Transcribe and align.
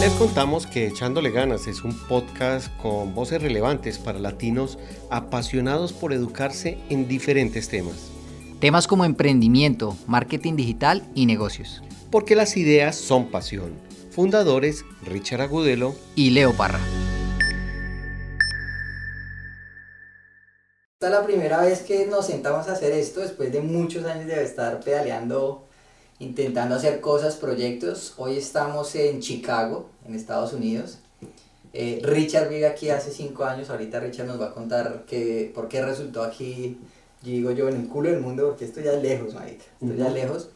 Les 0.00 0.12
contamos 0.14 0.66
que 0.66 0.86
Echándole 0.86 1.30
Ganas 1.30 1.66
es 1.66 1.84
un 1.84 1.94
podcast 2.08 2.74
con 2.78 3.14
voces 3.14 3.42
relevantes 3.42 3.98
para 3.98 4.18
latinos 4.18 4.78
apasionados 5.10 5.92
por 5.92 6.14
educarse 6.14 6.78
en 6.88 7.06
diferentes 7.06 7.68
temas. 7.68 8.10
Temas 8.60 8.86
como 8.86 9.04
emprendimiento, 9.04 9.98
marketing 10.06 10.56
digital 10.56 11.02
y 11.14 11.26
negocios. 11.26 11.82
Porque 12.10 12.34
las 12.34 12.56
ideas 12.56 12.96
son 12.96 13.30
pasión. 13.30 13.74
Fundadores 14.10 14.86
Richard 15.02 15.42
Agudelo 15.42 15.94
y 16.14 16.30
Leo 16.30 16.54
Parra. 16.54 16.80
Esta 20.94 21.06
es 21.08 21.10
la 21.12 21.26
primera 21.26 21.60
vez 21.60 21.80
que 21.82 22.06
nos 22.06 22.26
sentamos 22.26 22.68
a 22.68 22.72
hacer 22.72 22.92
esto 22.92 23.20
después 23.20 23.52
de 23.52 23.60
muchos 23.60 24.06
años 24.06 24.26
de 24.26 24.42
estar 24.42 24.80
pedaleando, 24.80 25.66
intentando 26.18 26.74
hacer 26.74 27.00
cosas, 27.00 27.36
proyectos. 27.36 28.12
Hoy 28.18 28.36
estamos 28.36 28.94
en 28.94 29.20
Chicago, 29.20 29.88
en 30.10 30.16
Estados 30.16 30.52
Unidos. 30.52 30.98
Eh, 31.72 32.00
Richard 32.02 32.48
vive 32.48 32.66
aquí 32.66 32.90
hace 32.90 33.10
cinco 33.10 33.44
años. 33.44 33.70
Ahorita 33.70 34.00
Richard 34.00 34.26
nos 34.26 34.40
va 34.40 34.46
a 34.46 34.54
contar 34.54 35.04
que, 35.06 35.50
por 35.54 35.68
qué 35.68 35.82
resultó 35.82 36.22
aquí, 36.22 36.78
digo 37.22 37.52
yo, 37.52 37.68
en 37.68 37.76
el 37.76 37.88
culo 37.88 38.10
del 38.10 38.20
mundo, 38.20 38.48
porque 38.48 38.64
esto 38.64 38.80
ya 38.80 38.92
es 38.92 39.02
lejos, 39.02 39.34
marica. 39.34 39.64
Esto 39.80 39.94
ya 39.94 40.08
es 40.08 40.12
lejos. 40.12 40.48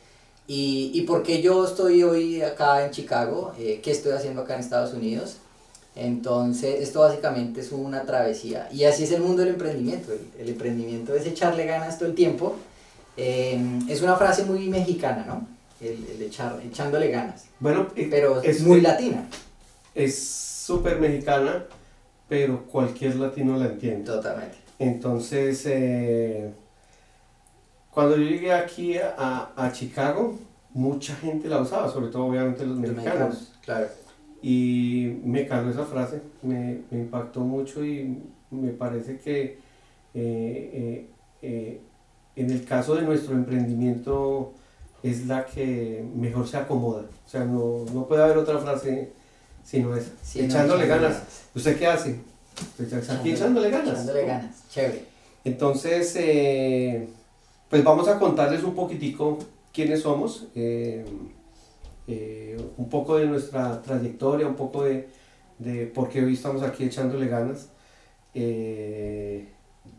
Y, 0.47 0.91
y 0.93 1.03
por 1.03 1.23
qué 1.23 1.41
yo 1.41 1.65
estoy 1.65 2.03
hoy 2.03 2.43
acá 2.43 2.85
en 2.85 2.91
Chicago, 2.91 3.55
eh, 3.59 3.81
qué 3.83 3.91
estoy 3.91 4.13
haciendo 4.13 4.43
acá 4.43 4.55
en 4.55 4.61
Estados 4.61 4.93
Unidos. 4.93 5.39
Entonces, 5.97 6.81
esto 6.81 7.01
básicamente 7.01 7.61
es 7.61 7.71
una 7.71 8.03
travesía. 8.03 8.69
Y 8.73 8.85
así 8.85 9.05
es 9.05 9.13
el 9.13 9.23
mundo 9.23 9.43
del 9.43 9.55
emprendimiento. 9.55 10.13
El, 10.39 10.49
emprendimiento 10.49 11.15
es 11.15 11.25
echarle 11.25 11.67
ganas 11.67 11.99
todo 11.99 12.09
el 12.09 12.17
tiempo. 12.17 12.57
Eh, 13.17 13.59
es 13.89 14.03
una 14.03 14.17
frase 14.17 14.45
muy 14.45 14.69
mexicana, 14.69 15.25
¿no? 15.25 15.47
El, 15.81 16.05
el 16.17 16.23
echar, 16.23 16.61
echándole 16.65 17.11
ganas. 17.11 17.45
Bueno, 17.61 17.89
pero 18.11 18.43
es 18.43 18.61
muy 18.63 18.81
latina. 18.81 19.29
Es 19.95 20.19
súper 20.25 20.99
mexicana, 20.99 21.65
pero 22.29 22.65
cualquier 22.67 23.17
latino 23.17 23.57
la 23.57 23.67
entiende. 23.67 24.05
Totalmente. 24.05 24.57
Entonces, 24.79 25.65
eh, 25.67 26.51
cuando 27.91 28.17
yo 28.17 28.23
llegué 28.23 28.53
aquí 28.53 28.99
a, 28.99 29.53
a, 29.57 29.73
Chicago, 29.73 30.37
mucha 30.73 31.15
gente 31.17 31.49
la 31.49 31.61
usaba, 31.61 31.89
sobre 31.89 32.09
todo 32.09 32.27
obviamente 32.27 32.67
los 32.67 32.77
mexicanos. 32.77 33.07
mexicanos 33.07 33.53
claro. 33.65 33.87
Y 34.43 35.21
me 35.25 35.47
caló 35.47 35.71
esa 35.71 35.85
frase, 35.85 36.21
me, 36.43 36.81
me, 36.91 37.01
impactó 37.01 37.41
mucho 37.41 37.85
y 37.85 38.19
me 38.51 38.73
parece 38.73 39.19
que 39.19 39.59
eh, 40.13 41.09
eh, 41.41 41.81
en 42.37 42.51
el 42.51 42.65
caso 42.65 42.97
de 42.97 43.03
nuestro 43.03 43.35
emprendimiento 43.35 44.53
es 45.03 45.27
la 45.27 45.45
que 45.45 46.05
mejor 46.17 46.49
se 46.49 46.57
acomoda. 46.57 47.03
O 47.03 47.29
sea, 47.29 47.45
no, 47.45 47.85
no 47.93 48.07
puede 48.07 48.23
haber 48.23 48.39
otra 48.39 48.59
frase 48.59 49.13
sino 49.65 49.97
esa. 49.97 50.13
echándole 50.35 50.87
ganas. 50.87 51.23
¿Usted 51.55 51.79
qué 51.79 51.87
hace? 51.87 52.21
Pues 52.77 53.11
aquí 53.11 53.33
echándole 53.33 53.71
ganas. 53.71 53.95
Echándole 53.95 54.27
ganas, 54.27 54.69
chévere. 54.71 55.05
Entonces, 55.45 56.13
pues 57.69 57.85
vamos 57.85 58.09
a 58.09 58.19
contarles 58.19 58.63
un 58.63 58.75
poquitico 58.75 59.39
quiénes 59.73 60.03
somos. 60.03 60.47
Eh, 62.07 62.59
un 62.77 62.89
poco 62.91 63.17
de 63.17 63.27
nuestra 63.27 63.81
trayectoria, 63.81 64.47
un 64.47 64.57
poco 64.57 64.85
de, 64.85 65.09
de, 65.59 65.87
por 65.87 66.11
qué 66.11 66.23
hoy 66.23 66.35
estamos 66.35 66.63
aquí 66.63 66.85
echándole 66.85 67.29
ganas. 67.29 67.71
Eh, 68.35 69.49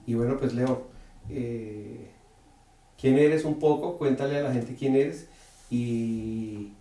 y 0.05 0.13
bueno, 0.13 0.38
pues 0.38 0.53
Leo, 0.53 0.88
eh, 1.30 2.11
¿quién 2.99 3.17
eres 3.17 3.43
un 3.45 3.58
poco? 3.59 3.97
Cuéntale 3.97 4.38
a 4.38 4.43
la 4.43 4.53
gente 4.53 4.75
quién 4.75 4.95
eres 4.95 5.27
y, 5.71 6.73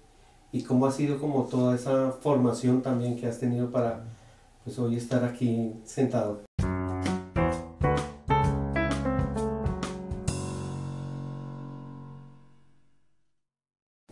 y, 0.55 0.63
cómo 0.63 0.87
ha 0.87 0.93
sido 0.93 1.19
como 1.19 1.45
toda 1.45 1.75
esa 1.75 2.13
formación 2.13 2.81
también 2.81 3.19
que 3.19 3.27
has 3.27 3.41
tenido 3.41 3.71
para 3.71 4.05
pues 4.63 4.79
hoy 4.79 4.97
estar 4.97 5.25
aquí 5.25 5.73
sentado. 5.85 6.43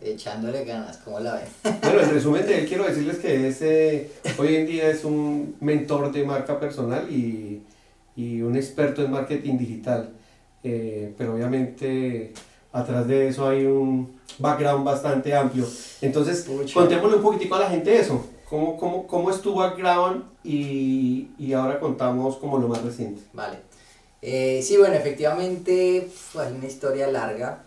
echándole 0.01 0.63
ganas, 0.63 0.97
¿cómo 0.97 1.19
la 1.19 1.35
ven? 1.35 1.47
Bueno, 1.81 2.01
en 2.01 2.09
resumen 2.11 2.45
de 2.45 2.59
él 2.59 2.67
quiero 2.67 2.83
decirles 2.85 3.17
que 3.17 3.47
ese, 3.47 4.11
hoy 4.37 4.55
en 4.55 4.67
día 4.67 4.89
es 4.89 5.03
un 5.03 5.55
mentor 5.59 6.11
de 6.11 6.23
marca 6.23 6.59
personal 6.59 7.11
y, 7.11 7.63
y 8.15 8.41
un 8.41 8.55
experto 8.55 9.03
en 9.03 9.11
marketing 9.11 9.57
digital. 9.57 10.13
Eh, 10.63 11.13
pero 11.17 11.35
obviamente 11.35 12.31
atrás 12.73 13.07
de 13.07 13.27
eso 13.29 13.47
hay 13.47 13.65
un 13.65 14.19
background 14.39 14.83
bastante 14.83 15.33
amplio. 15.33 15.65
Entonces, 16.01 16.45
contémosle 16.73 17.17
un 17.17 17.23
poquitico 17.23 17.55
a 17.55 17.59
la 17.59 17.69
gente 17.69 17.97
eso. 17.97 18.25
¿Cómo, 18.49 18.77
cómo, 18.77 19.07
cómo 19.07 19.29
es 19.29 19.41
tu 19.41 19.55
background? 19.55 20.25
Y, 20.43 21.29
y, 21.39 21.53
ahora 21.53 21.79
contamos 21.79 22.35
como 22.37 22.57
lo 22.57 22.67
más 22.67 22.83
reciente. 22.83 23.21
Vale. 23.31 23.57
Eh, 24.21 24.61
sí, 24.61 24.77
bueno, 24.77 24.95
efectivamente 24.95 26.07
fue 26.13 26.51
una 26.51 26.65
historia 26.65 27.07
larga. 27.07 27.63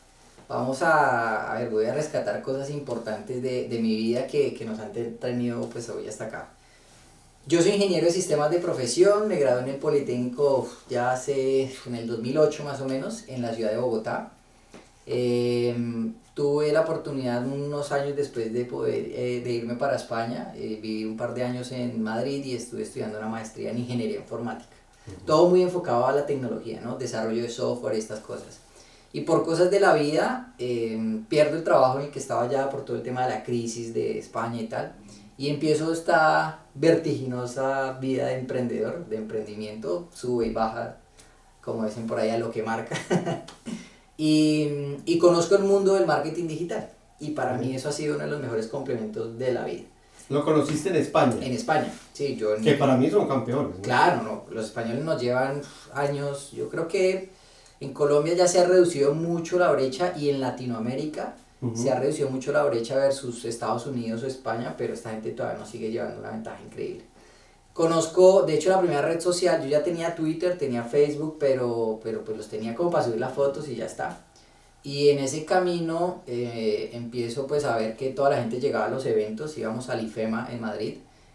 Vamos 0.49 0.83
a, 0.83 1.53
a 1.53 1.59
ver, 1.59 1.71
voy 1.71 1.87
a 1.87 1.95
rescatar 1.95 2.41
cosas 2.43 2.71
importantes 2.71 3.43
de, 3.43 3.69
de 3.69 3.79
mi 3.79 3.97
vida 3.97 4.27
que, 4.27 4.55
que, 4.55 4.65
nos 4.65 4.79
han 4.79 4.93
tenido 4.93 5.69
pues 5.71 5.89
hoy 5.89 6.07
hasta 6.07 6.27
acá. 6.27 6.49
Yo 7.47 7.63
soy 7.63 7.73
ingeniero 7.73 8.07
de 8.07 8.13
sistemas 8.13 8.51
de 8.51 8.59
profesión, 8.59 9.29
me 9.29 9.37
gradué 9.37 9.63
en 9.63 9.69
el 9.71 9.77
Politécnico 9.77 10.69
ya 10.89 11.13
hace, 11.13 11.73
en 11.87 11.95
el 11.95 12.07
2008 12.07 12.65
más 12.65 12.81
o 12.81 12.87
menos, 12.87 13.25
en 13.29 13.43
la 13.43 13.55
ciudad 13.55 13.71
de 13.71 13.79
Bogotá. 13.79 14.36
Eh, 15.07 15.75
tuve 16.37 16.71
la 16.71 16.83
oportunidad 16.83 17.47
unos 17.47 17.93
años 17.93 18.15
después 18.15 18.53
de 18.53 18.67
poder 18.67 19.07
eh, 19.11 19.41
de 19.43 19.51
irme 19.53 19.75
para 19.75 19.97
España, 19.97 20.53
eh, 20.55 20.79
viví 20.83 21.07
un 21.07 21.17
par 21.17 21.33
de 21.33 21.43
años 21.43 21.73
en 21.73 22.03
Madrid 22.03 22.45
y 22.45 22.55
estuve 22.55 22.83
estudiando 22.83 23.19
una 23.19 23.29
maestría 23.29 23.71
en 23.71 23.79
ingeniería 23.79 24.19
informática. 24.19 24.71
Todo 25.25 25.49
muy 25.49 25.63
enfocado 25.63 26.07
a 26.07 26.13
la 26.13 26.27
tecnología, 26.27 26.83
¿no? 26.83 26.99
desarrollo 26.99 27.43
de 27.43 27.49
software 27.49 27.97
estas 27.97 28.21
cosas. 28.21 28.59
Y 29.15 29.23
por 29.23 29.47
cosas 29.47 29.71
de 29.71 29.81
la 29.81 29.95
vida, 29.95 30.53
eh, 30.59 31.23
pierdo 31.31 31.57
el 31.57 31.65
trabajo 31.65 32.01
en 32.01 32.07
el 32.07 32.11
que 32.11 32.19
estaba 32.19 32.51
ya 32.51 32.69
por 32.69 32.85
todo 32.85 32.99
el 32.99 33.03
tema 33.03 33.27
de 33.27 33.31
la 33.37 33.43
crisis 33.43 33.95
de 33.95 34.19
España 34.19 34.61
y 34.61 34.67
tal. 34.67 34.93
Y 35.39 35.49
empiezo 35.49 35.91
esta 35.91 36.67
vertiginosa 36.75 37.93
vida 37.95 38.27
de 38.27 38.41
emprendedor, 38.41 39.07
de 39.07 39.17
emprendimiento, 39.17 40.09
sube 40.13 40.49
y 40.49 40.53
baja, 40.53 40.99
como 41.63 41.87
dicen 41.87 42.07
por 42.07 42.19
ahí, 42.19 42.29
a 42.29 42.37
lo 42.37 42.51
que 42.51 42.63
marca. 42.63 42.95
y, 44.17 44.69
y 45.05 45.19
conozco 45.19 45.57
el 45.57 45.65
mundo 45.65 45.95
del 45.95 46.07
marketing 46.07 46.47
digital. 46.47 46.91
Y 47.19 47.31
para 47.31 47.57
mí 47.57 47.75
eso 47.75 47.89
ha 47.89 47.93
sido 47.93 48.15
uno 48.15 48.25
de 48.25 48.31
los 48.31 48.41
mejores 48.41 48.67
complementos 48.69 49.39
de 49.39 49.53
la 49.53 49.65
vida. 49.65 49.85
¿Lo 50.29 50.45
conociste 50.45 50.89
en 50.89 50.97
España? 50.97 51.37
En 51.41 51.53
España, 51.53 51.93
sí. 52.13 52.37
Yo 52.37 52.57
que 52.57 52.73
para 52.73 52.97
mí 52.97 53.09
son 53.09 53.29
campeones. 53.29 53.77
Claro, 53.81 54.23
no, 54.23 54.45
los 54.51 54.67
españoles 54.67 55.05
nos 55.05 55.23
llevan 55.23 55.63
años, 55.95 56.51
yo 56.53 56.69
creo 56.69 56.89
que 56.89 57.31
en 57.79 57.93
Colombia 57.93 58.35
ya 58.35 58.49
se 58.49 58.59
ha 58.59 58.67
reducido 58.67 59.15
mucho 59.15 59.59
la 59.59 59.71
brecha 59.71 60.15
y 60.17 60.31
en 60.31 60.41
Latinoamérica 60.41 61.37
se 61.75 61.91
ha 61.91 61.99
reducido 61.99 62.29
mucho 62.31 62.53
la 62.53 62.63
brecha 62.65 62.97
versus 62.97 63.45
Estados 63.45 63.87
Unidos 63.87 64.23
o 64.23 64.27
España, 64.27 64.75
pero 64.77 64.95
esta 64.95 65.11
gente 65.11 65.31
todavía 65.31 65.59
nos 65.59 65.69
sigue 65.69 65.91
llevando 65.91 66.21
una 66.21 66.31
ventaja 66.31 66.59
increíble. 66.63 67.05
Conozco, 67.77 68.45
de 68.45 68.55
hecho 68.55 68.71
la 68.71 68.81
primera 68.81 69.03
red 69.03 69.21
social, 69.21 69.63
yo 69.63 69.69
ya 69.69 69.85
tenía 69.85 70.15
Twitter, 70.15 70.57
tenía 70.57 70.83
Facebook, 70.83 71.37
pero, 71.39 72.01
pero 72.03 72.25
pues 72.25 72.39
los 72.39 72.49
tenía 72.49 72.75
como 72.75 72.91
para 72.91 73.05
subir 73.05 73.21
las 73.21 73.35
fotos 73.35 73.69
y 73.69 73.77
ya 73.77 73.85
está. 73.85 74.25
Y 74.83 75.11
en 75.11 75.19
ese 75.19 75.45
camino 75.45 76.23
eh, 76.27 76.89
empiezo 76.95 77.47
pues 77.47 77.65
a 77.67 77.77
ver 77.77 77.95
que 77.95 78.13
toda 78.13 78.31
la 78.31 78.39
gente 78.39 78.61
llegaba 78.61 78.87
a 78.87 78.89
los 78.89 79.05
eventos, 79.05 79.59
íbamos 79.59 79.91
al 79.91 80.03
IFEMA 80.03 80.49
en 80.53 80.63
Madrid 80.63 80.95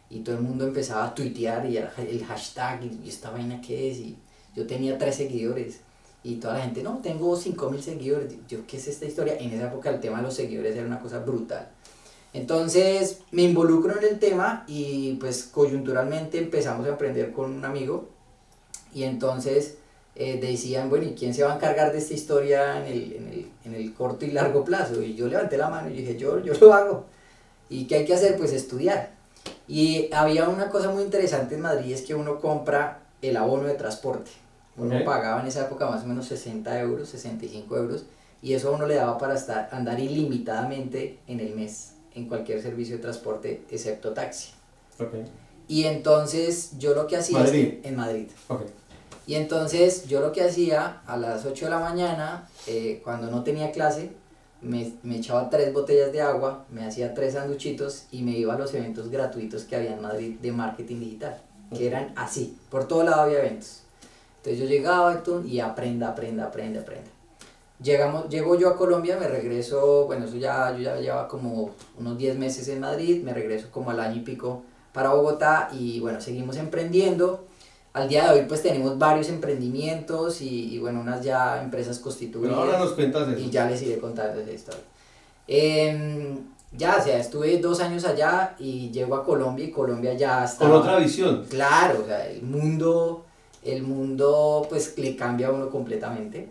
y 0.10 0.22
todo 0.22 0.36
el 0.36 0.42
mundo 0.42 0.66
empezaba 0.66 1.06
a 1.06 1.14
tuitear 1.14 1.68
y 1.68 1.78
el 1.78 2.26
hashtag 2.26 2.86
y 2.86 3.08
esta 3.08 3.30
vaina 3.30 3.62
qué 3.62 3.92
es 3.92 4.00
y 4.00 4.18
yo 4.56 4.66
tenía 4.66 4.98
tres 4.98 5.18
seguidores 5.18 5.82
y 6.24 6.38
toda 6.38 6.56
la 6.56 6.64
gente, 6.64 6.82
no, 6.82 6.98
tengo 7.04 7.38
5.000 7.38 7.80
seguidores. 7.82 8.34
Yo, 8.48 8.66
¿qué 8.66 8.78
es 8.78 8.88
esta 8.88 9.06
historia? 9.06 9.38
En 9.38 9.52
esa 9.52 9.68
época 9.68 9.92
el 9.92 10.00
tema 10.00 10.18
de 10.18 10.24
los 10.24 10.34
seguidores 10.34 10.76
era 10.76 10.88
una 10.88 11.00
cosa 11.00 11.20
brutal. 11.20 11.70
Entonces 12.34 13.20
me 13.32 13.44
involucro 13.44 13.98
en 13.98 14.06
el 14.06 14.20
tema 14.20 14.64
y 14.68 15.16
pues 15.16 15.44
coyunturalmente 15.44 16.38
empezamos 16.38 16.86
a 16.86 16.90
emprender 16.90 17.34
con 17.34 17.52
un 17.52 17.66
amigo 17.66 18.08
y 18.94 19.04
entonces 19.04 19.76
eh, 20.16 20.40
decían, 20.42 20.90
bueno, 20.90 21.06
¿y 21.06 21.14
quién 21.14 21.34
se 21.34 21.44
va 21.44 21.54
a 21.54 21.56
encargar 21.56 21.92
de 21.92 21.98
esta 21.98 22.14
historia 22.14 22.80
en 22.80 22.86
el, 22.92 23.14
en, 23.14 23.28
el, 23.28 23.52
en 23.66 23.76
el, 23.76 23.94
corto 23.94 24.26
y 24.26 24.32
largo 24.32 24.64
plazo? 24.64 25.02
Y 25.02 25.16
yo 25.16 25.28
levanté 25.28 25.58
la 25.58 25.70
mano 25.70 25.90
y 25.90 25.94
dije, 25.94 26.18
yo, 26.18 26.40
yo 26.40 26.54
lo 26.54 26.74
hago. 26.74 27.06
¿Y 27.70 27.86
qué 27.86 27.96
hay 27.96 28.06
que 28.06 28.14
hacer? 28.14 28.38
Pues 28.38 28.54
estudiar. 28.54 29.12
Y 29.68 30.10
había 30.14 30.50
una 30.50 30.70
cosa 30.70 30.90
muy 30.90 31.04
interesante 31.04 31.56
en 31.56 31.62
Madrid, 31.62 31.94
es 31.94 32.02
que 32.02 32.16
uno 32.16 32.40
compra 32.40 33.04
el 33.22 33.38
abono 33.38 33.68
de 33.68 33.76
transporte. 33.76 34.32
Uno 34.78 35.04
pagaba 35.06 35.42
en 35.42 35.48
esa 35.48 35.66
época 35.66 35.90
más 35.90 36.04
o 36.04 36.08
menos 36.08 36.28
60 36.28 36.80
euros, 36.80 37.10
65 37.10 37.78
euros, 37.78 38.06
y 38.42 38.54
eso 38.54 38.70
a 38.70 38.72
uno 38.72 38.88
le 38.88 38.96
daba 38.96 39.18
para 39.18 39.36
estar, 39.36 39.70
andar 39.72 40.00
ilimitadamente 40.00 41.20
en 41.28 41.40
el 41.40 41.56
mes 41.56 41.91
en 42.16 42.28
cualquier 42.28 42.62
servicio 42.62 42.98
de 42.98 43.02
transporte 43.02 43.64
excepto 43.70 44.14
taxi. 44.14 44.50
Okay. 45.00 45.26
Y 45.68 45.86
entonces 45.86 46.78
yo 46.78 46.94
lo 46.94 47.08
que 47.08 47.18
hacía 47.18 47.40
Madrid. 47.40 47.76
en 47.84 47.96
Madrid. 47.96 48.28
Okay. 48.48 48.68
Y 49.28 49.36
entonces 49.36 50.08
yo 50.08 50.20
lo 50.20 50.32
que 50.32 50.44
hacía 50.44 51.02
a 51.06 51.16
las 51.18 51.46
8 51.46 51.66
de 51.66 51.72
la 51.72 51.80
mañana, 51.80 52.50
eh, 52.68 53.02
cuando 53.04 53.30
no 53.30 53.44
tenía 53.44 53.72
clase, 53.72 54.12
me, 54.62 54.94
me, 55.04 55.18
echaba 55.18 55.50
tres 55.50 55.74
botellas 55.74 56.12
de 56.12 56.22
agua, 56.22 56.66
me 56.70 56.86
hacía 56.86 57.14
tres 57.14 57.34
sanduchitos 57.34 58.06
y 58.12 58.22
me 58.22 58.32
iba 58.32 58.54
a 58.54 58.58
los 58.58 58.74
eventos 58.74 59.10
gratuitos 59.10 59.64
que 59.64 59.76
había 59.76 59.94
en 59.94 60.02
Madrid 60.02 60.38
de 60.40 60.52
marketing 60.52 61.00
digital, 61.00 61.42
que 61.76 61.88
eran 61.88 62.14
así, 62.16 62.58
por 62.70 62.88
todo 62.88 63.04
lado 63.04 63.22
había 63.22 63.40
eventos. 63.40 63.84
Entonces 64.38 64.60
yo 64.60 64.68
llegaba 64.68 65.24
y 65.46 65.60
aprenda, 65.60 66.10
aprenda, 66.10 66.46
aprenda, 66.46 66.82
aprenda. 66.82 67.10
Llegamos, 67.82 68.30
llego 68.30 68.56
yo 68.56 68.70
a 68.70 68.78
Colombia, 68.78 69.18
me 69.20 69.28
regreso, 69.28 70.06
bueno, 70.06 70.26
eso 70.26 70.38
ya, 70.38 70.72
yo 70.76 70.84
ya 70.84 70.98
llevaba 70.98 71.28
como 71.28 71.72
unos 71.98 72.18
10 72.18 72.38
meses 72.38 72.68
en 72.68 72.80
Madrid, 72.80 73.24
me 73.24 73.34
regreso 73.34 73.68
como 73.72 73.90
al 73.90 74.00
año 74.00 74.18
y 74.18 74.20
pico 74.20 74.62
para 74.94 75.14
Bogotá 75.14 75.70
y 75.72 76.00
bueno, 76.00 76.22
seguimos 76.22 76.58
emprendiendo. 76.58 77.46
Al 77.94 78.08
día 78.08 78.26
de 78.26 78.40
hoy 78.40 78.46
pues 78.48 78.62
tenemos 78.62 78.98
varios 78.98 79.30
emprendimientos 79.30 80.42
y, 80.42 80.76
y 80.76 80.80
bueno, 80.80 81.02
unas 81.02 81.24
ya 81.24 81.62
empresas 81.62 82.00
constituidas. 82.00 82.56
ahora 82.56 82.78
nos 82.78 82.92
cuentas 82.92 83.28
eso. 83.28 83.40
Y 83.40 83.50
ya 83.50 83.66
les 83.66 83.82
iré 83.82 83.98
contando 83.98 84.40
esa 84.40 84.52
historia. 84.52 84.84
Eh, 85.48 86.38
ya, 86.78 86.98
o 86.98 87.04
sea, 87.04 87.18
estuve 87.18 87.58
dos 87.58 87.82
años 87.82 88.06
allá 88.06 88.56
y 88.58 88.92
llego 88.92 89.16
a 89.16 89.26
Colombia 89.26 89.66
y 89.66 89.72
Colombia 89.72 90.14
ya 90.14 90.46
está... 90.46 90.66
Con 90.66 90.78
otra 90.78 90.98
visión. 91.00 91.44
Claro, 91.50 92.02
o 92.04 92.06
sea, 92.06 92.28
el 92.28 92.44
mundo 92.44 93.26
el 93.64 93.84
mundo 93.84 94.66
pues 94.70 94.98
le 94.98 95.16
cambia 95.16 95.48
a 95.48 95.52
uno 95.52 95.70
completamente. 95.70 96.50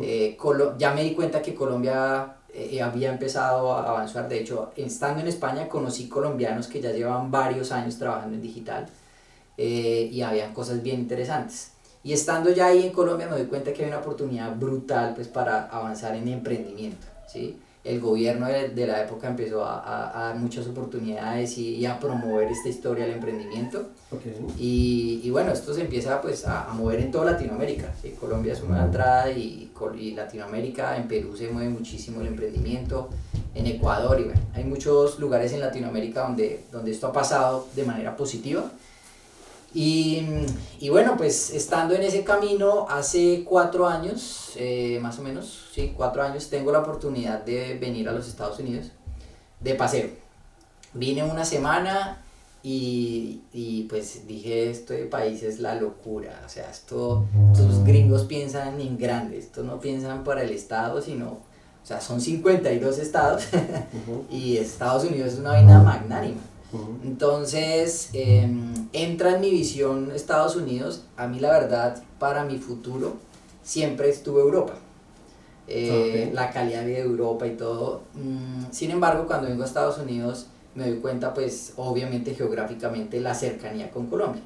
Eh, 0.00 0.36
ya 0.78 0.92
me 0.94 1.02
di 1.02 1.14
cuenta 1.14 1.42
que 1.42 1.54
Colombia 1.54 2.36
eh, 2.54 2.80
había 2.82 3.10
empezado 3.10 3.72
a 3.72 3.88
avanzar, 3.88 4.28
de 4.28 4.40
hecho, 4.40 4.72
estando 4.76 5.20
en 5.20 5.28
España 5.28 5.68
conocí 5.68 6.08
colombianos 6.08 6.68
que 6.68 6.80
ya 6.80 6.92
llevan 6.92 7.30
varios 7.30 7.72
años 7.72 7.98
trabajando 7.98 8.36
en 8.36 8.42
digital 8.42 8.86
eh, 9.56 10.08
y 10.12 10.22
habían 10.22 10.52
cosas 10.52 10.82
bien 10.82 11.00
interesantes. 11.00 11.72
Y 12.04 12.12
estando 12.12 12.50
ya 12.50 12.66
ahí 12.66 12.84
en 12.84 12.92
Colombia 12.92 13.28
me 13.28 13.36
doy 13.38 13.46
cuenta 13.46 13.72
que 13.72 13.82
hay 13.82 13.88
una 13.88 13.98
oportunidad 13.98 14.54
brutal 14.56 15.14
pues 15.14 15.28
para 15.28 15.66
avanzar 15.66 16.14
en 16.14 16.28
emprendimiento, 16.28 17.06
¿sí? 17.26 17.58
El 17.84 18.00
gobierno 18.00 18.46
de, 18.46 18.86
la 18.86 19.02
época 19.02 19.28
empezó 19.28 19.64
a, 19.64 20.12
dar 20.14 20.36
muchas 20.36 20.66
oportunidades 20.68 21.58
y, 21.58 21.84
a 21.84 21.98
promover 21.98 22.48
esta 22.48 22.68
historia 22.68 23.04
del 23.04 23.14
emprendimiento. 23.14 23.86
Y, 24.56 25.28
bueno, 25.30 25.52
esto 25.52 25.74
se 25.74 25.82
empieza 25.82 26.20
pues 26.20 26.46
a, 26.46 26.68
mover 26.74 27.00
en 27.00 27.10
toda 27.10 27.32
Latinoamérica. 27.32 27.92
Colombia 28.20 28.52
es 28.52 28.62
una 28.62 28.84
entrada 28.84 29.30
y, 29.30 29.70
y, 29.98 30.14
Latinoamérica, 30.14 30.96
en 30.96 31.08
Perú 31.08 31.36
se 31.36 31.48
mueve 31.48 31.70
muchísimo 31.70 32.20
el 32.20 32.28
emprendimiento, 32.28 33.08
en 33.54 33.66
Ecuador 33.66 34.18
y 34.20 34.24
bueno, 34.24 34.40
hay 34.54 34.64
muchos 34.64 35.18
lugares 35.18 35.52
en 35.52 35.60
Latinoamérica 35.60 36.22
donde, 36.22 36.64
donde 36.70 36.92
esto 36.92 37.08
ha 37.08 37.12
pasado 37.12 37.66
de 37.74 37.84
manera 37.84 38.16
positiva. 38.16 38.70
Y, 39.74 40.26
y, 40.80 40.90
bueno, 40.90 41.16
pues 41.16 41.50
estando 41.50 41.94
en 41.94 42.02
ese 42.02 42.24
camino 42.24 42.86
hace 42.90 43.42
cuatro 43.44 43.86
años, 43.86 44.52
eh, 44.56 44.98
más 45.00 45.18
o 45.18 45.22
menos, 45.22 45.68
sí, 45.72 45.94
cuatro 45.96 46.22
años, 46.22 46.50
tengo 46.50 46.72
la 46.72 46.80
oportunidad 46.80 47.42
de 47.42 47.78
venir 47.78 48.08
a 48.08 48.12
los 48.12 48.28
Estados 48.28 48.58
Unidos 48.58 48.90
de 49.60 49.74
paseo. 49.74 50.08
Vine 50.92 51.24
una 51.24 51.44
semana 51.44 52.22
y, 52.62 53.40
y 53.52 53.84
pues 53.84 54.26
dije, 54.26 54.70
esto 54.70 54.92
de 54.92 55.04
país 55.04 55.42
es 55.42 55.58
la 55.58 55.74
locura, 55.74 56.42
o 56.44 56.48
sea, 56.48 56.70
esto, 56.70 57.26
estos 57.52 57.82
gringos 57.84 58.24
piensan 58.24 58.80
en 58.80 58.98
grande, 58.98 59.38
esto 59.38 59.62
no 59.64 59.80
piensan 59.80 60.22
para 60.22 60.42
el 60.42 60.50
estado, 60.50 61.00
sino, 61.00 61.26
o 61.26 61.86
sea, 61.86 62.00
son 62.00 62.20
52 62.20 62.98
estados 62.98 63.44
y 64.30 64.58
Estados 64.58 65.04
Unidos 65.04 65.32
es 65.32 65.38
una 65.38 65.50
vaina 65.50 65.82
magnánima. 65.82 66.40
Entonces, 67.04 68.10
em, 68.12 68.88
entra 68.92 69.34
en 69.34 69.40
mi 69.40 69.50
visión 69.50 70.10
Estados 70.14 70.56
Unidos. 70.56 71.04
A 71.16 71.26
mí 71.26 71.38
la 71.38 71.50
verdad, 71.50 72.02
para 72.18 72.44
mi 72.44 72.58
futuro, 72.58 73.16
siempre 73.62 74.08
estuve 74.08 74.40
Europa. 74.40 74.74
Eh, 75.68 76.30
la 76.34 76.50
calidad 76.50 76.80
de 76.80 76.86
vida 76.86 76.98
de 76.98 77.04
Europa 77.04 77.46
y 77.46 77.56
todo. 77.56 78.02
Mm, 78.14 78.72
sin 78.72 78.90
embargo, 78.90 79.26
cuando 79.26 79.48
vengo 79.48 79.62
a 79.62 79.66
Estados 79.66 79.98
Unidos, 79.98 80.46
me 80.74 80.88
doy 80.88 80.98
cuenta, 80.98 81.34
pues, 81.34 81.74
obviamente 81.76 82.34
geográficamente, 82.34 83.20
la 83.20 83.34
cercanía 83.34 83.90
con 83.90 84.06
Colombia. 84.06 84.42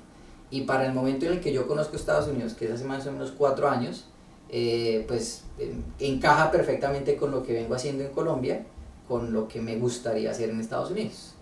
Y 0.51 0.63
para 0.63 0.87
el 0.87 0.93
momento 0.93 1.27
en 1.27 1.33
el 1.33 1.41
que 1.41 1.53
yo 1.53 1.67
conozco 1.67 1.97
Estados 1.97 2.29
Unidos, 2.29 2.55
que 2.55 2.67
es 2.67 2.73
hace 2.73 2.85
más 2.85 3.07
o 3.07 3.13
menos 3.13 3.33
cuatro 3.37 3.69
años, 3.69 4.07
eh, 4.49 5.05
pues 5.09 5.43
em, 5.59 5.83
encaja 5.99 6.51
perfectamente 6.51 7.17
con 7.17 7.31
lo 7.31 7.43
que 7.43 7.53
vengo 7.53 7.75
haciendo 7.75 8.05
en 8.05 8.11
Colombia, 8.11 8.65
con 9.09 9.33
lo 9.33 9.49
que 9.49 9.61
me 9.61 9.77
gustaría 9.77 10.31
hacer 10.31 10.51
en 10.51 10.61
Estados 10.61 10.91
Unidos. 10.91 11.36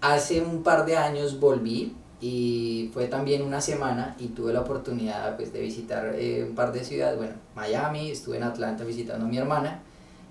Hace 0.00 0.42
un 0.42 0.62
par 0.62 0.84
de 0.84 0.96
años 0.96 1.40
volví 1.40 1.94
y 2.20 2.90
fue 2.92 3.06
también 3.06 3.42
una 3.42 3.60
semana 3.60 4.14
y 4.18 4.28
tuve 4.28 4.52
la 4.52 4.60
oportunidad 4.60 5.36
pues, 5.36 5.52
de 5.52 5.60
visitar 5.60 6.14
eh, 6.14 6.44
un 6.46 6.54
par 6.54 6.72
de 6.72 6.84
ciudades, 6.84 7.16
bueno, 7.16 7.34
Miami, 7.54 8.10
estuve 8.10 8.36
en 8.36 8.42
Atlanta 8.42 8.84
visitando 8.84 9.24
a 9.24 9.28
mi 9.28 9.38
hermana 9.38 9.82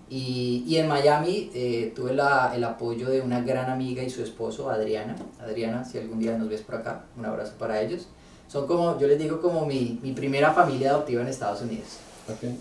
y, 0.09 0.63
y 0.67 0.77
en 0.77 0.87
Miami 0.87 1.51
eh, 1.53 1.91
tuve 1.95 2.13
la, 2.13 2.51
el 2.55 2.63
apoyo 2.63 3.09
de 3.09 3.21
una 3.21 3.41
gran 3.41 3.69
amiga 3.69 4.03
y 4.03 4.09
su 4.09 4.23
esposo, 4.23 4.69
Adriana. 4.69 5.15
Adriana, 5.39 5.83
si 5.83 5.99
algún 5.99 6.19
día 6.19 6.37
nos 6.37 6.49
ves 6.49 6.61
por 6.61 6.75
acá, 6.75 7.05
un 7.17 7.25
abrazo 7.25 7.53
para 7.59 7.81
ellos. 7.81 8.07
Son 8.47 8.65
como, 8.65 8.99
yo 8.99 9.07
les 9.07 9.19
digo, 9.19 9.39
como 9.39 9.65
mi, 9.67 9.99
mi 10.01 10.13
primera 10.13 10.51
familia 10.53 10.91
adoptiva 10.91 11.21
en 11.21 11.27
Estados 11.27 11.61
Unidos. 11.61 11.97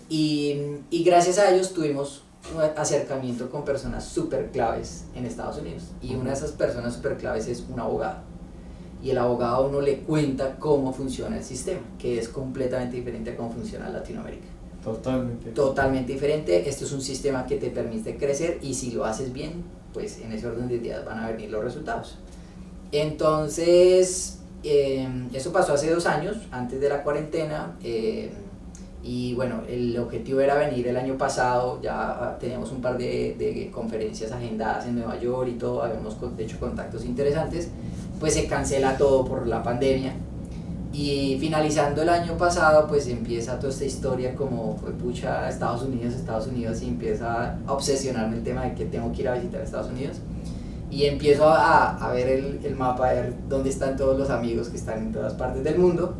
Y, 0.09 0.57
y 0.91 1.05
gracias 1.05 1.39
a 1.39 1.51
ellos 1.51 1.73
tuvimos 1.73 2.23
acercamiento 2.77 3.51
con 3.51 3.65
personas 3.65 4.05
súper 4.05 4.51
claves 4.51 5.05
en 5.15 5.27
Estados 5.27 5.59
Unidos. 5.59 5.85
Y 6.03 6.15
una 6.15 6.31
de 6.31 6.37
esas 6.37 6.53
personas 6.53 6.95
súper 6.95 7.17
claves 7.17 7.47
es 7.49 7.65
un 7.69 7.79
abogado. 7.79 8.19
Y 9.03 9.11
el 9.11 9.19
abogado 9.19 9.57
a 9.57 9.61
uno 9.61 9.81
le 9.81 10.01
cuenta 10.01 10.57
cómo 10.57 10.93
funciona 10.93 11.37
el 11.37 11.45
sistema, 11.45 11.81
que 11.99 12.19
es 12.19 12.29
completamente 12.29 12.97
diferente 12.97 13.31
a 13.31 13.37
cómo 13.37 13.53
funciona 13.53 13.87
en 13.87 13.93
Latinoamérica. 13.93 14.47
Totalmente. 14.83 15.51
Totalmente 15.51 16.13
diferente. 16.13 16.69
Esto 16.69 16.85
es 16.85 16.93
un 16.93 17.03
sistema 17.03 17.47
que 17.47 17.57
te 17.57 17.71
permite 17.71 18.17
crecer 18.17 18.59
y 18.63 18.75
si 18.75 18.93
lo 18.93 19.05
haces 19.05 19.33
bien, 19.33 19.65
pues 19.93 20.19
en 20.21 20.33
ese 20.33 20.47
orden 20.47 20.69
de 20.69 20.79
días 20.79 21.05
van 21.05 21.19
a 21.19 21.31
venir 21.31 21.51
los 21.51 21.63
resultados. 21.63 22.19
Entonces, 22.91 24.39
eh, 24.65 25.07
eso 25.33 25.53
pasó 25.53 25.75
hace 25.75 25.91
dos 25.91 26.07
años, 26.07 26.37
antes 26.51 26.81
de 26.81 26.89
la 26.89 27.03
cuarentena. 27.03 27.77
Eh, 27.83 28.33
y 29.09 29.33
bueno, 29.33 29.63
el 29.67 29.99
objetivo 29.99 30.41
era 30.41 30.55
venir 30.57 30.87
el 30.87 30.97
año 30.99 31.17
pasado, 31.17 31.81
ya 31.81 32.37
teníamos 32.39 32.71
un 32.73 32.83
par 32.83 32.99
de, 32.99 33.35
de 33.39 33.71
conferencias 33.73 34.33
agendadas 34.33 34.85
en 34.85 34.97
Nueva 34.97 35.19
York 35.19 35.49
y 35.49 35.53
todo, 35.57 35.83
habíamos 35.83 36.19
hecho 36.37 36.61
contactos 36.61 37.07
interesantes, 37.07 37.71
pues 38.21 38.35
se 38.35 38.47
cancela 38.47 38.99
todo 38.99 39.25
por 39.25 39.47
la 39.47 39.63
pandemia. 39.63 40.13
Y 40.93 41.39
finalizando 41.41 42.03
el 42.03 42.11
año 42.11 42.37
pasado, 42.37 42.87
pues 42.87 43.09
empieza 43.09 43.59
toda 43.59 43.73
esta 43.73 43.87
historia 43.87 44.35
como, 44.35 44.77
fue 44.77 44.91
pucha, 44.91 45.49
Estados 45.49 45.85
Unidos, 45.85 46.13
Estados 46.13 46.47
Unidos, 46.47 46.83
y 46.83 46.89
empieza 46.89 47.57
a 47.67 47.73
obsesionarme 47.73 48.37
el 48.37 48.43
tema 48.43 48.65
de 48.65 48.75
que 48.75 48.85
tengo 48.85 49.11
que 49.13 49.23
ir 49.23 49.29
a 49.29 49.37
visitar 49.37 49.63
Estados 49.63 49.89
Unidos. 49.91 50.19
Y 50.91 51.07
empiezo 51.07 51.49
a, 51.49 51.97
a 51.97 52.13
ver 52.13 52.29
el, 52.29 52.61
el 52.63 52.77
mapa, 52.77 53.09
a 53.09 53.13
ver 53.15 53.35
dónde 53.49 53.71
están 53.71 53.97
todos 53.97 54.19
los 54.19 54.29
amigos 54.29 54.69
que 54.69 54.77
están 54.77 54.99
en 54.99 55.13
todas 55.13 55.33
partes 55.33 55.65
del 55.65 55.79
mundo 55.79 56.15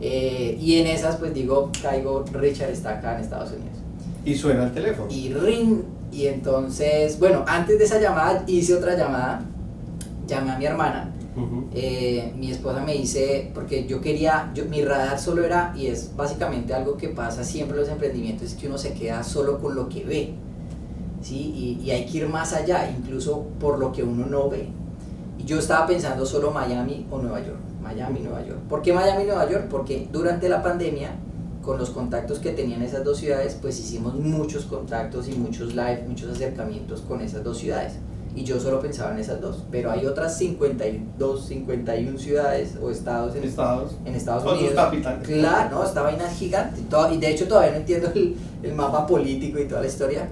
eh, 0.00 0.58
y 0.60 0.78
en 0.78 0.86
esas, 0.86 1.16
pues 1.16 1.34
digo, 1.34 1.70
caigo, 1.80 2.24
Richard 2.32 2.70
está 2.70 2.98
acá 2.98 3.14
en 3.14 3.20
Estados 3.20 3.52
Unidos. 3.52 3.78
Y 4.24 4.34
suena 4.34 4.64
el 4.64 4.72
teléfono. 4.72 5.10
Y 5.10 5.32
ring. 5.32 5.82
Y 6.12 6.26
entonces, 6.26 7.18
bueno, 7.18 7.44
antes 7.46 7.78
de 7.78 7.84
esa 7.84 8.00
llamada 8.00 8.44
hice 8.46 8.74
otra 8.74 8.96
llamada. 8.96 9.44
Llamé 10.26 10.52
a 10.52 10.58
mi 10.58 10.64
hermana. 10.64 11.10
Eh, 11.74 12.32
mi 12.38 12.52
esposa 12.52 12.80
me 12.80 12.92
dice, 12.94 13.50
porque 13.52 13.86
yo 13.86 14.00
quería, 14.00 14.52
yo, 14.54 14.66
mi 14.66 14.84
radar 14.84 15.18
solo 15.18 15.44
era, 15.44 15.74
y 15.76 15.88
es 15.88 16.14
básicamente 16.14 16.72
algo 16.72 16.96
que 16.96 17.08
pasa 17.08 17.42
siempre 17.42 17.76
en 17.76 17.82
los 17.82 17.90
emprendimientos, 17.90 18.52
es 18.52 18.54
que 18.54 18.68
uno 18.68 18.78
se 18.78 18.94
queda 18.94 19.24
solo 19.24 19.58
con 19.58 19.74
lo 19.74 19.88
que 19.88 20.04
ve. 20.04 20.34
¿sí? 21.20 21.78
Y, 21.82 21.84
y 21.84 21.90
hay 21.90 22.06
que 22.06 22.18
ir 22.18 22.28
más 22.28 22.52
allá, 22.52 22.88
incluso 22.88 23.46
por 23.58 23.80
lo 23.80 23.90
que 23.90 24.04
uno 24.04 24.26
no 24.26 24.48
ve. 24.48 24.68
Y 25.38 25.44
yo 25.44 25.58
estaba 25.58 25.88
pensando 25.88 26.24
solo 26.24 26.52
Miami 26.52 27.04
o 27.10 27.18
Nueva 27.18 27.40
York 27.44 27.58
Miami, 27.84 28.20
Nueva 28.20 28.44
York. 28.44 28.60
¿Por 28.68 28.82
qué 28.82 28.92
Miami, 28.92 29.24
Nueva 29.24 29.48
York? 29.48 29.66
Porque 29.70 30.08
durante 30.10 30.48
la 30.48 30.62
pandemia, 30.62 31.10
con 31.62 31.78
los 31.78 31.90
contactos 31.90 32.38
que 32.38 32.50
tenían 32.52 32.82
esas 32.82 33.04
dos 33.04 33.18
ciudades, 33.18 33.56
pues 33.60 33.78
hicimos 33.78 34.14
muchos 34.14 34.64
contactos 34.64 35.28
y 35.28 35.32
muchos 35.32 35.74
live, 35.74 36.04
muchos 36.08 36.30
acercamientos 36.30 37.02
con 37.02 37.20
esas 37.20 37.44
dos 37.44 37.58
ciudades. 37.58 37.94
Y 38.36 38.42
yo 38.42 38.58
solo 38.58 38.80
pensaba 38.80 39.12
en 39.12 39.18
esas 39.18 39.40
dos. 39.40 39.64
Pero 39.70 39.92
hay 39.92 40.06
otras 40.06 40.36
52, 40.38 41.46
51 41.46 42.18
ciudades 42.18 42.76
o 42.82 42.90
estados 42.90 43.36
en 43.36 43.44
Estados, 43.44 43.96
en 44.04 44.14
Estados 44.14 44.44
Unidos. 44.44 44.74
Claro, 45.22 45.76
no, 45.76 45.84
esta 45.84 46.02
vaina 46.02 46.28
es 46.28 46.36
gigante. 46.36 46.80
y 47.12 47.18
de 47.18 47.30
hecho 47.30 47.46
todavía 47.46 47.72
no 47.72 47.76
entiendo 47.76 48.10
el, 48.14 48.34
el 48.62 48.74
mapa 48.74 49.06
político 49.06 49.60
y 49.60 49.68
toda 49.68 49.82
la 49.82 49.86
historia. 49.86 50.28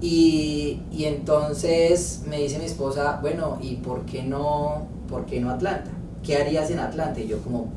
Y, 0.00 0.80
y, 0.92 1.04
entonces 1.04 2.22
me 2.28 2.38
dice 2.38 2.58
mi 2.58 2.66
esposa, 2.66 3.18
bueno, 3.22 3.58
¿y 3.60 3.76
por 3.76 4.04
qué 4.04 4.22
no, 4.22 4.86
por 5.08 5.24
qué 5.24 5.40
no 5.40 5.50
Atlanta? 5.50 5.90
¿Qué 6.24 6.36
harías 6.36 6.70
en 6.70 6.80
Atlanta? 6.80 7.20
Y 7.20 7.28
yo 7.28 7.38
como, 7.38 7.68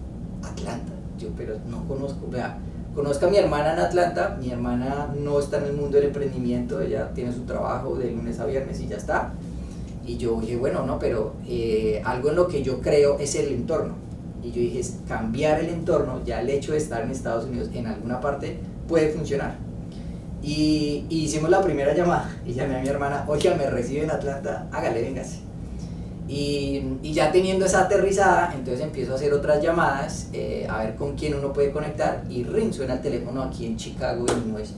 Atlanta, 0.43 0.93
yo 1.19 1.29
pero 1.35 1.57
no 1.69 1.87
conozco, 1.87 2.27
vea, 2.29 2.57
conozco 2.95 3.27
a 3.27 3.29
mi 3.29 3.37
hermana 3.37 3.73
en 3.73 3.79
Atlanta, 3.79 4.37
mi 4.39 4.49
hermana 4.49 5.13
no 5.15 5.39
está 5.39 5.57
en 5.57 5.65
el 5.65 5.73
mundo 5.73 5.97
del 5.97 6.07
emprendimiento, 6.07 6.81
ella 6.81 7.11
tiene 7.13 7.33
su 7.33 7.41
trabajo 7.41 7.95
de 7.95 8.11
lunes 8.11 8.39
a 8.39 8.45
viernes 8.45 8.79
y 8.79 8.87
ya 8.87 8.97
está. 8.97 9.33
Y 10.05 10.17
yo 10.17 10.39
dije, 10.39 10.55
bueno, 10.55 10.85
no, 10.85 10.97
pero 10.99 11.33
eh, 11.45 12.01
algo 12.05 12.29
en 12.29 12.37
lo 12.37 12.47
que 12.47 12.63
yo 12.63 12.79
creo 12.79 13.19
es 13.19 13.35
el 13.35 13.51
entorno. 13.51 13.95
Y 14.41 14.51
yo 14.51 14.61
dije, 14.61 14.81
cambiar 15.05 15.59
el 15.59 15.69
entorno, 15.69 16.21
ya 16.23 16.39
el 16.39 16.49
hecho 16.49 16.71
de 16.71 16.77
estar 16.77 17.01
en 17.01 17.11
Estados 17.11 17.45
Unidos 17.45 17.69
en 17.73 17.87
alguna 17.87 18.21
parte 18.21 18.57
puede 18.87 19.09
funcionar. 19.09 19.57
Y, 20.41 21.05
y, 21.09 21.25
hicimos 21.25 21.49
la 21.49 21.61
primera 21.61 21.93
llamada 21.93 22.29
y 22.45 22.53
llamé 22.53 22.77
a 22.77 22.81
mi 22.81 22.87
hermana, 22.87 23.25
oye, 23.27 23.53
me 23.55 23.69
recibe 23.69 24.03
en 24.03 24.11
Atlanta, 24.11 24.67
hágale, 24.71 25.01
véngase. 25.01 25.46
Y, 26.27 26.83
ya 27.13 27.31
teniendo 27.31 27.65
esa 27.65 27.83
aterrizada, 27.83 28.53
entonces 28.53 28.83
empiezo 28.83 29.13
a 29.13 29.15
hacer 29.15 29.33
otras 29.33 29.61
llamadas, 29.61 30.27
eh, 30.33 30.67
a 30.69 30.79
ver 30.83 30.95
con 30.95 31.15
quién 31.15 31.33
uno 31.35 31.53
puede 31.53 31.71
conectar 31.71 32.23
y 32.29 32.43
ring 32.43 32.73
suena 32.73 32.95
el 32.95 33.01
teléfono 33.01 33.41
aquí 33.41 33.65
en 33.65 33.77
Chicago, 33.77 34.25
Illinois. 34.27 34.73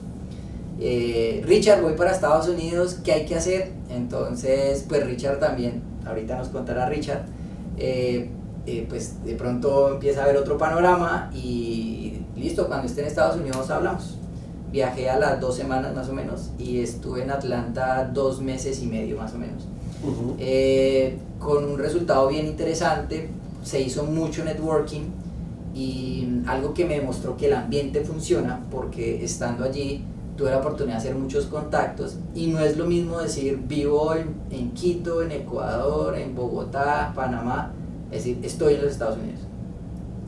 Eh, 0.82 1.42
Richard, 1.44 1.82
voy 1.82 1.92
para 1.92 2.10
Estados 2.12 2.48
Unidos, 2.48 3.00
¿qué 3.04 3.12
hay 3.12 3.26
que 3.26 3.34
hacer? 3.34 3.70
Entonces, 3.90 4.86
pues 4.88 5.04
Richard 5.04 5.38
también, 5.38 5.82
ahorita 6.06 6.38
nos 6.38 6.48
contará 6.48 6.88
Richard, 6.88 7.26
eh, 7.76 8.30
eh, 8.66 8.86
pues 8.88 9.22
de 9.24 9.34
pronto 9.34 9.92
empieza 9.94 10.22
a 10.22 10.26
ver 10.26 10.38
otro 10.38 10.56
panorama 10.56 11.30
y 11.34 12.22
listo, 12.34 12.66
cuando 12.66 12.86
esté 12.86 13.02
en 13.02 13.08
Estados 13.08 13.36
Unidos 13.36 13.68
hablamos. 13.68 14.16
Viajé 14.72 15.10
a 15.10 15.18
las 15.18 15.40
dos 15.40 15.56
semanas 15.56 15.94
más 15.94 16.08
o 16.08 16.14
menos 16.14 16.50
y 16.58 16.80
estuve 16.80 17.24
en 17.24 17.30
Atlanta 17.30 18.08
dos 18.10 18.40
meses 18.40 18.80
y 18.82 18.86
medio 18.86 19.18
más 19.18 19.34
o 19.34 19.38
menos. 19.38 19.66
Con 21.38 21.64
un 21.64 21.78
resultado 21.78 22.28
bien 22.28 22.46
interesante, 22.46 23.28
se 23.62 23.80
hizo 23.80 24.04
mucho 24.04 24.44
networking 24.44 25.02
y 25.74 26.42
algo 26.46 26.74
que 26.74 26.84
me 26.84 26.94
demostró 26.94 27.36
que 27.36 27.46
el 27.46 27.54
ambiente 27.54 28.02
funciona 28.02 28.60
porque 28.70 29.24
estando 29.24 29.64
allí 29.64 30.04
tuve 30.36 30.50
la 30.50 30.58
oportunidad 30.58 30.94
de 30.94 30.98
hacer 31.00 31.14
muchos 31.14 31.46
contactos 31.46 32.16
y 32.34 32.46
no 32.46 32.60
es 32.60 32.76
lo 32.76 32.86
mismo 32.86 33.18
decir 33.18 33.58
vivo 33.68 34.14
en, 34.14 34.70
Quito, 34.72 35.22
en 35.22 35.32
Ecuador, 35.32 36.16
en 36.16 36.34
Bogotá, 36.34 37.12
Panamá, 37.14 37.72
es 38.10 38.24
decir, 38.24 38.38
estoy 38.42 38.74
en 38.74 38.82
los 38.82 38.92
Estados 38.92 39.18
Unidos. 39.18 39.40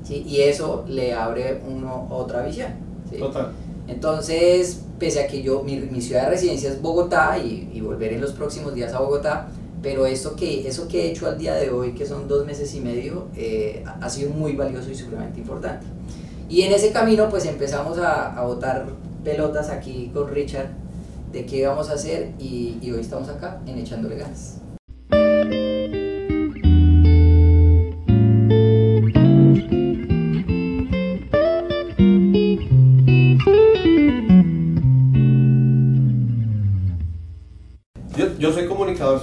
¿sí? 0.05 0.25
Y 0.27 0.43
eso 0.43 0.85
le 0.87 1.15
abre 1.15 1.63
uno 1.67 2.09
otra 2.11 2.45
visión. 2.45 2.73
Total. 3.19 3.53
Entonces, 3.89 4.85
pese 4.99 5.25
a 5.25 5.27
que 5.27 5.43
yo, 5.43 5.63
mi, 5.63 5.79
mi 5.79 6.01
ciudad 6.01 6.25
de 6.25 6.31
residencia 6.31 6.71
es 6.71 6.81
Bogotá 6.81 7.39
y, 7.39 7.71
y, 7.73 7.81
volveré 7.81 8.15
en 8.15 8.21
los 8.21 8.33
próximos 8.33 8.75
días 8.75 8.93
a 8.93 9.01
Bogotá, 9.01 9.49
pero 9.83 10.07
eso 10.07 10.37
que, 10.37 10.67
eso 10.67 10.89
que 10.89 11.03
he 11.03 11.11
hecho 11.11 11.27
al 11.27 11.39
día 11.39 11.55
de 11.55 11.71
hoy, 11.71 11.93
que 11.93 12.07
son 12.07 12.29
dos 12.29 12.47
meses 12.47 12.75
y 12.75 12.81
medio, 12.81 13.29
eh, 13.37 13.85
ha 14.01 14.09
sido 14.09 14.31
muy 14.31 14.55
valioso 14.55 14.91
y 14.91 14.95
supremamente 14.95 15.41
importante. 15.41 15.87
Y 16.49 16.63
en 16.63 16.73
ese 16.73 16.93
camino, 16.93 17.29
pues 17.29 17.47
empezamos 17.47 17.99
a, 17.99 18.37
a 18.39 18.45
votar 18.45 18.87
pelotas 19.25 19.71
aquí 19.71 20.11
con 20.13 20.29
Richard 20.29 20.69
de 21.33 21.47
qué 21.47 21.67
vamos 21.67 21.89
a 21.89 21.95
hacer 21.95 22.33
y, 22.39 22.79
hoy 22.91 23.01
estamos 23.01 23.29
acá 23.29 23.61
en 23.67 23.79
Echándole 23.79 24.17
Ganas. 24.17 24.59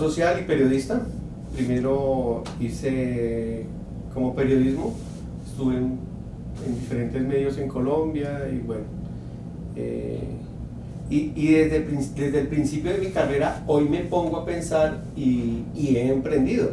Social 0.09 0.39
y 0.39 0.43
periodista. 0.43 1.01
Primero 1.55 2.43
hice 2.59 3.65
como 4.11 4.33
periodismo, 4.33 4.95
estuve 5.45 5.75
en, 5.75 5.99
en 6.65 6.79
diferentes 6.79 7.21
medios 7.21 7.57
en 7.59 7.67
Colombia 7.67 8.49
y 8.51 8.57
bueno, 8.57 8.85
eh, 9.75 10.19
y, 11.11 11.31
y 11.35 11.53
desde, 11.53 11.81
desde, 12.15 12.39
el 12.39 12.47
principio 12.47 12.91
de 12.91 12.97
mi 12.97 13.07
carrera, 13.07 13.63
hoy 13.67 13.87
me 13.87 13.99
pongo 13.99 14.37
a 14.37 14.45
pensar 14.45 15.01
y, 15.15 15.63
he 15.75 16.11
emprendido. 16.11 16.71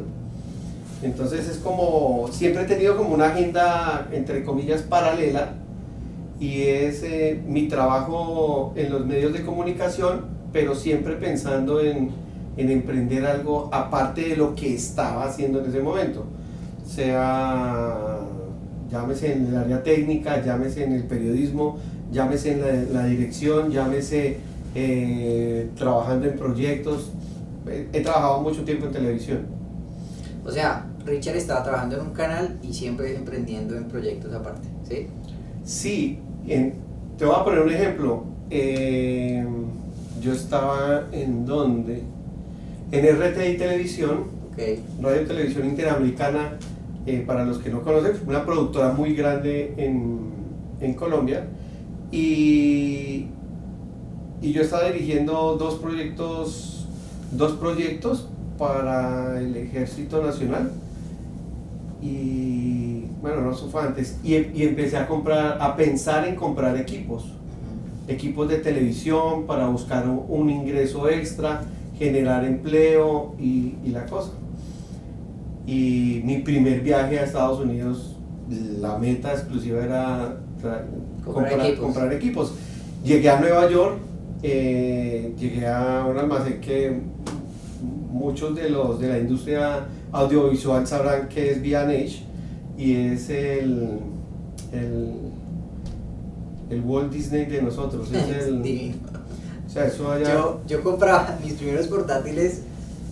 Entonces 1.02 1.47
es 1.47 1.59
como, 1.59 2.28
siempre 2.33 2.62
he 2.62 2.66
tenido 2.66 2.97
como 2.97 3.14
una 3.14 3.26
agenda, 3.26 4.09
entre 4.12 4.45
comillas, 4.45 4.81
paralela, 4.81 5.52
y 6.40 6.62
es 6.62 7.02
eh, 7.02 7.43
mi 7.47 7.69
trabajo 7.69 8.73
en 8.76 8.93
los 8.93 9.05
medios 9.05 9.35
de 9.35 9.43
comunicación, 9.45 10.25
pero 10.52 10.75
siempre 10.75 11.16
pensando 11.16 11.81
en, 11.81 12.25
en 12.57 12.71
emprender 12.71 13.25
algo 13.27 13.69
aparte 13.73 14.29
de 14.29 14.37
lo 14.37 14.55
que 14.55 14.75
estaba 14.75 15.25
haciendo 15.25 15.61
en 15.61 15.67
ese 15.67 15.81
momento. 15.81 16.25
Sea, 16.87 18.19
llámese 18.91 19.33
en 19.33 19.47
el 19.47 19.57
área 19.57 19.83
técnica, 19.83 20.43
llámese 20.43 20.85
en 20.85 20.93
el 20.93 21.05
periodismo, 21.05 21.79
llámese 22.11 22.53
en 22.53 22.95
la, 22.95 23.07
dirección, 23.07 23.71
llámese 23.71 24.39
eh, 24.75 25.69
trabajando 25.77 26.29
en 26.29 26.37
proyectos. 26.37 27.11
He, 27.93 28.01
trabajado 28.01 28.41
mucho 28.43 28.65
tiempo 28.65 28.87
en 28.87 28.93
televisión. 28.93 29.47
O 30.45 30.51
sea, 30.51 30.87
Richard 31.05 31.37
estaba 31.37 31.65
trabajando 31.65 31.97
en 31.97 32.07
un 32.07 32.13
canal 32.13 32.57
y 32.63 32.73
siempre 32.73 33.15
emprendiendo 33.15 33.77
en 33.77 33.85
proyectos 33.89 34.33
aparte, 34.33 34.69
¿sí? 34.89 35.09
Sí, 35.65 36.21
te 37.19 37.25
voy 37.25 37.35
a 37.37 37.45
poner 37.45 37.61
un 37.61 37.71
ejemplo. 37.73 38.25
Eh, 38.51 39.45
yo 40.21 40.33
estaba 40.33 41.09
en 41.11 41.45
donde? 41.45 42.03
En 42.93 43.05
RTI 43.05 43.57
Televisión, 43.57 44.25
okay. 44.52 44.85
Radio 45.02 45.26
Televisión 45.26 45.66
Interamericana, 45.66 46.59
eh, 47.07 47.23
para 47.26 47.45
los 47.45 47.59
que 47.59 47.71
no 47.71 47.83
conocen, 47.83 48.16
una 48.26 48.45
productora 48.45 48.93
muy 48.93 49.14
grande 49.14 49.75
en, 49.76 50.31
en 50.81 50.95
Colombia 50.95 51.47
y, 52.11 53.26
y 54.40 54.52
yo 54.52 54.62
estaba 54.62 54.85
dirigiendo 54.90 55.57
dos 55.57 55.76
proyectos, 55.76 56.87
dos 57.33 57.52
proyectos 57.52 58.28
para 58.59 59.40
el 59.40 59.57
Ejército 59.57 60.23
Nacional. 60.23 60.71
Y 62.00 63.05
bueno, 63.21 63.40
no 63.40 63.52
eso 63.52 63.69
fue 63.69 63.83
antes. 63.83 64.19
Y, 64.23 64.35
y, 64.35 64.62
empecé 64.62 64.97
a 64.97 65.07
comprar, 65.07 65.59
a 65.61 65.76
pensar 65.76 66.26
en 66.26 66.37
comprar 66.37 66.76
equipos. 66.76 67.25
Equipos 68.07 68.49
de 68.49 68.59
televisión 68.59 69.47
para 69.47 69.66
buscar 69.66 70.09
un, 70.09 70.49
ingreso 70.49 71.09
extra, 71.09 71.62
generar 71.99 72.45
empleo 72.45 73.35
y, 73.38 73.75
y, 73.85 73.91
la 73.91 74.07
cosa. 74.07 74.33
Y 75.67 76.21
mi 76.25 76.38
primer 76.38 76.81
viaje 76.81 77.19
a 77.19 77.25
Estados 77.25 77.61
Unidos, 77.61 78.17
la 78.81 78.99
meta 78.99 79.33
exclusiva 79.33 79.83
era 79.83 80.37
comprar, 81.25 82.12
equipos. 82.12 82.55
Llegué 83.05 83.31
a 83.31 83.41
Nueva 83.41 83.71
York, 83.71 83.99
eh, 84.43 85.35
llegué 85.38 85.67
a 85.67 86.07
un 86.09 86.19
almacén 86.19 86.61
que 86.61 87.00
muchos 88.11 88.55
de 88.55 88.71
los 88.71 88.99
de 89.00 89.09
la 89.09 89.19
industria 89.19 89.87
audiovisual 90.12 90.87
sabrán 90.87 91.29
que 91.29 91.50
es 91.53 91.62
B&H 91.62 92.23
y 92.79 92.95
es 92.95 93.29
el, 93.31 93.99
el, 94.73 95.12
el, 96.71 96.81
Walt 96.83 97.12
Disney 97.12 97.47
de 97.47 97.62
nosotros. 97.62 98.11
Es 98.12 98.47
el, 98.47 98.95
sea, 99.76 99.87
eso 99.87 100.11
allá... 100.11 100.33
yo, 100.33 100.61
yo 100.66 100.83
compraba 100.83 101.38
mis 101.45 101.54
primeros 101.54 101.87
portátiles 101.87 102.62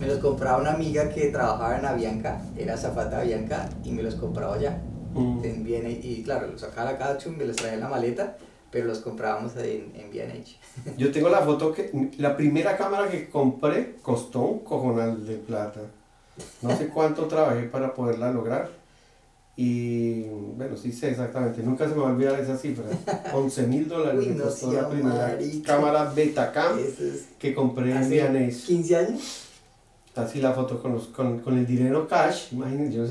me 0.00 0.06
los 0.06 0.18
compraba 0.18 0.60
una 0.60 0.72
amiga 0.72 1.08
que 1.08 1.28
trabajaba 1.28 1.78
en 1.78 1.84
Avianca, 1.84 2.42
era 2.56 2.76
Zapata 2.76 3.20
Avianca, 3.20 3.68
y 3.84 3.92
me 3.92 4.02
los 4.02 4.16
compraba 4.16 4.54
allá. 4.54 4.82
Mm. 5.14 5.62
Viene, 5.62 5.90
y 5.90 6.22
claro, 6.24 6.48
los 6.48 6.60
sacaba 6.60 6.92
la 6.92 6.98
cada 6.98 7.18
me 7.36 7.44
los 7.44 7.56
traía 7.56 7.74
en 7.74 7.80
la 7.80 7.88
maleta, 7.88 8.36
pero 8.70 8.86
los 8.86 8.98
comprábamos 8.98 9.56
en, 9.56 9.92
en 9.94 10.10
B&H. 10.10 10.58
Yo 10.98 11.12
tengo 11.12 11.28
la 11.28 11.42
foto 11.42 11.72
que 11.72 12.10
la 12.18 12.36
primera 12.36 12.76
cámara 12.76 13.08
que 13.08 13.28
compré 13.28 13.96
costó 14.02 14.40
un 14.40 14.58
cojonal 14.60 15.24
de 15.24 15.36
plata. 15.36 15.80
No 16.62 16.76
sé 16.76 16.88
cuánto 16.88 17.26
trabajé 17.26 17.62
para 17.62 17.94
poderla 17.94 18.32
lograr. 18.32 18.68
Y 19.56 20.22
bueno, 20.56 20.76
sí 20.76 20.92
sé 20.92 21.10
exactamente, 21.10 21.62
nunca 21.62 21.88
se 21.88 21.94
me 21.94 22.02
va 22.02 22.08
a 22.08 22.12
olvidar 22.12 22.38
esa 22.40 22.56
cifra. 22.56 22.84
11 23.32 23.66
mil 23.68 23.88
dólares 23.88 24.26
me 24.26 24.42
costó 24.42 24.72
la 24.72 24.88
primera 24.88 25.38
cámara 25.64 26.12
Betacam 26.14 26.78
que 27.38 27.54
compré 27.54 27.92
en 27.92 28.10
B&H. 28.10 28.72
¿15 28.72 28.96
años? 28.96 29.48
Así 30.16 30.40
la 30.40 30.52
foto 30.52 30.80
con, 30.80 30.92
los, 30.92 31.08
con, 31.08 31.40
con 31.40 31.58
el 31.58 31.66
dinero 31.66 32.06
cash, 32.06 32.52
imagínense, 32.52 32.96
yo 32.96 33.04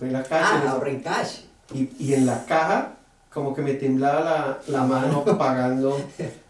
en 0.00 0.12
la 0.12 0.22
caja. 0.22 0.62
Ah, 0.64 0.70
ahorré 0.72 0.92
en 0.92 1.00
cash. 1.00 1.40
Y, 1.74 1.90
y, 1.98 2.14
en 2.14 2.26
la 2.26 2.44
caja, 2.44 2.96
como 3.32 3.54
que 3.54 3.62
me 3.62 3.74
temblaba 3.74 4.20
la, 4.20 4.60
la 4.68 4.84
mano 4.84 5.24
pagando 5.38 5.98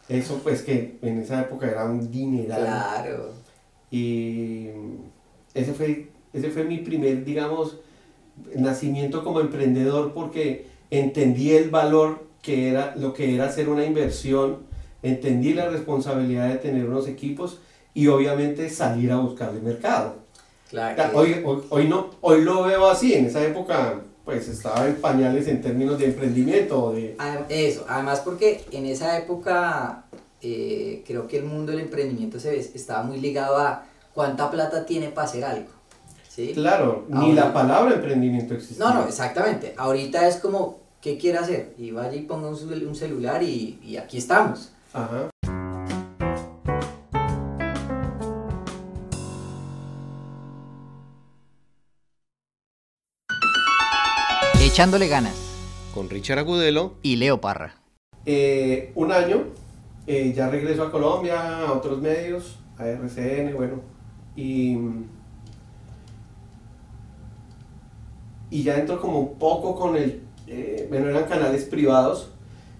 eso, 0.08 0.40
pues 0.42 0.62
que 0.62 0.98
en 1.02 1.18
esa 1.18 1.40
época 1.40 1.66
era 1.66 1.84
un 1.84 2.10
dineral. 2.10 2.60
Claro. 2.60 3.30
Y 3.90 4.68
ese 5.54 5.72
fue, 5.72 6.10
ese 6.32 6.50
fue 6.50 6.64
mi 6.64 6.78
primer, 6.78 7.24
digamos, 7.24 7.78
nacimiento 8.55 9.25
como 9.25 9.40
emprendedor 9.40 10.12
porque 10.12 10.66
entendí 10.90 11.52
el 11.52 11.71
valor 11.71 12.26
que 12.43 12.69
era 12.69 12.95
lo 12.97 13.12
que 13.12 13.35
era 13.35 13.47
hacer 13.47 13.69
una 13.69 13.85
inversión, 13.85 14.59
entendí 15.02 15.52
la 15.52 15.69
responsabilidad 15.69 16.49
de 16.49 16.57
tener 16.57 16.87
unos 16.87 17.09
equipos 17.09 17.59
y 17.93 18.07
obviamente 18.09 18.71
salir 18.71 19.11
a 19.11 19.16
buscar 19.16 19.50
el 19.50 19.62
mercado. 19.62 20.14
Claro. 20.71 21.11
Hoy, 21.14 21.43
hoy, 21.71 21.88
no, 21.88 22.11
hoy 22.21 22.43
lo 22.43 22.64
veo 22.64 22.88
así, 22.88 23.14
en 23.14 23.26
esa 23.26 23.45
época 23.45 24.00
pues 24.25 24.49
estaba 24.49 24.87
en 24.88 24.97
pañales 24.97 25.47
en 25.47 25.62
términos 25.62 25.99
de 25.99 26.07
emprendimiento. 26.07 26.93
De... 26.93 27.16
Eso, 27.49 27.85
además 27.88 28.21
porque 28.25 28.64
en 28.73 28.87
esa 28.87 29.16
época 29.19 30.05
eh, 30.43 31.05
creo 31.07 31.28
que 31.28 31.38
el 31.38 31.45
mundo 31.45 31.71
del 31.71 31.83
emprendimiento 31.83 32.40
se 32.40 32.59
estaba 32.59 33.05
muy 33.05 33.21
ligado 33.21 33.57
a 33.57 33.87
cuánta 34.14 34.50
plata 34.50 34.85
tiene 34.85 35.11
para 35.11 35.28
hacer 35.28 35.45
algo. 35.45 35.75
Claro, 36.52 37.07
ni 37.09 37.33
la 37.33 37.55
palabra 37.55 37.95
emprendimiento 37.95 38.52
existe. 38.52 38.83
No, 38.83 38.93
no, 38.93 39.07
exactamente. 39.07 39.75
Ahorita 39.78 40.28
es 40.28 40.37
como, 40.37 40.81
¿qué 41.00 41.16
quiere 41.16 41.38
hacer? 41.38 41.75
Y 41.78 41.93
vaya 41.93 42.14
y 42.14 42.23
ponga 42.23 42.49
un, 42.49 42.95
celular 42.95 43.43
y, 43.43 43.81
y 43.83 43.97
aquí 43.97 44.19
estamos. 44.19 44.73
Ajá. 44.93 45.31
Echándole 54.61 55.09
ganas. 55.09 55.35
Con 55.95 56.11
Richard 56.11 56.40
Agudelo. 56.40 56.97
Y 57.00 57.16
Leo 57.16 57.40
Parra. 57.40 57.76
Eh, 58.26 58.93
un 58.95 59.11
año, 59.11 59.45
eh, 60.07 60.35
ya 60.37 60.50
regreso 60.50 60.83
a 60.83 60.90
Colombia, 60.90 61.61
a 61.61 61.73
otros 61.73 62.02
medios, 62.02 62.59
a 62.76 62.87
RCN, 62.87 63.55
bueno. 63.55 63.81
Y 64.37 64.76
y 68.50 68.62
ya 68.62 68.78
entro 68.78 69.00
como 69.00 69.20
un 69.20 69.34
poco 69.38 69.74
con 69.74 69.96
el, 69.96 70.22
eh, 70.46 70.86
bueno, 70.88 71.08
eran 71.08 71.24
canales 71.24 71.64
privados, 71.64 72.28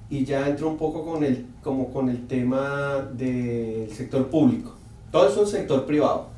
y 0.08 0.25
ya 0.25 0.49
entro 0.49 0.68
un 0.68 0.76
poco 0.76 1.04
con 1.04 1.25
el, 1.25 1.46
como 1.62 1.92
con 1.92 2.08
el 2.08 2.26
tema 2.26 3.08
del 3.12 3.90
sector 3.92 4.28
público. 4.28 4.75
Todo 5.11 5.28
es 5.28 5.37
un 5.37 5.46
sector 5.46 5.85
privado. 5.85 6.28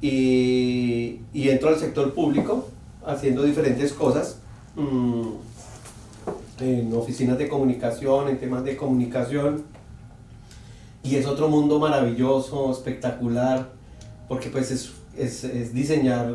Y, 0.00 1.20
y 1.32 1.48
entro 1.48 1.68
al 1.68 1.78
sector 1.78 2.12
público 2.12 2.68
haciendo 3.06 3.44
diferentes 3.44 3.92
cosas. 3.92 4.38
Mm, 4.76 5.28
en 6.60 6.92
oficinas 6.94 7.38
de 7.38 7.48
comunicación, 7.48 8.28
en 8.28 8.38
temas 8.38 8.64
de 8.64 8.76
comunicación. 8.76 9.64
Y 11.02 11.16
es 11.16 11.26
otro 11.26 11.48
mundo 11.48 11.78
maravilloso, 11.78 12.70
espectacular, 12.70 13.70
porque 14.28 14.48
pues 14.50 14.70
es, 14.70 14.92
es, 15.16 15.44
es 15.44 15.74
diseñar 15.74 16.32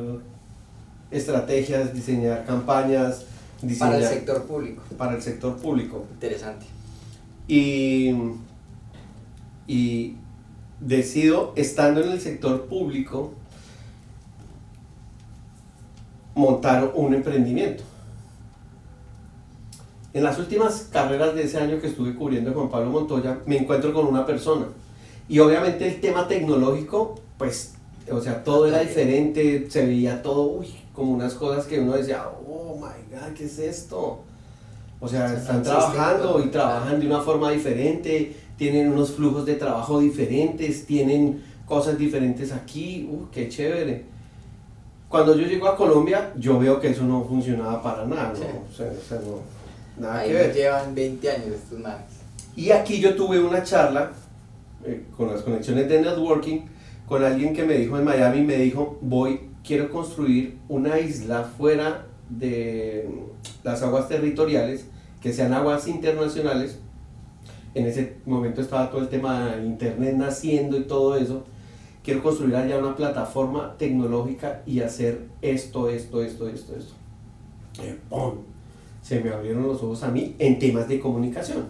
estrategias, 1.12 1.94
diseñar 1.94 2.46
campañas. 2.46 3.26
Diseñar, 3.62 3.94
para 3.94 3.98
el 3.98 4.08
sector 4.08 4.44
público. 4.44 4.84
Para 4.98 5.16
el 5.16 5.22
sector 5.22 5.58
público. 5.58 6.06
Interesante. 6.14 6.66
Y, 7.48 8.14
y 9.68 10.16
decido, 10.80 11.54
estando 11.56 12.04
en 12.04 12.12
el 12.12 12.22
sector 12.22 12.66
público, 12.66 13.34
montar 16.36 16.92
un 16.94 17.14
emprendimiento. 17.14 17.84
En 20.14 20.24
las 20.24 20.40
últimas 20.40 20.88
carreras 20.92 21.36
de 21.36 21.44
ese 21.44 21.60
año 21.60 21.80
que 21.80 21.88
estuve 21.88 22.16
cubriendo 22.16 22.54
con 22.54 22.70
Pablo 22.70 22.90
Montoya, 22.90 23.40
me 23.46 23.58
encuentro 23.58 23.94
con 23.94 24.06
una 24.06 24.26
persona. 24.26 24.68
Y 25.30 25.40
obviamente 25.40 25.88
el 25.88 26.00
tema 26.00 26.28
tecnológico, 26.28 27.20
pues, 27.38 27.74
o 28.10 28.22
sea, 28.22 28.44
todo 28.44 28.66
era 28.66 28.80
diferente, 28.80 29.70
se 29.70 29.86
veía 29.86 30.22
todo, 30.22 30.44
uy, 30.44 30.68
como 30.98 31.14
unas 31.14 31.36
cosas 31.36 31.68
que 31.68 31.80
uno 31.80 31.96
decía, 31.96 32.26
oh 32.50 32.76
my 32.76 33.16
god, 33.16 33.32
¿qué 33.36 33.46
es 33.46 33.60
esto? 33.60 34.18
O 35.00 35.08
sea, 35.08 35.32
están 35.32 35.62
trabajando 35.62 36.42
y 36.44 36.48
trabajan 36.48 37.00
de 37.00 37.06
una 37.06 37.22
forma 37.22 37.52
diferente, 37.52 38.36
tienen 38.58 38.92
unos 38.92 39.12
flujos 39.12 39.46
de 39.46 39.54
trabajo 39.54 40.00
diferentes, 40.00 40.88
tienen 40.88 41.44
cosas 41.68 42.00
diferentes 42.00 42.52
aquí, 42.52 43.08
uh, 43.12 43.28
qué 43.32 43.48
chévere. 43.48 44.06
Cuando 45.08 45.36
yo 45.38 45.46
llego 45.46 45.68
a 45.68 45.78
Colombia, 45.78 46.34
yo 46.36 46.58
veo 46.58 46.80
que 46.80 46.90
eso 46.90 47.04
no 47.04 47.24
funcionaba 47.24 47.80
para 47.84 48.04
nada, 48.04 48.34
¿no? 48.34 48.64
O 48.68 48.76
sea, 48.76 48.88
o 48.88 49.08
sea 49.08 49.20
no, 49.20 50.02
Nada 50.02 50.22
Ahí 50.22 50.30
que 50.30 50.34
ver. 50.34 50.54
llevan 50.56 50.96
20 50.96 51.30
años 51.30 51.48
estos 51.50 51.80
manes. 51.80 52.08
Y 52.56 52.72
aquí 52.72 53.00
yo 53.00 53.16
tuve 53.16 53.40
una 53.40 53.62
charla 53.62 54.14
eh, 54.84 55.04
con 55.16 55.32
las 55.32 55.44
conexiones 55.44 55.88
de 55.88 56.02
networking 56.02 56.62
con 57.08 57.24
alguien 57.24 57.54
que 57.54 57.64
me 57.64 57.76
dijo 57.76 57.98
en 57.98 58.04
Miami, 58.04 58.42
me 58.42 58.58
dijo, 58.58 58.98
voy, 59.02 59.40
quiero 59.68 59.90
construir 59.90 60.58
una 60.70 60.98
isla 61.00 61.44
fuera 61.44 62.08
de 62.30 63.10
las 63.64 63.84
aguas 63.84 64.08
territoriales, 64.08 64.88
que 65.22 65.34
sean 65.34 65.54
aguas 65.54 65.88
internacionales. 65.88 66.80
En 67.76 67.86
ese 67.86 68.16
momento 68.26 68.62
estaba 68.62 68.90
todo 68.90 69.02
el 69.02 69.10
tema 69.10 69.58
de 69.58 69.66
internet 69.66 70.16
naciendo 70.16 70.78
y 70.78 70.84
todo 70.84 71.18
eso. 71.18 71.44
Quiero 72.02 72.24
construir 72.24 72.56
allá 72.56 72.78
una 72.80 72.96
plataforma 72.96 73.76
tecnológica 73.78 74.64
y 74.66 74.80
hacer 74.80 75.28
esto, 75.42 75.90
esto, 75.90 76.24
esto, 76.24 76.48
esto, 76.48 76.76
esto. 76.78 76.94
Eh, 77.84 78.00
¡pum! 78.10 78.36
se 79.02 79.22
me 79.22 79.30
abrieron 79.30 79.64
los 79.64 79.82
ojos 79.84 80.04
a 80.04 80.10
mí 80.10 80.36
en 80.40 80.60
temas 80.60 80.88
de 80.88 81.00
comunicación. 81.00 81.66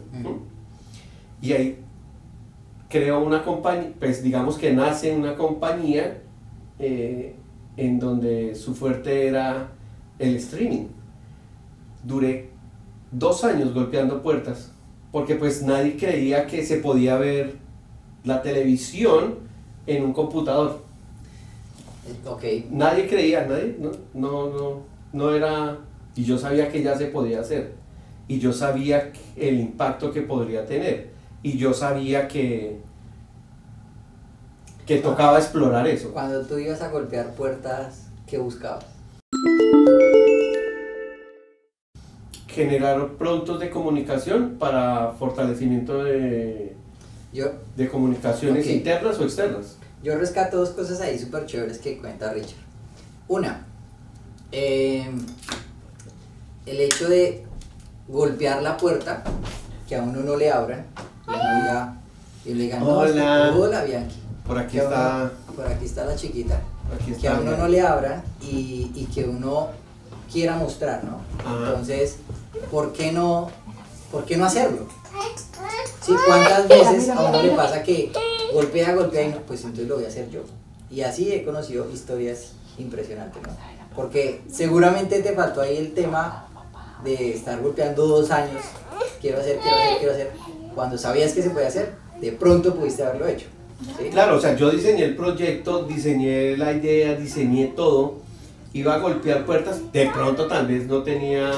Y 1.41 1.52
ahí 1.52 1.80
creo 2.89 3.24
una 3.24 3.43
compañía, 3.43 3.91
pues 4.00 4.24
digamos 4.24 4.58
que 4.58 4.74
nace 4.74 5.15
una 5.15 5.36
compañía 5.36 6.21
eh, 6.80 7.36
en 7.78 8.00
donde 8.00 8.56
su 8.56 8.76
fuerte 8.76 9.28
era 9.28 9.70
el 10.20 10.36
streaming. 10.36 10.88
Duré 12.04 12.50
dos 13.12 13.44
años 13.44 13.74
golpeando 13.74 14.22
puertas, 14.22 14.72
porque 15.12 15.36
pues 15.36 15.62
nadie 15.63 15.96
creía 15.96 16.48
que 16.48 16.66
se 16.66 16.78
podía 16.78 17.18
ver 17.18 17.56
la 18.24 18.42
televisión 18.42 19.36
en 19.86 20.04
un 20.04 20.13
computador. 20.13 20.82
Ok. 22.26 22.44
Nadie 22.72 23.08
creía, 23.08 23.46
nadie, 23.46 23.78
no, 23.80 23.92
no, 24.13 24.50
no, 24.50 24.82
no 25.13 25.34
era, 25.34 25.78
y 26.16 26.24
yo 26.24 26.38
sabía 26.38 26.70
que 26.72 26.82
ya 26.84 26.98
se 26.98 27.08
podía 27.08 27.42
hacer, 27.42 27.74
y 28.28 28.40
yo 28.40 28.54
sabía 28.54 29.12
el 29.36 29.60
impacto 29.60 30.12
que 30.12 30.22
podría 30.22 30.66
tener, 30.66 31.10
y 31.44 31.58
yo 31.58 31.74
sabía 31.74 32.28
que, 32.28 32.80
que 34.88 34.97
tocaba 35.00 35.38
explorar 35.38 35.86
eso. 35.86 36.12
Cuando 36.13 36.41
tú 36.45 36.58
ibas 36.58 36.82
a 36.82 36.88
golpear 36.89 37.34
puertas, 37.34 38.08
¿qué 38.26 38.38
buscabas? 38.38 38.86
Generar 42.47 43.10
productos 43.17 43.60
de 43.60 43.69
comunicación 43.69 44.56
para 44.58 45.12
fortalecimiento 45.19 46.04
de, 46.06 46.76
Yo, 47.34 47.47
de 47.76 47.89
comunicaciones 47.89 48.65
internas 48.67 49.19
o 49.19 49.23
externas. 49.26 49.78
yo 50.02 50.17
rescato 50.17 50.58
dos 50.58 50.69
cosas 50.69 51.02
ahí 51.02 51.19
súper 51.19 51.45
chéveres 51.45 51.78
que 51.80 51.97
cuenta 52.00 52.32
Richard. 52.34 52.58
Una, 53.28 53.65
eh, 54.54 55.12
el 56.65 56.80
hecho 56.80 57.10
de 57.10 57.43
golpear 58.08 58.63
la 58.63 58.78
puerta, 58.78 59.21
que 59.88 59.97
a 59.97 60.02
uno 60.02 60.21
no 60.21 60.38
le 60.38 60.50
abran, 60.50 60.86
y 61.28 61.32
diga, 61.32 61.97
y 62.45 62.54
le 62.54 62.63
digan, 62.63 62.80
no, 62.80 63.00
Hola. 63.00 63.54
hola 63.56 63.84
Bianchi. 63.84 64.21
Por 64.47 64.57
aquí 64.57 64.77
está, 64.77 65.31
uno- 65.47 65.55
por 65.55 65.67
aquí 65.67 65.86
está 65.86 66.05
la 66.05 66.15
chiquita. 66.15 66.62
aquí 66.95 67.12
que 67.13 67.27
a 67.27 67.33
uno 67.39 67.57
no 67.57 67.67
le 67.67 67.81
abran 67.81 68.23
y, 68.41 68.91
y 68.95 69.05
que 69.13 69.25
uno 69.25 69.67
quiera 70.31 70.55
mostrar, 70.55 71.03
¿no? 71.03 71.19
Ajá. 71.45 71.69
Entonces, 71.69 72.17
¿por 72.71 72.93
qué 72.93 73.12
no, 73.12 73.49
por 74.12 74.25
qué 74.25 74.38
no 74.38 74.45
hacerlo? 74.45 74.88
Sí, 76.01 76.13
¿cuántas 76.25 76.67
veces 76.67 77.10
a 77.10 77.19
uno 77.21 77.41
le 77.43 77.49
pasa 77.51 77.83
que 77.83 78.12
golpea, 78.53 78.95
golpea 78.95 79.23
y 79.23 79.27
no, 79.31 79.38
pues 79.41 79.62
entonces 79.63 79.88
lo 79.88 79.95
voy 79.95 80.05
a 80.05 80.07
hacer 80.07 80.29
yo? 80.29 80.41
Y 80.89 81.01
así 81.01 81.31
he 81.33 81.43
conocido 81.43 81.89
historias 81.91 82.53
impresionantes, 82.77 83.41
¿no? 83.43 83.49
Porque 83.95 84.41
seguramente 84.49 85.21
te 85.21 85.33
faltó 85.33 85.60
ahí 85.62 85.75
el 85.77 85.93
tema 85.93 86.45
de 87.03 87.33
estar 87.33 87.60
golpeando 87.62 88.07
dos 88.07 88.31
años, 88.31 88.62
quiero 89.19 89.39
hacer, 89.39 89.60
quiero 89.60 89.75
hacer, 89.77 89.97
quiero 89.97 90.13
hacer, 90.13 90.31
cuando 90.75 90.97
sabías 90.97 91.33
que 91.33 91.41
se 91.41 91.49
podía 91.49 91.67
hacer, 91.67 91.95
de 92.21 92.31
pronto 92.31 92.73
pudiste 92.75 93.03
haberlo 93.03 93.27
hecho. 93.27 93.47
¿Sí? 93.98 94.10
Claro, 94.12 94.38
o 94.38 94.40
sea, 94.40 94.56
yo 94.56 94.70
diseñé 94.72 95.04
el 95.06 95.16
proyecto, 95.16 95.84
diseñé 95.86 96.58
la 96.58 96.74
idea, 96.74 97.16
diseñé 97.16 97.68
todo, 97.76 98.16
iba 98.74 98.96
a 98.96 99.00
golpear 99.00 99.46
puertas, 99.46 99.92
de 99.92 100.08
pronto 100.08 100.48
tal 100.48 100.68
vez 100.68 100.88
no 100.88 101.04
tenía 101.04 101.50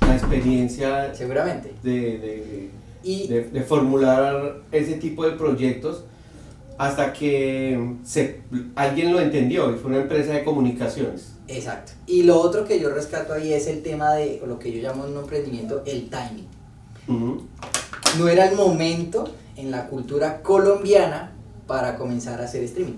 la 0.00 0.14
experiencia 0.16 1.14
Seguramente. 1.14 1.72
de, 1.82 1.92
de- 2.18 2.70
Y 3.02 3.28
de- 3.28 3.44
de 3.44 3.62
formular 3.62 4.62
ese 4.72 4.94
tipo 4.94 5.24
de 5.24 5.32
proyectos 5.32 6.04
hasta 6.78 7.12
que 7.12 7.78
se, 8.04 8.40
alguien 8.74 9.12
lo 9.12 9.20
entendió 9.20 9.70
y 9.70 9.76
fue 9.78 9.90
una 9.92 10.00
empresa 10.02 10.32
de 10.32 10.44
comunicaciones. 10.44 11.32
Exacto. 11.48 11.92
Y 12.06 12.24
lo 12.24 12.38
otro 12.40 12.64
que 12.66 12.80
yo 12.80 12.90
rescato 12.90 13.32
ahí 13.32 13.52
es 13.52 13.66
el 13.68 13.82
tema 13.82 14.12
de 14.14 14.42
lo 14.46 14.58
que 14.58 14.72
yo 14.72 14.82
llamo 14.82 15.06
en 15.06 15.12
un 15.12 15.18
emprendimiento 15.22 15.82
el 15.86 16.10
timing. 16.10 16.46
No 18.18 18.28
era 18.28 18.48
el 18.50 18.56
momento 18.56 19.28
en 19.56 19.70
la 19.70 19.86
cultura 19.86 20.42
colombiana 20.42 21.32
para 21.66 21.96
comenzar 21.96 22.40
a 22.40 22.44
hacer 22.44 22.62
streaming. 22.64 22.94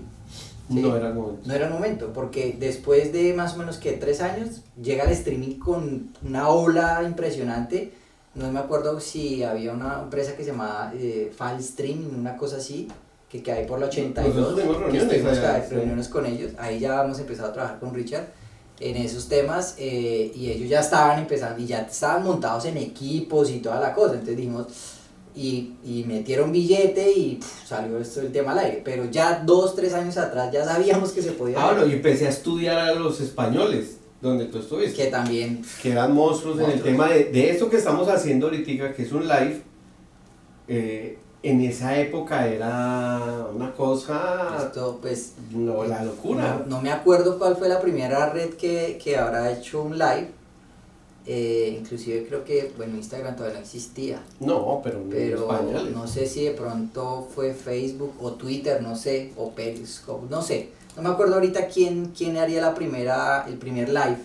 Sí. 0.69 0.75
No 0.81 0.95
era 0.95 1.07
el 1.09 1.15
momento. 1.15 1.41
No 1.45 1.53
era 1.53 1.65
el 1.67 1.73
momento, 1.73 2.11
porque 2.13 2.55
después 2.59 3.11
de 3.11 3.33
más 3.33 3.55
o 3.55 3.57
menos 3.57 3.77
que 3.77 3.93
tres 3.93 4.21
años 4.21 4.61
llega 4.81 5.03
el 5.05 5.11
streaming 5.11 5.55
con 5.57 6.09
una 6.23 6.49
ola 6.49 7.01
impresionante. 7.03 7.91
No 8.35 8.51
me 8.51 8.59
acuerdo 8.59 8.99
si 8.99 9.43
había 9.43 9.73
una 9.73 10.01
empresa 10.03 10.35
que 10.35 10.43
se 10.43 10.51
llamaba 10.51 10.91
eh, 10.95 11.31
Fall 11.35 11.59
Streaming, 11.59 12.09
una 12.19 12.37
cosa 12.37 12.57
así, 12.57 12.87
que 13.29 13.41
queda 13.41 13.55
ahí 13.55 13.65
por 13.65 13.79
la 13.79 13.87
82. 13.87 14.35
Nosotros 14.35 14.55
tuvimos 14.55 14.75
que 14.77 14.83
reuniones 14.83 15.03
estuvimos 15.13 15.31
allá, 15.39 15.41
cada- 15.53 15.67
sí. 15.67 15.75
reuniones 15.75 16.07
con 16.09 16.25
ellos. 16.27 16.51
Ahí 16.59 16.79
ya 16.79 17.03
hemos 17.03 17.19
empezado 17.19 17.49
a 17.49 17.53
trabajar 17.53 17.79
con 17.79 17.93
Richard 17.93 18.27
en 18.79 18.95
esos 18.95 19.27
temas 19.27 19.75
eh, 19.79 20.31
y 20.35 20.51
ellos 20.51 20.69
ya 20.69 20.79
estaban 20.81 21.17
empezando 21.19 21.59
y 21.61 21.65
ya 21.65 21.81
estaban 21.81 22.23
montados 22.23 22.65
en 22.65 22.77
equipos 22.77 23.49
y 23.49 23.57
toda 23.59 23.79
la 23.79 23.93
cosa. 23.93 24.13
Entonces 24.13 24.37
dijimos, 24.37 24.67
y, 25.39 25.73
y 25.83 26.03
metieron 26.05 26.51
billete 26.51 27.11
y 27.11 27.35
pff, 27.35 27.67
salió 27.67 27.97
esto 27.99 28.21
el 28.21 28.31
tema 28.31 28.51
al 28.51 28.59
aire. 28.59 28.81
Pero 28.83 29.05
ya 29.09 29.41
dos, 29.45 29.75
tres 29.75 29.93
años 29.93 30.17
atrás 30.17 30.51
ya 30.51 30.65
sabíamos 30.65 31.11
que 31.11 31.21
se 31.21 31.31
podía 31.31 31.57
Ah, 31.61 31.71
bueno, 31.73 31.87
y 31.87 31.93
empecé 31.93 32.25
a 32.27 32.29
estudiar 32.29 32.77
a 32.77 32.93
los 32.95 33.21
españoles, 33.21 33.97
donde 34.21 34.45
tú 34.45 34.59
estuviste. 34.59 35.03
que 35.03 35.09
también 35.09 35.61
que 35.81 35.91
eran 35.91 36.13
monstruos 36.13 36.59
en 36.59 36.71
el 36.71 36.81
tema 36.81 37.07
de, 37.09 37.25
de 37.25 37.51
esto 37.51 37.69
que 37.69 37.77
estamos 37.77 38.07
haciendo 38.09 38.47
ahorita, 38.47 38.93
que 38.93 39.03
es 39.03 39.11
un 39.11 39.27
live. 39.27 39.61
eh, 40.67 41.17
en 41.41 41.61
esa 41.61 41.97
época 41.97 42.45
era 42.47 43.47
una 43.55 43.71
cosa, 43.73 44.57
esto 44.59 44.99
pues 45.01 45.35
no, 45.51 45.85
la 45.85 46.03
locura. 46.03 46.63
no, 46.67 46.75
no 46.75 46.81
me 46.81 46.91
acuerdo 46.91 47.39
cuál 47.39 47.55
fue 47.55 47.69
la 47.69 47.79
primera 47.79 48.29
red 48.31 48.55
que, 48.55 48.99
que 49.01 49.15
habrá 49.15 49.49
hecho 49.53 49.81
un 49.83 49.97
live 49.97 50.31
Eh, 51.25 51.77
inclusive 51.79 52.25
creo 52.27 52.43
que, 52.43 52.71
bueno, 52.77 52.95
Instagram 52.95 53.35
todavía 53.35 53.59
no 53.59 53.63
existía. 53.63 54.21
No, 54.39 54.81
pero, 54.83 55.03
pero 55.09 55.47
no 55.93 56.07
sé 56.07 56.25
si 56.25 56.45
de 56.45 56.51
pronto 56.51 57.27
fue 57.33 57.53
Facebook 57.53 58.13
o 58.19 58.33
Twitter, 58.33 58.81
no 58.81 58.95
sé, 58.95 59.33
o 59.37 59.51
Periscope, 59.51 60.27
no 60.29 60.41
sé. 60.41 60.69
No 60.95 61.03
me 61.03 61.09
acuerdo 61.09 61.35
ahorita 61.35 61.67
quién, 61.67 62.13
quién 62.17 62.37
haría 62.37 62.61
la 62.61 62.73
primera, 62.73 63.45
el 63.47 63.55
primer 63.55 63.89
live, 63.89 64.17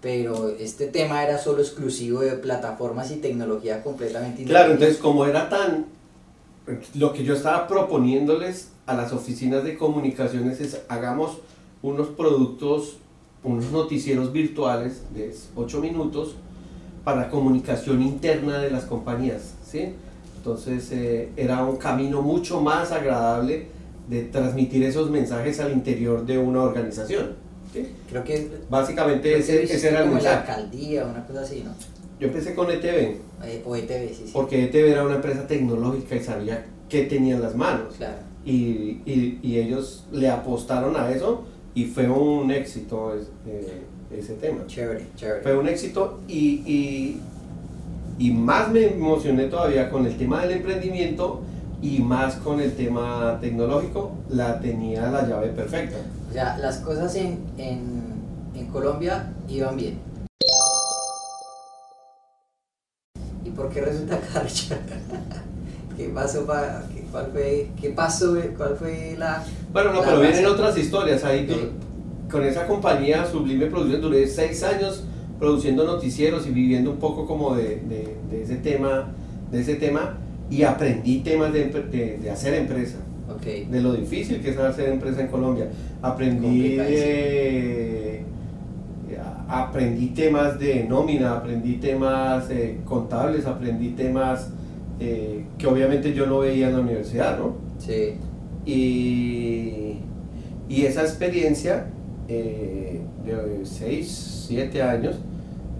pero 0.00 0.48
este 0.48 0.86
tema 0.86 1.24
era 1.24 1.38
solo 1.38 1.60
exclusivo 1.60 2.20
de 2.20 2.32
plataformas 2.32 3.10
y 3.10 3.16
tecnología 3.16 3.82
completamente 3.82 4.44
Claro, 4.44 4.72
entonces 4.72 4.98
como 4.98 5.24
era 5.24 5.48
tan... 5.48 5.86
Lo 6.94 7.12
que 7.14 7.24
yo 7.24 7.34
estaba 7.34 7.66
proponiéndoles 7.66 8.68
a 8.86 8.94
las 8.94 9.12
oficinas 9.12 9.64
de 9.64 9.76
comunicaciones 9.76 10.60
es 10.60 10.82
hagamos 10.88 11.38
unos 11.82 12.08
productos 12.08 12.98
unos 13.48 13.70
noticieros 13.72 14.32
virtuales 14.32 15.02
de 15.14 15.34
8 15.56 15.80
minutos 15.80 16.34
para 17.04 17.30
comunicación 17.30 18.02
interna 18.02 18.58
de 18.58 18.70
las 18.70 18.84
compañías. 18.84 19.54
¿sí? 19.64 19.94
Entonces 20.36 20.90
eh, 20.92 21.30
era 21.36 21.64
un 21.64 21.76
camino 21.76 22.22
mucho 22.22 22.60
más 22.60 22.92
agradable 22.92 23.66
de 24.08 24.24
transmitir 24.24 24.82
esos 24.84 25.10
mensajes 25.10 25.60
al 25.60 25.72
interior 25.72 26.26
de 26.26 26.38
una 26.38 26.62
organización. 26.62 27.36
¿sí? 27.72 27.88
Creo 28.08 28.24
que 28.24 28.50
básicamente 28.68 29.36
ese, 29.38 29.62
ese, 29.62 29.88
era 29.88 30.04
el 30.04 30.10
mensaje. 30.10 30.34
la 30.34 30.40
alcaldía, 30.40 31.06
una 31.06 31.26
cosa 31.26 31.40
así, 31.42 31.62
¿no? 31.64 31.72
Yo 32.20 32.26
empecé 32.26 32.54
con 32.54 32.70
ETV. 32.70 33.16
Eh, 33.44 33.62
o 33.64 33.76
ETV, 33.76 34.08
sí, 34.08 34.22
sí. 34.26 34.30
Porque 34.32 34.64
ETV 34.64 34.90
era 34.90 35.04
una 35.04 35.16
empresa 35.16 35.46
tecnológica 35.46 36.16
y 36.16 36.20
sabía 36.20 36.66
qué 36.88 37.04
tenía 37.04 37.36
en 37.36 37.42
las 37.42 37.54
manos. 37.54 37.94
Claro. 37.96 38.18
Y, 38.44 39.00
y, 39.06 39.38
y 39.42 39.58
ellos 39.58 40.04
le 40.10 40.28
apostaron 40.28 40.96
a 40.96 41.10
eso 41.10 41.44
y 41.78 41.84
fue 41.84 42.08
un 42.08 42.50
éxito 42.50 43.14
eh, 43.46 43.84
ese 44.10 44.34
tema. 44.34 44.66
Chévere, 44.66 45.06
chévere. 45.14 45.42
Fue 45.42 45.56
un 45.56 45.68
éxito 45.68 46.18
y, 46.26 46.64
y, 46.66 47.22
y, 48.18 48.32
más 48.32 48.68
me 48.72 48.86
emocioné 48.86 49.44
todavía 49.44 49.88
con 49.88 50.04
el 50.04 50.16
tema 50.16 50.42
del 50.42 50.56
emprendimiento 50.56 51.40
y 51.80 52.00
más 52.00 52.34
con 52.34 52.58
el 52.58 52.74
tema 52.74 53.38
tecnológico, 53.40 54.10
la 54.28 54.58
tenía 54.58 55.08
la 55.08 55.28
llave 55.28 55.50
perfecta. 55.50 55.98
O 56.28 56.32
sea, 56.32 56.58
las 56.58 56.78
cosas 56.78 57.14
en, 57.14 57.44
en, 57.58 58.24
en 58.56 58.66
Colombia 58.72 59.32
iban 59.48 59.76
bien. 59.76 60.00
¿Y 63.44 63.50
por 63.50 63.68
qué 63.68 63.82
resulta 63.82 64.18
Richard? 64.42 64.80
¿Qué 65.96 66.08
pasó? 66.08 66.44
¿Cuál 66.44 67.30
fue, 67.30 67.70
qué 67.80 67.90
pasó? 67.90 68.36
¿Cuál 68.56 68.76
fue 68.76 69.14
la...? 69.16 69.44
Bueno, 69.72 69.92
no, 69.92 70.00
pero 70.00 70.20
vienen 70.20 70.46
otras 70.46 70.76
historias. 70.78 71.24
Ahí 71.24 71.46
con 72.30 72.44
esa 72.44 72.66
compañía 72.66 73.26
Sublime 73.26 73.66
Producciones 73.66 74.02
duré 74.02 74.26
seis 74.26 74.62
años 74.62 75.04
produciendo 75.38 75.84
noticieros 75.84 76.46
y 76.46 76.50
viviendo 76.50 76.90
un 76.90 76.98
poco 76.98 77.26
como 77.26 77.54
de, 77.54 77.80
de, 78.30 78.42
ese 78.42 78.56
tema, 78.56 79.12
de 79.50 79.60
ese 79.60 79.76
tema 79.76 80.18
y 80.50 80.62
aprendí 80.62 81.20
temas 81.20 81.52
de, 81.52 82.18
de 82.22 82.30
hacer 82.30 82.54
empresa. 82.54 82.98
Okay. 83.36 83.66
De 83.66 83.82
lo 83.82 83.92
difícil 83.92 84.40
que 84.40 84.50
es 84.50 84.58
hacer 84.58 84.88
empresa 84.88 85.20
en 85.20 85.28
Colombia. 85.28 85.68
Aprendí 86.00 86.78
aprendí 89.48 90.08
temas 90.08 90.58
de 90.58 90.84
nómina, 90.84 91.36
aprendí 91.36 91.76
temas 91.76 92.50
eh, 92.50 92.78
contables, 92.84 93.46
aprendí 93.46 93.90
temas 93.90 94.50
eh, 95.00 95.44
que 95.56 95.66
obviamente 95.66 96.12
yo 96.12 96.26
no 96.26 96.40
veía 96.40 96.68
en 96.68 96.74
la 96.74 96.80
universidad, 96.80 97.38
¿no? 97.38 97.56
Sí. 97.78 98.14
Y, 98.68 99.94
y 100.68 100.84
esa 100.84 101.00
experiencia 101.00 101.86
eh, 102.28 103.00
de 103.24 103.64
6, 103.64 104.44
7 104.48 104.82
años, 104.82 105.16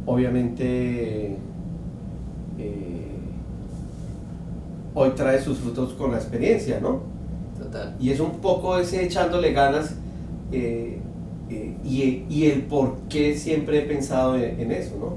obviamente 0.06 1.36
eh, 2.58 3.08
hoy 4.94 5.10
trae 5.10 5.42
sus 5.42 5.58
frutos 5.58 5.92
con 5.92 6.12
la 6.12 6.16
experiencia, 6.16 6.80
¿no? 6.80 7.02
Total. 7.58 7.94
Y 8.00 8.10
es 8.10 8.20
un 8.20 8.38
poco 8.38 8.78
ese 8.78 9.04
echándole 9.04 9.52
ganas 9.52 9.94
y, 10.50 10.94
y, 11.84 12.46
el 12.46 12.62
por 12.62 12.96
qué 13.10 13.36
siempre 13.36 13.80
he 13.80 13.82
pensado 13.82 14.34
en, 14.36 14.58
en 14.58 14.72
eso, 14.72 14.96
¿no? 14.98 15.12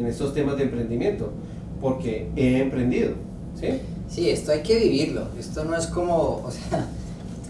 En 0.00 0.06
estos 0.06 0.32
temas 0.32 0.56
de 0.58 0.62
emprendimiento, 0.62 1.32
porque 1.80 2.28
he 2.36 2.60
emprendido. 2.60 3.14
¿Sí? 3.58 3.66
Sí, 4.08 4.30
esto 4.30 4.52
hay 4.52 4.62
que 4.62 4.78
vivirlo. 4.78 5.26
Esto 5.36 5.64
no 5.64 5.76
es 5.76 5.88
como, 5.88 6.42
o 6.44 6.50
sea, 6.52 6.86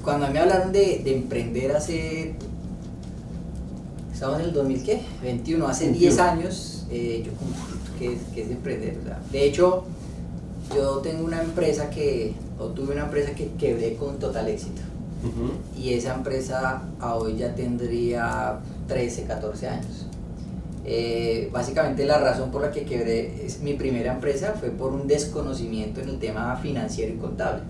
cuando 0.06 0.28
me 0.30 0.38
hablaron 0.38 0.70
de, 0.70 1.00
de 1.02 1.16
emprender 1.16 1.74
hace, 1.74 2.36
estamos 4.14 4.38
en 4.38 4.46
el 4.46 4.52
2000, 4.52 4.82
¿qué? 4.84 5.00
21, 5.20 5.66
hace 5.66 5.90
10 5.90 6.18
años, 6.20 6.86
eh, 6.92 7.24
yo 7.26 7.32
como, 7.32 7.50
¿qué 7.98 8.12
es, 8.12 8.20
¿qué 8.32 8.42
es 8.42 8.50
emprender? 8.52 8.98
O 9.02 9.04
sea, 9.04 9.20
de 9.32 9.44
hecho, 9.44 9.82
yo 10.72 10.98
tengo 10.98 11.24
una 11.24 11.42
empresa 11.42 11.90
que, 11.90 12.34
o 12.56 12.66
tuve 12.66 12.92
una 12.92 13.06
empresa 13.06 13.32
que 13.32 13.50
quebré 13.58 13.96
con 13.96 14.20
total 14.20 14.46
éxito. 14.46 14.80
Y 15.76 15.94
esa 15.94 16.14
empresa 16.14 16.82
a 17.00 17.16
hoy 17.16 17.38
ya 17.38 17.56
tendría 17.56 18.60
13, 18.86 19.24
14 19.24 19.68
años. 19.68 20.06
Eh, 20.84 21.50
básicamente 21.52 22.04
la 22.04 22.18
razón 22.18 22.52
por 22.52 22.62
la 22.62 22.70
que 22.70 22.84
quebré 22.84 23.44
es, 23.44 23.60
mi 23.60 23.74
primera 23.74 24.12
empresa 24.12 24.54
fue 24.60 24.70
por 24.70 24.92
un 24.92 25.08
desconocimiento 25.08 26.00
en 26.00 26.10
el 26.10 26.20
tema 26.20 26.54
financiero 26.62 27.12
y 27.12 27.16
contable. 27.16 27.62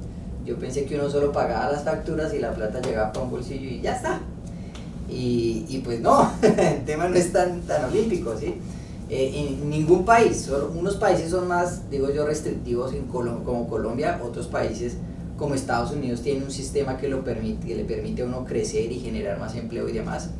Yo 0.46 0.56
pensé 0.56 0.85
que 0.85 0.94
uno 0.94 1.11
solo 1.11 1.32
pagaba 1.32 1.72
las 1.72 1.85
facturas 1.85 2.32
y 2.32 2.38
la 2.38 2.54
plata 2.54 2.80
llegaba 2.80 3.12
para 3.12 3.24
un 3.24 3.32
bolsillo 3.32 3.68
y 3.68 3.80
ya 3.80 3.96
está. 3.96 4.20
Y, 5.09 5.66
y 5.68 5.82
pues 5.85 6.00
no, 6.00 6.32
el 6.42 6.85
tema 6.85 7.09
no 7.09 7.16
es 7.16 7.32
tan, 7.32 7.62
tan 7.62 7.85
olímpico, 7.85 8.37
¿sí? 8.38 8.54
Eh, 9.09 9.32
en 9.61 9.70
ningún 9.70 10.04
país, 10.04 10.42
solo 10.42 10.72
unos 10.76 10.96
países 10.96 11.30
son 11.30 11.46
más, 11.46 11.90
digo 11.90 12.11
yo, 12.11 12.26
restrictivos 12.26 12.92
en 12.92 13.04
como 13.04 13.68
Colombia, 13.68 14.20
otros 14.24 14.48
países 14.48 14.96
como 15.37 15.54
Estados 15.54 15.92
Unidos 15.92 16.22
tienen 16.22 16.44
un 16.44 16.50
sistema 16.50 16.96
que, 16.96 17.09
lo 17.09 17.22
permite, 17.22 17.66
que 17.66 17.76
le 17.76 17.85
permite 17.85 18.22
a 18.22 18.24
uno 18.24 18.44
crecer 18.44 18.90
y 18.90 18.98
generar 18.98 19.38
más 19.38 19.54
empleo 19.54 19.88
y 19.88 19.92
demás. 19.92 20.30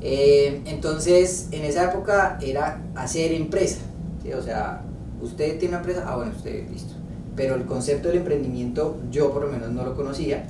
Eh, 0.00 0.62
entonces, 0.64 1.48
en 1.52 1.64
esa 1.64 1.90
época 1.90 2.38
era 2.40 2.82
hacer 2.94 3.32
empresa, 3.32 3.80
o 4.36 4.42
sea, 4.42 4.82
usted 5.20 5.58
tiene 5.58 5.76
una 5.76 5.78
empresa, 5.78 6.04
ah, 6.06 6.16
bueno, 6.16 6.32
usted, 6.34 6.68
listo. 6.70 6.94
Pero 7.36 7.54
el 7.54 7.64
concepto 7.64 8.08
del 8.08 8.18
emprendimiento 8.18 8.98
yo 9.10 9.32
por 9.32 9.42
lo 9.44 9.52
menos 9.52 9.70
no 9.70 9.84
lo 9.84 9.94
conocía. 9.94 10.44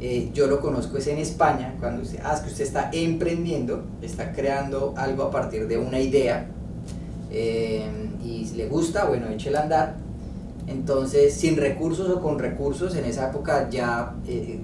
Eh, 0.00 0.30
yo 0.32 0.46
lo 0.46 0.60
conozco 0.60 0.96
es 0.98 1.08
en 1.08 1.18
España, 1.18 1.74
cuando 1.80 2.02
usted, 2.02 2.20
ah, 2.22 2.32
es 2.32 2.40
que 2.40 2.50
usted 2.50 2.64
está 2.64 2.88
emprendiendo, 2.92 3.82
está 4.00 4.32
creando 4.32 4.94
algo 4.96 5.24
a 5.24 5.30
partir 5.32 5.66
de 5.66 5.76
una 5.76 5.98
idea 5.98 6.46
eh, 7.32 7.84
y 8.24 8.48
le 8.54 8.68
gusta, 8.68 9.06
bueno, 9.06 9.28
échela 9.28 9.60
a 9.60 9.62
andar. 9.62 9.96
Entonces, 10.68 11.34
sin 11.34 11.56
recursos 11.56 12.08
o 12.10 12.20
con 12.20 12.38
recursos, 12.38 12.94
en 12.94 13.06
esa 13.06 13.30
época 13.30 13.68
ya 13.70 14.14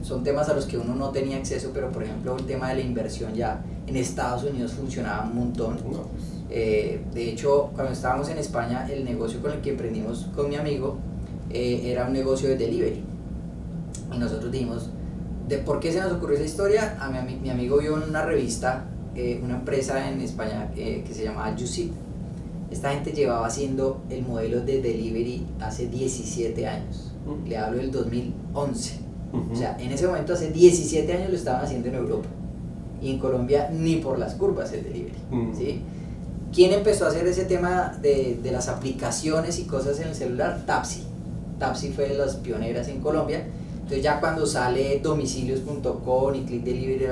son 0.03 0.23
temas 0.23 0.49
a 0.51 0.55
los 0.55 0.67
que 0.67 0.77
uno 0.77 0.95
no 0.95 1.09
tenía 1.09 1.39
acceso, 1.39 1.71
pero 1.73 1.91
por 1.91 2.03
ejemplo 2.03 2.37
el 2.37 2.45
tema 2.45 2.69
de 2.69 2.75
la 2.77 2.81
inversión 2.83 3.35
ya 3.35 3.65
en 3.87 3.97
Estados 3.97 4.45
Unidos 4.45 4.73
funcionaba 4.73 5.25
un 5.25 5.35
montón. 5.35 5.79
Pues. 5.79 5.99
Eh, 6.51 7.01
de 7.13 7.31
hecho, 7.31 7.71
cuando 7.75 7.93
estábamos 7.93 8.29
en 8.29 8.39
España, 8.39 8.87
el 8.91 9.05
negocio 9.05 9.41
con 9.41 9.53
el 9.53 9.61
que 9.61 9.71
emprendimos 9.71 10.29
con 10.37 10.49
mi 10.49 10.57
amigo 10.57 10.99
eh, 11.55 11.91
era 11.91 12.07
un 12.07 12.13
negocio 12.13 12.49
de 12.49 12.57
delivery. 12.57 13.03
Y 14.13 14.19
nosotros 14.19 14.53
dijimos, 14.53 14.91
¿de 15.49 15.59
por 15.59 15.81
qué 15.81 15.93
se 15.93 16.01
nos 16.01 16.13
ocurrió 16.13 16.37
esa 16.37 16.45
historia? 16.45 16.97
A 17.01 17.09
mi, 17.09 17.37
mi 17.37 17.51
amigo 17.51 17.79
vio 17.79 17.97
en 17.97 18.11
una 18.11 18.23
revista, 18.23 18.85
eh, 19.15 19.41
una 19.43 19.55
empresa 19.57 20.11
en 20.11 20.21
España 20.21 20.71
que 20.75 21.09
se 21.11 21.25
llamaba 21.25 21.55
Jusit. 21.59 21.93
Esta 22.71 22.91
gente 22.91 23.13
llevaba 23.13 23.47
haciendo 23.47 24.03
el 24.11 24.23
modelo 24.23 24.61
de 24.61 24.83
delivery 24.83 25.47
hace 25.61 25.87
17 25.87 26.67
años. 26.67 27.13
Le 27.47 27.57
hablo 27.57 27.79
del 27.79 27.91
2011. 27.91 29.05
O 29.53 29.57
sea, 29.57 29.77
en 29.81 29.91
ese 29.91 30.07
momento, 30.07 30.35
hace 30.35 30.51
17 30.51 31.13
años 31.13 31.31
lo 31.31 31.37
estaban 31.37 31.65
haciendo 31.65 31.89
en 31.89 31.95
Europa 31.97 32.29
y 33.03 33.11
en 33.11 33.19
Colombia 33.19 33.69
ni 33.73 33.97
por 33.97 34.19
las 34.19 34.35
curvas 34.35 34.73
el 34.73 34.85
delivery. 34.85 35.19
Mm. 35.31 35.57
¿sí? 35.57 35.81
¿Quién 36.53 36.73
empezó 36.73 37.05
a 37.05 37.09
hacer 37.09 37.27
ese 37.27 37.45
tema 37.45 37.99
de, 38.01 38.39
de, 38.43 38.53
las 38.53 38.69
aplicaciones 38.69 39.59
y 39.59 39.65
cosas 39.65 39.99
en 40.01 40.09
el 40.09 40.15
celular? 40.15 40.63
Tapsi. 40.67 41.03
Tapsi 41.59 41.91
fue 41.91 42.09
de 42.09 42.19
las 42.19 42.37
pioneras 42.37 42.89
en 42.89 43.01
Colombia. 43.01 43.45
Entonces 43.75 44.03
ya 44.03 44.19
cuando 44.19 44.47
sale 44.47 45.01
domicilios.com 45.03 46.35
y 46.35 46.45
Click 46.45 46.65
Delivery, 46.65 47.07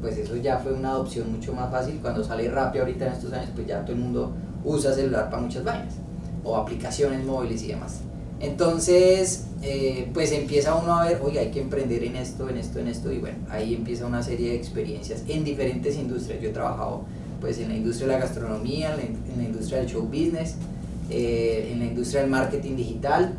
pues 0.00 0.16
eso 0.16 0.36
ya 0.36 0.58
fue 0.58 0.72
una 0.72 0.90
adopción 0.90 1.30
mucho 1.30 1.52
más 1.52 1.70
fácil. 1.70 1.98
Cuando 2.00 2.24
sale 2.24 2.48
Rappi 2.48 2.78
ahorita 2.78 3.06
en 3.06 3.12
estos 3.12 3.32
años, 3.32 3.50
pues 3.54 3.66
ya 3.66 3.82
todo 3.82 3.92
el 3.92 3.98
mundo 3.98 4.32
usa 4.64 4.94
celular 4.94 5.28
para 5.30 5.42
muchas 5.42 5.64
vainas. 5.64 5.94
O 6.42 6.56
aplicaciones 6.56 7.24
móviles 7.24 7.62
y 7.62 7.68
demás. 7.68 8.00
Entonces, 8.40 9.46
eh, 9.62 10.10
pues 10.12 10.32
empieza 10.32 10.74
uno 10.74 10.98
a 10.98 11.06
ver, 11.06 11.20
oye, 11.22 11.38
hay 11.38 11.50
que 11.50 11.60
emprender 11.60 12.04
en 12.04 12.16
esto, 12.16 12.48
en 12.48 12.58
esto, 12.58 12.78
en 12.78 12.88
esto, 12.88 13.12
y 13.12 13.18
bueno, 13.18 13.38
ahí 13.48 13.74
empieza 13.74 14.06
una 14.06 14.22
serie 14.22 14.50
de 14.50 14.56
experiencias 14.56 15.22
en 15.28 15.44
diferentes 15.44 15.96
industrias. 15.96 16.40
Yo 16.42 16.50
he 16.50 16.52
trabajado 16.52 17.02
pues 17.40 17.58
en 17.58 17.68
la 17.68 17.76
industria 17.76 18.08
de 18.08 18.12
la 18.14 18.18
gastronomía, 18.20 18.94
en 18.94 19.38
la, 19.38 19.44
industria 19.44 19.78
del 19.78 19.88
show 19.88 20.02
business, 20.02 20.56
eh, 21.10 21.70
en 21.72 21.78
la 21.78 21.86
industria 21.86 22.22
del 22.22 22.30
marketing 22.30 22.76
digital, 22.76 23.34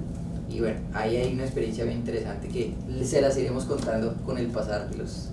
y 0.49 0.59
bueno, 0.59 0.79
ahí 0.93 1.17
hay 1.17 1.33
una 1.33 1.43
experiencia 1.43 1.83
bien 1.85 1.97
interesante 1.97 2.47
que 2.47 2.73
se 3.03 3.21
las 3.21 3.37
iremos 3.37 3.65
contando 3.65 4.15
con 4.25 4.37
el 4.37 4.47
pasar 4.47 4.89
de 4.89 4.97
los, 4.97 5.29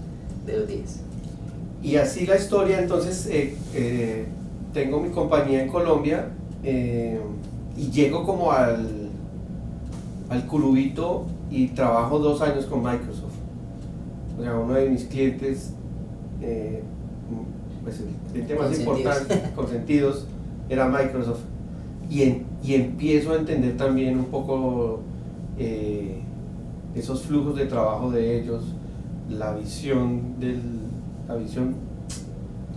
de 0.46 0.57
los 0.59 0.68
días. 0.68 1.01
Y 1.83 1.96
así 1.96 2.27
la 2.27 2.37
historia, 2.37 2.81
entonces, 2.81 3.29
eh, 3.31 4.27
tengo 4.72 5.01
mi 5.01 5.11
compañía 5.11 5.62
en 5.62 5.68
Colombia, 5.68 6.29
eh, 6.64 7.20
y 7.77 7.90
llego 7.90 8.25
como 8.25 8.53
al, 8.53 9.09
al 10.29 10.46
curubito 10.46 11.27
y 11.51 11.68
trabajo 11.68 12.18
dos 12.18 12.40
años 12.40 12.66
con 12.66 12.83
Microsoft. 12.83 13.33
O 14.38 14.42
sea, 14.42 14.57
uno 14.59 14.75
de 14.75 14.88
mis 14.88 15.05
clientes, 15.05 15.72
eh, 16.40 16.83
pues 17.83 18.01
el 18.01 18.07
cliente 18.33 18.55
más 18.55 18.68
Consentidos. 18.68 18.98
importante, 19.01 19.51
consentidos, 19.57 20.27
era 20.68 20.88
Microsoft. 20.88 21.40
Y, 22.12 22.22
en- 22.25 22.44
y 22.62 22.75
empiezo 22.75 23.33
a 23.33 23.37
entender 23.37 23.77
también 23.77 24.18
un 24.18 24.27
poco 24.27 25.01
eh, 25.59 26.18
esos 26.94 27.22
flujos 27.22 27.57
de 27.57 27.64
trabajo 27.66 28.11
de 28.11 28.38
ellos, 28.40 28.64
la 29.31 29.55
visión 29.55 30.38
del... 30.38 30.61
La 31.27 31.37
visión... 31.37 31.75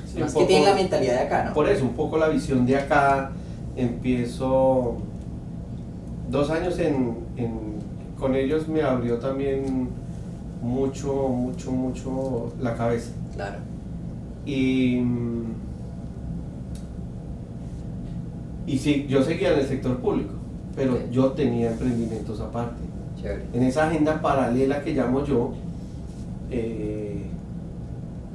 sí, 0.06 0.19
Más 0.21 0.34
que 0.34 0.45
tienen 0.45 0.69
la 0.69 0.76
mentalidad 0.76 1.13
de 1.15 1.19
acá, 1.19 1.45
¿no? 1.45 1.54
por 1.54 1.67
eso, 1.67 1.84
un 1.84 1.93
poco 1.95 2.17
la 2.17 2.30
visión 2.30 2.65
de 2.65 2.78
acá. 2.78 3.32
Empiezo 3.76 4.95
dos 6.30 6.50
años 6.50 6.80
en, 6.80 7.17
en- 7.36 7.76
con 8.17 8.36
ellos 8.36 8.69
me 8.69 8.82
abrió 8.82 9.17
también 9.17 9.89
mucho, 10.62 11.28
mucho, 11.28 11.71
mucho 11.71 12.54
la 12.62 12.74
cabeza. 12.76 13.12
Claro. 13.36 13.58
Y, 14.45 15.02
mm, 15.02 15.43
y 18.67 18.78
sí, 18.78 19.06
yo 19.08 19.23
seguía 19.23 19.54
en 19.54 19.60
el 19.60 19.65
sector 19.67 19.97
público, 19.99 20.34
pero 20.75 20.97
yo 21.12 21.32
tenía 21.34 21.71
emprendimientos 21.71 22.39
aparte. 22.39 22.82
Chévere. 23.21 23.43
En 23.54 23.63
esa 23.63 23.88
agenda 23.88 24.21
paralela 24.21 24.82
que 24.84 24.93
llamo 24.93 25.23
yo, 25.23 25.54
eh, 26.51 27.23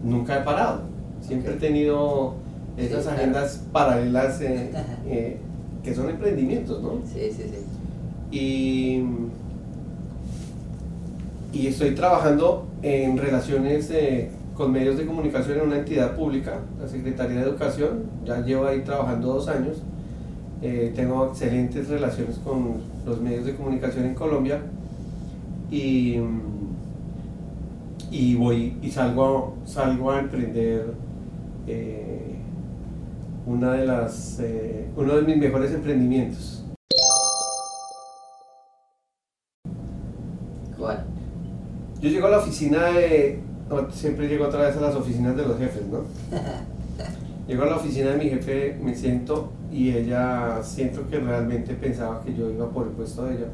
nunca 0.04 0.40
he 0.40 0.44
parado. 0.44 0.82
Siempre 1.20 1.54
he 1.54 1.56
tenido 1.56 2.34
esas 2.76 2.98
Sí, 2.98 3.02
claro. 3.04 3.18
agendas 3.18 3.64
paralelas 3.72 4.40
eh, 4.40 4.70
eh, 5.06 5.36
que 5.82 5.94
son 5.94 6.08
emprendimientos, 6.10 6.82
¿no? 6.82 7.00
Sí, 7.04 7.30
sí, 7.30 7.44
sí. 7.50 8.36
Y, 8.36 9.04
y 11.52 11.66
estoy 11.66 11.94
trabajando 11.94 12.66
en 12.82 13.18
relaciones 13.18 13.92
con 14.54 14.72
medios 14.72 14.96
de 14.98 15.06
comunicación 15.06 15.58
en 15.58 15.66
una 15.66 15.78
entidad 15.78 16.14
pública, 16.16 16.60
la 16.80 16.86
Secretaría 16.86 17.38
de 17.38 17.42
Educación. 17.42 18.04
Ya 18.24 18.40
llevo 18.40 18.66
ahí 18.66 18.82
trabajando 18.82 19.34
dos 19.34 19.48
años. 19.48 19.78
Eh, 20.62 20.92
tengo 20.94 21.28
excelentes 21.28 21.88
relaciones 21.88 22.36
con 22.38 22.74
los 23.06 23.20
medios 23.20 23.46
de 23.46 23.54
comunicación 23.54 24.04
en 24.04 24.14
Colombia 24.14 24.60
y, 25.70 26.16
y 28.10 28.34
voy 28.34 28.76
y 28.82 28.90
salgo, 28.90 29.54
a- 29.64 29.66
salgo 29.66 30.10
a 30.10 30.18
emprender 30.20 30.92
eh, 31.66 32.34
una 33.46 33.72
de 33.72 33.86
las, 33.86 34.38
eh, 34.40 34.86
uno 34.96 35.16
de 35.16 35.22
mis 35.22 35.38
mejores 35.38 35.72
emprendimientos. 35.72 36.64
¿Cuál? 40.78 41.04
Yo 42.00 42.08
llego 42.08 42.26
a 42.26 42.30
la 42.30 42.38
oficina 42.38 42.86
de. 42.88 43.38
no, 43.68 43.90
siempre 43.90 44.28
llego 44.28 44.46
otra 44.46 44.62
vez 44.66 44.76
a 44.76 44.80
las 44.80 44.94
oficinas 44.94 45.36
de 45.36 45.42
los 45.46 45.58
jefes, 45.58 45.82
¿no? 45.86 46.00
Llego 47.48 47.64
a 47.64 47.66
la 47.66 47.76
oficina 47.76 48.10
de 48.10 48.16
mi 48.18 48.30
jefe, 48.30 48.78
me 48.80 48.94
siento 48.94 49.50
y 49.70 49.90
ella 49.90 50.60
siento 50.62 51.08
que 51.08 51.18
realmente 51.20 51.74
pensaba 51.74 52.22
que 52.22 52.34
yo 52.34 52.50
iba 52.50 52.68
por 52.70 52.86
el 52.86 52.92
puesto 52.92 53.24
de 53.24 53.36
ella, 53.36 53.46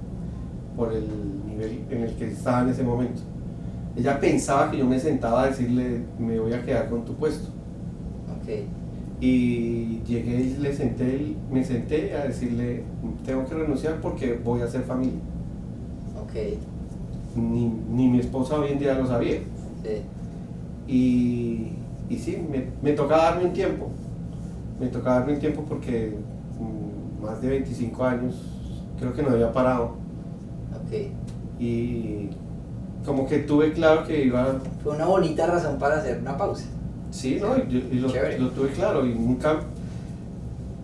por 0.76 0.92
el 0.92 1.04
nivel 1.46 1.84
en 1.90 2.02
el 2.02 2.14
que 2.14 2.30
estaba 2.30 2.62
en 2.62 2.70
ese 2.70 2.82
momento. 2.82 3.20
Ella 3.96 4.18
pensaba 4.20 4.70
que 4.70 4.78
yo 4.78 4.86
me 4.86 4.98
sentaba 4.98 5.42
a 5.42 5.46
decirle, 5.48 6.02
me 6.18 6.38
voy 6.38 6.52
a 6.52 6.62
quedar 6.62 6.88
con 6.88 7.04
tu 7.04 7.14
puesto. 7.14 7.48
Ok. 8.40 8.48
Y 9.20 10.00
llegué 10.06 10.40
y 10.40 10.56
le 10.60 10.74
senté, 10.74 11.34
me 11.50 11.64
senté 11.64 12.14
a 12.14 12.24
decirle, 12.24 12.82
tengo 13.24 13.46
que 13.46 13.54
renunciar 13.54 14.00
porque 14.00 14.38
voy 14.42 14.60
a 14.60 14.64
hacer 14.64 14.82
familia. 14.82 15.20
Ok. 16.22 16.34
Ni, 17.36 17.72
ni 17.90 18.08
mi 18.08 18.20
esposa 18.20 18.58
hoy 18.58 18.72
en 18.72 18.78
día 18.78 18.94
lo 18.94 19.06
sabía. 19.06 19.38
Sí. 19.82 20.02
Y, 20.88 21.72
y 22.08 22.18
sí, 22.18 22.38
me, 22.50 22.66
me 22.82 22.92
toca 22.92 23.16
darme 23.16 23.46
un 23.46 23.52
tiempo. 23.52 23.90
Me 24.80 24.88
toca 24.88 25.10
darme 25.14 25.34
un 25.34 25.38
tiempo 25.40 25.62
porque 25.68 26.14
mm, 26.58 27.24
más 27.24 27.40
de 27.40 27.48
25 27.48 28.04
años 28.04 28.34
creo 28.98 29.12
que 29.12 29.22
no 29.22 29.30
había 29.30 29.52
parado. 29.52 29.92
Ok. 30.74 31.10
Y 31.58 32.28
como 33.04 33.26
que 33.26 33.38
tuve 33.40 33.72
claro 33.72 34.04
que 34.06 34.24
iba... 34.24 34.56
Fue 34.82 34.94
una 34.94 35.06
bonita 35.06 35.46
razón 35.46 35.78
para 35.78 35.96
hacer 35.98 36.18
una 36.20 36.36
pausa. 36.36 36.66
Sí, 37.10 37.38
¿no? 37.40 37.56
Y, 37.56 37.60
yo- 37.72 37.78
y 37.90 37.98
lo, 38.00 38.08
lo 38.38 38.50
tuve 38.50 38.68
claro 38.70 39.06
y 39.06 39.14
nunca... 39.14 39.60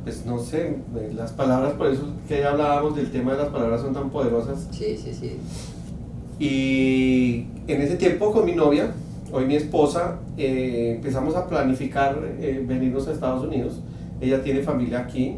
Pues 0.05 0.27
no 0.27 0.39
sé, 0.41 0.79
las 1.15 1.31
palabras, 1.31 1.75
por 1.75 1.87
eso 1.87 2.03
que 2.27 2.41
ya 2.41 2.51
hablábamos 2.51 2.97
del 2.97 3.13
tema 3.13 3.33
de 3.33 3.39
las 3.39 3.49
palabras 3.51 3.83
son 3.83 3.93
tan 3.95 4.11
poderosas. 4.11 4.67
Sí, 4.73 4.97
sí, 4.97 5.15
sí. 5.15 5.37
Y 6.41 7.47
en 7.69 7.83
ese 7.83 7.95
tiempo 7.97 8.33
con 8.33 8.45
mi 8.45 8.53
novia, 8.55 8.93
hoy 9.33 9.47
mi 9.47 9.57
esposa, 9.57 10.19
eh, 10.37 10.93
empezamos 10.97 11.35
a 11.35 11.47
planificar 11.49 12.19
eh, 12.39 12.63
venirnos 12.67 13.09
a 13.09 13.13
Estados 13.13 13.45
Unidos. 13.45 13.81
Ella 14.21 14.43
tiene 14.43 14.63
familia 14.63 15.01
aquí, 15.01 15.37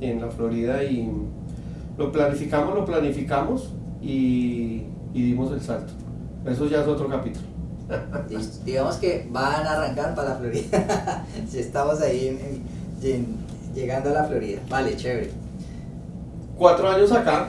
en 0.00 0.20
la 0.20 0.28
Florida, 0.28 0.82
y 0.84 1.10
lo 1.98 2.10
planificamos, 2.10 2.74
lo 2.74 2.84
planificamos 2.84 3.72
y, 4.00 4.84
y 5.12 5.22
dimos 5.22 5.52
el 5.52 5.60
salto. 5.60 5.92
Eso 6.46 6.66
ya 6.66 6.80
es 6.82 6.88
otro 6.88 7.08
capítulo. 7.08 7.46
Digamos 8.64 8.96
que 8.96 9.28
van 9.30 9.66
a 9.66 9.72
arrancar 9.72 10.14
para 10.14 10.30
la 10.30 10.34
Florida. 10.36 11.24
si 11.48 11.58
estamos 11.58 12.00
ahí 12.00 12.28
en- 12.28 13.08
en- 13.08 13.26
llegando 13.74 14.10
a 14.10 14.12
la 14.12 14.24
Florida. 14.24 14.60
Vale, 14.68 14.96
chévere. 14.96 15.30
Cuatro 16.56 16.88
años 16.88 17.10
acá, 17.12 17.48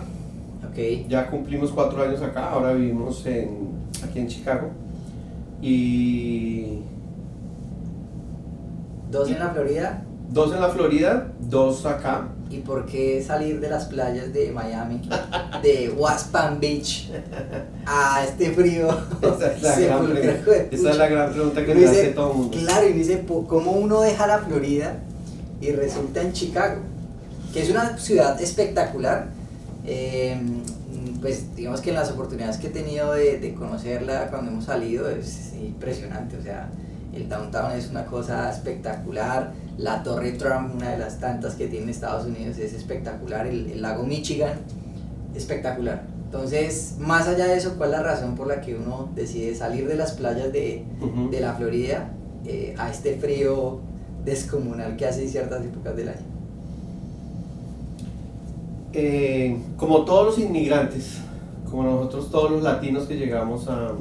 Ok. 0.69 1.07
ya 1.07 1.29
cumplimos 1.29 1.71
cuatro 1.71 2.01
años 2.03 2.21
acá, 2.21 2.49
ahora 2.51 2.73
vivimos 2.73 3.25
en, 3.25 3.69
aquí 4.03 4.19
en 4.19 4.27
Chicago. 4.27 4.69
Y 5.63 6.79
Dos 9.09 9.29
en 9.29 9.39
la 9.39 9.49
Florida. 9.51 10.03
dos 10.29 10.53
en 10.53 10.59
la 10.61 10.69
Florida, 10.69 11.31
dos 11.39 11.85
acá. 11.85 12.27
¿Y 12.49 12.57
por 12.59 12.85
qué 12.85 13.23
salir 13.25 13.59
de 13.59 13.69
las 13.69 13.85
playas 13.85 14.33
de 14.33 14.51
Miami, 14.51 15.01
de 15.63 15.89
West 15.97 16.31
Palm 16.31 16.59
Beach, 16.59 17.09
a 17.85 18.23
este 18.25 18.51
frío? 18.51 18.89
Esa 19.21 19.53
es 19.53 19.61
la, 19.63 19.77
gran, 19.79 20.05
pregunta, 20.05 20.31
hijo 20.39 20.51
de 20.51 20.57
esa 20.57 20.73
es 20.75 20.79
pucha? 20.81 20.93
la 20.95 21.07
gran 21.07 21.31
pregunta 21.31 21.65
que 21.65 21.75
me 21.75 21.85
hace 21.85 22.07
todo 22.09 22.31
el 22.31 22.37
mundo. 22.37 22.57
Claro, 22.59 22.87
y 22.87 22.91
me 22.91 22.97
dice, 22.97 23.23
¿cómo 23.47 23.71
uno 23.71 24.01
deja 24.01 24.27
la 24.27 24.39
Florida 24.39 24.97
y 25.61 25.71
resulta 25.71 26.21
en 26.21 26.33
Chicago? 26.33 26.81
Que 27.53 27.61
es 27.61 27.69
una 27.69 27.97
ciudad 27.97 28.39
espectacular. 28.41 29.27
eh, 29.85 30.37
pues 31.23 31.55
digamos 31.55 31.79
que 31.79 31.91
en 31.91 31.95
las 31.95 32.11
oportunidades 32.11 32.57
que 32.57 32.67
he 32.67 32.69
tenido 32.69 33.13
de, 33.13 33.39
de 33.39 33.53
conocerla 33.53 34.27
cuando 34.29 34.51
hemos 34.51 34.65
salido 34.65 35.09
es 35.09 35.53
impresionante. 35.53 36.35
O 36.37 36.41
sea, 36.41 36.69
el 37.13 37.29
downtown 37.29 37.71
es 37.71 37.89
una 37.89 38.05
cosa 38.05 38.51
espectacular. 38.51 39.53
La 39.77 40.03
Torre 40.03 40.33
Trump, 40.33 40.75
una 40.75 40.91
de 40.91 40.97
las 40.97 41.21
tantas 41.21 41.55
que 41.55 41.67
tiene 41.67 41.91
Estados 41.91 42.25
Unidos, 42.25 42.57
es 42.57 42.73
espectacular. 42.73 43.47
El, 43.47 43.71
el 43.71 43.81
lago 43.81 44.03
Michigan, 44.03 44.59
espectacular. 45.33 46.03
Entonces, 46.25 46.95
más 46.99 47.29
allá 47.29 47.45
de 47.45 47.55
eso, 47.55 47.75
¿cuál 47.77 47.93
es 47.93 47.99
la 47.99 48.03
razón 48.03 48.35
por 48.35 48.47
la 48.47 48.59
que 48.59 48.75
uno 48.75 49.09
decide 49.15 49.55
salir 49.55 49.87
de 49.87 49.95
las 49.95 50.11
playas 50.11 50.51
de, 50.51 50.83
de 51.31 51.39
la 51.39 51.53
Florida 51.53 52.09
eh, 52.43 52.75
a 52.77 52.91
este 52.91 53.15
frío 53.15 53.79
descomunal 54.25 54.97
que 54.97 55.05
hace 55.05 55.23
en 55.23 55.29
ciertas 55.29 55.63
épocas 55.63 55.95
del 55.95 56.09
año? 56.09 56.32
Eh, 58.93 59.57
como 59.77 60.05
todos 60.05 60.25
los 60.27 60.37
inmigrantes, 60.39 61.17
como 61.69 61.83
nosotros 61.83 62.29
todos 62.29 62.51
los 62.51 62.61
latinos 62.63 63.07
que 63.07 63.15
llegamos 63.15 63.67
a, 63.67 63.93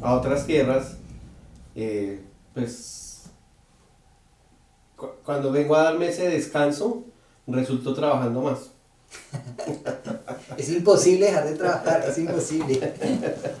a 0.00 0.14
otras 0.14 0.46
tierras, 0.46 0.96
eh, 1.74 2.20
pues 2.54 3.24
cu- 4.96 5.10
cuando 5.24 5.52
vengo 5.52 5.74
a 5.76 5.82
darme 5.84 6.08
ese 6.08 6.28
descanso, 6.28 7.04
resulto 7.46 7.92
trabajando 7.94 8.40
más. 8.42 8.58
Es 10.56 10.68
imposible 10.70 11.26
dejar 11.26 11.44
de 11.46 11.54
trabajar, 11.54 12.04
es 12.08 12.18
imposible. 12.18 12.92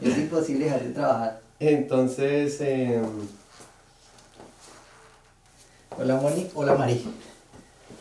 Es 0.02 0.18
imposible 0.18 0.64
dejar 0.66 0.82
de 0.82 0.90
trabajar. 0.92 1.40
Entonces, 1.58 2.58
eh, 2.60 3.00
Hola 5.98 6.16
Moni, 6.16 6.48
hola 6.54 6.74
Mari. 6.74 7.04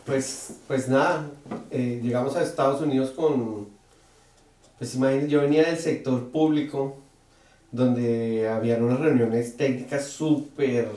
Pues, 0.05 0.57
pues 0.67 0.89
nada, 0.89 1.29
eh, 1.69 1.99
llegamos 2.03 2.35
a 2.35 2.43
Estados 2.43 2.81
Unidos 2.81 3.11
con, 3.11 3.67
pues 4.77 4.95
imagínense, 4.95 5.29
yo 5.29 5.41
venía 5.41 5.63
del 5.63 5.77
sector 5.77 6.29
público, 6.31 6.97
donde 7.71 8.49
habían 8.49 8.83
unas 8.83 8.99
reuniones 8.99 9.55
técnicas 9.57 10.05
súper, 10.07 10.89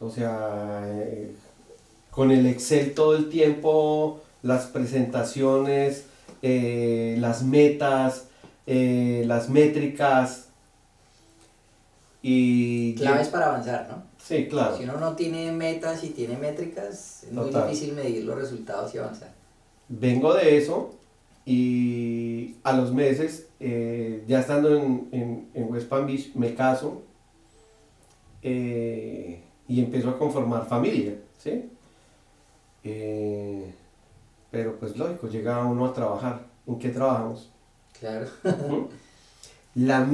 o 0.00 0.10
sea, 0.10 0.82
eh, 0.86 1.34
con 2.10 2.30
el 2.30 2.46
Excel 2.46 2.94
todo 2.94 3.16
el 3.16 3.28
tiempo, 3.28 4.20
las 4.42 4.66
presentaciones, 4.66 6.04
eh, 6.42 7.16
las 7.18 7.42
metas, 7.42 8.24
las 8.66 9.48
métricas. 9.48 10.48
Y 12.22 12.94
Claves 12.94 13.28
para 13.28 13.46
avanzar, 13.46 13.88
¿no? 13.90 14.11
Sí, 14.22 14.46
claro. 14.46 14.76
Si 14.76 14.84
uno 14.84 14.98
no 14.98 15.16
tiene 15.16 15.50
metas 15.52 16.04
y 16.04 16.10
tiene 16.10 16.36
métricas, 16.36 17.24
es 17.24 17.32
muy 17.32 17.50
difícil 17.50 17.94
medir 17.94 18.24
los 18.24 18.36
resultados 18.36 18.94
y 18.94 18.98
avanzar. 18.98 19.32
Vengo 19.88 20.32
de 20.34 20.56
eso 20.56 20.94
y 21.44 22.54
a 22.62 22.72
los 22.72 22.92
meses, 22.92 23.48
eh, 23.58 24.22
ya 24.28 24.40
estando 24.40 24.76
en, 24.76 25.08
en, 25.10 25.48
en 25.54 25.72
West 25.72 25.88
Palm 25.88 26.06
Beach, 26.06 26.30
me 26.34 26.54
caso 26.54 27.02
eh, 28.42 29.40
y 29.68 29.80
empiezo 29.80 30.10
a 30.10 30.18
conformar 30.18 30.66
familia, 30.66 31.14
¿sí? 31.38 31.68
Eh, 32.84 33.72
pero 34.50 34.76
pues 34.78 34.96
lógico, 34.96 35.28
llega 35.28 35.64
uno 35.64 35.86
a 35.86 35.94
trabajar. 35.94 36.46
¿En 36.66 36.78
qué 36.78 36.90
trabajamos? 36.90 37.50
Claro. 37.98 38.26
La, 39.74 40.08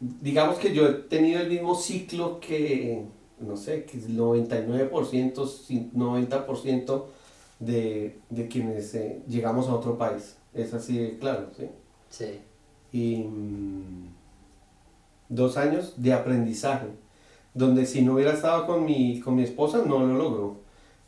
digamos 0.00 0.58
que 0.58 0.74
yo 0.74 0.88
he 0.88 0.92
tenido 0.92 1.40
el 1.40 1.48
mismo 1.48 1.74
ciclo 1.74 2.38
que, 2.40 3.02
no 3.40 3.56
sé, 3.56 3.84
que 3.84 3.98
el 3.98 4.16
99%, 4.16 5.46
cin- 5.46 5.90
90% 5.92 7.06
de, 7.60 8.18
de 8.30 8.48
quienes 8.48 8.94
eh, 8.94 9.20
llegamos 9.28 9.68
a 9.68 9.74
otro 9.74 9.98
país. 9.98 10.36
Es 10.54 10.74
así 10.74 10.98
de 10.98 11.18
claro, 11.18 11.48
¿sí? 11.56 11.68
Sí. 12.10 12.40
Y 12.92 13.16
mm, 13.24 14.08
dos 15.28 15.56
años 15.56 15.94
de 15.96 16.12
aprendizaje, 16.12 16.86
donde 17.54 17.86
si 17.86 18.02
no 18.02 18.14
hubiera 18.14 18.32
estado 18.32 18.66
con 18.66 18.84
mi, 18.84 19.20
con 19.20 19.34
mi 19.36 19.42
esposa 19.42 19.82
no 19.86 20.00
lo 20.00 20.14
logro. 20.16 20.56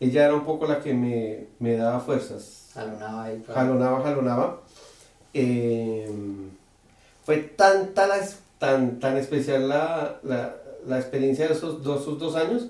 Ella 0.00 0.24
era 0.24 0.34
un 0.34 0.44
poco 0.44 0.66
la 0.66 0.80
que 0.80 0.94
me, 0.94 1.46
me 1.58 1.76
daba 1.76 2.00
fuerzas 2.00 2.70
Jalonaba 2.72 3.24
ahí 3.24 3.38
para- 3.46 3.60
jalonaba, 3.60 4.02
jalonaba. 4.02 4.60
Eh, 5.34 6.10
fue 7.24 7.36
tanta 7.38 8.06
la, 8.06 8.16
es- 8.18 8.38
tan, 8.58 8.98
tan 9.00 9.16
especial 9.16 9.68
la, 9.68 10.20
la, 10.22 10.56
la 10.86 10.98
experiencia 10.98 11.46
de 11.46 11.54
esos 11.54 11.82
dos, 11.82 12.02
esos 12.02 12.18
dos 12.18 12.36
años 12.36 12.68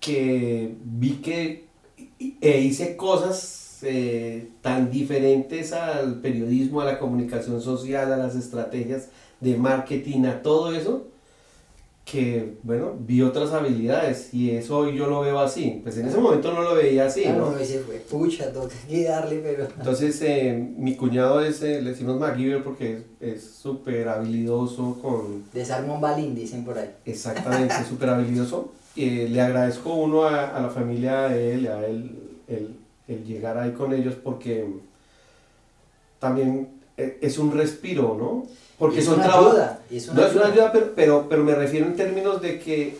que 0.00 0.74
vi 0.84 1.16
que 1.16 1.66
e 2.40 2.60
hice 2.60 2.96
cosas 2.96 3.78
eh, 3.82 4.48
tan 4.62 4.90
diferentes 4.90 5.72
al 5.72 6.20
periodismo, 6.20 6.80
a 6.80 6.84
la 6.84 6.98
comunicación 6.98 7.60
social, 7.60 8.12
a 8.12 8.16
las 8.16 8.34
estrategias 8.34 9.08
de 9.40 9.56
marketing, 9.56 10.24
a 10.24 10.42
todo 10.42 10.72
eso, 10.72 11.08
que, 12.10 12.54
bueno, 12.62 12.94
vi 13.00 13.20
otras 13.20 13.50
habilidades 13.52 14.32
y 14.32 14.52
eso 14.52 14.78
hoy 14.78 14.96
yo 14.96 15.08
lo 15.08 15.22
veo 15.22 15.40
así. 15.40 15.80
Pues 15.82 15.98
en 15.98 16.06
ese 16.06 16.18
momento 16.18 16.52
no 16.52 16.62
lo 16.62 16.76
veía 16.76 17.06
así, 17.06 17.22
Claro, 17.24 17.38
¿no? 17.40 17.48
uno 17.48 17.58
dice, 17.58 17.80
fue 17.80 17.96
pucha, 17.96 18.52
toca 18.52 18.76
que 18.88 19.02
darle, 19.02 19.40
pero... 19.42 19.64
Entonces, 19.76 20.22
eh, 20.22 20.72
mi 20.78 20.94
cuñado 20.94 21.40
es, 21.42 21.60
eh, 21.62 21.82
le 21.82 21.90
decimos 21.90 22.20
MacGyver 22.20 22.62
porque 22.62 23.02
es- 23.18 23.42
súper 23.50 24.08
habilidoso 24.08 24.96
con, 25.02 25.46
Desarma 25.52 25.94
un 25.94 26.00
balín, 26.00 26.32
dicen 26.36 26.64
por 26.64 26.78
ahí. 26.78 26.90
exactamente, 27.04 27.74
súper 27.88 28.10
habilidoso. 28.10 28.70
Eh, 28.94 29.26
le 29.28 29.40
agradezco 29.40 29.92
uno 29.94 30.22
a, 30.24 30.56
a 30.56 30.62
la 30.62 30.70
familia 30.70 31.22
de 31.28 31.54
él, 31.54 31.66
a 31.66 31.84
él, 31.84 32.16
el, 32.46 32.76
el 33.08 33.24
llegar 33.24 33.58
ahí 33.58 33.72
con 33.72 33.92
ellos 33.92 34.14
porque 34.14 34.64
también 36.20 36.68
eh, 36.96 37.18
es 37.20 37.36
un 37.38 37.50
respiro, 37.52 38.16
¿no? 38.18 38.46
Porque 38.78 38.98
es 38.98 39.04
son 39.04 39.16
trabajos... 39.20 39.52
ayuda. 39.52 39.80
y 39.90 39.96
es 39.96 40.08
una 40.08 40.20
No 40.20 40.26
es 40.26 40.34
una 40.34 40.46
ayuda. 40.46 40.52
ayuda, 40.52 40.72
pero, 40.72 40.92
pero, 40.94 41.26
pero 41.28 41.44
me 41.44 41.54
refiero 41.54 41.86
en 41.86 41.96
términos 41.96 42.40
de 42.42 42.58
que 42.58 42.98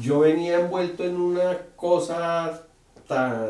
yo 0.00 0.20
venía 0.20 0.60
envuelto 0.60 1.04
en 1.04 1.16
una 1.16 1.58
cosa 1.76 2.62
tan... 3.08 3.46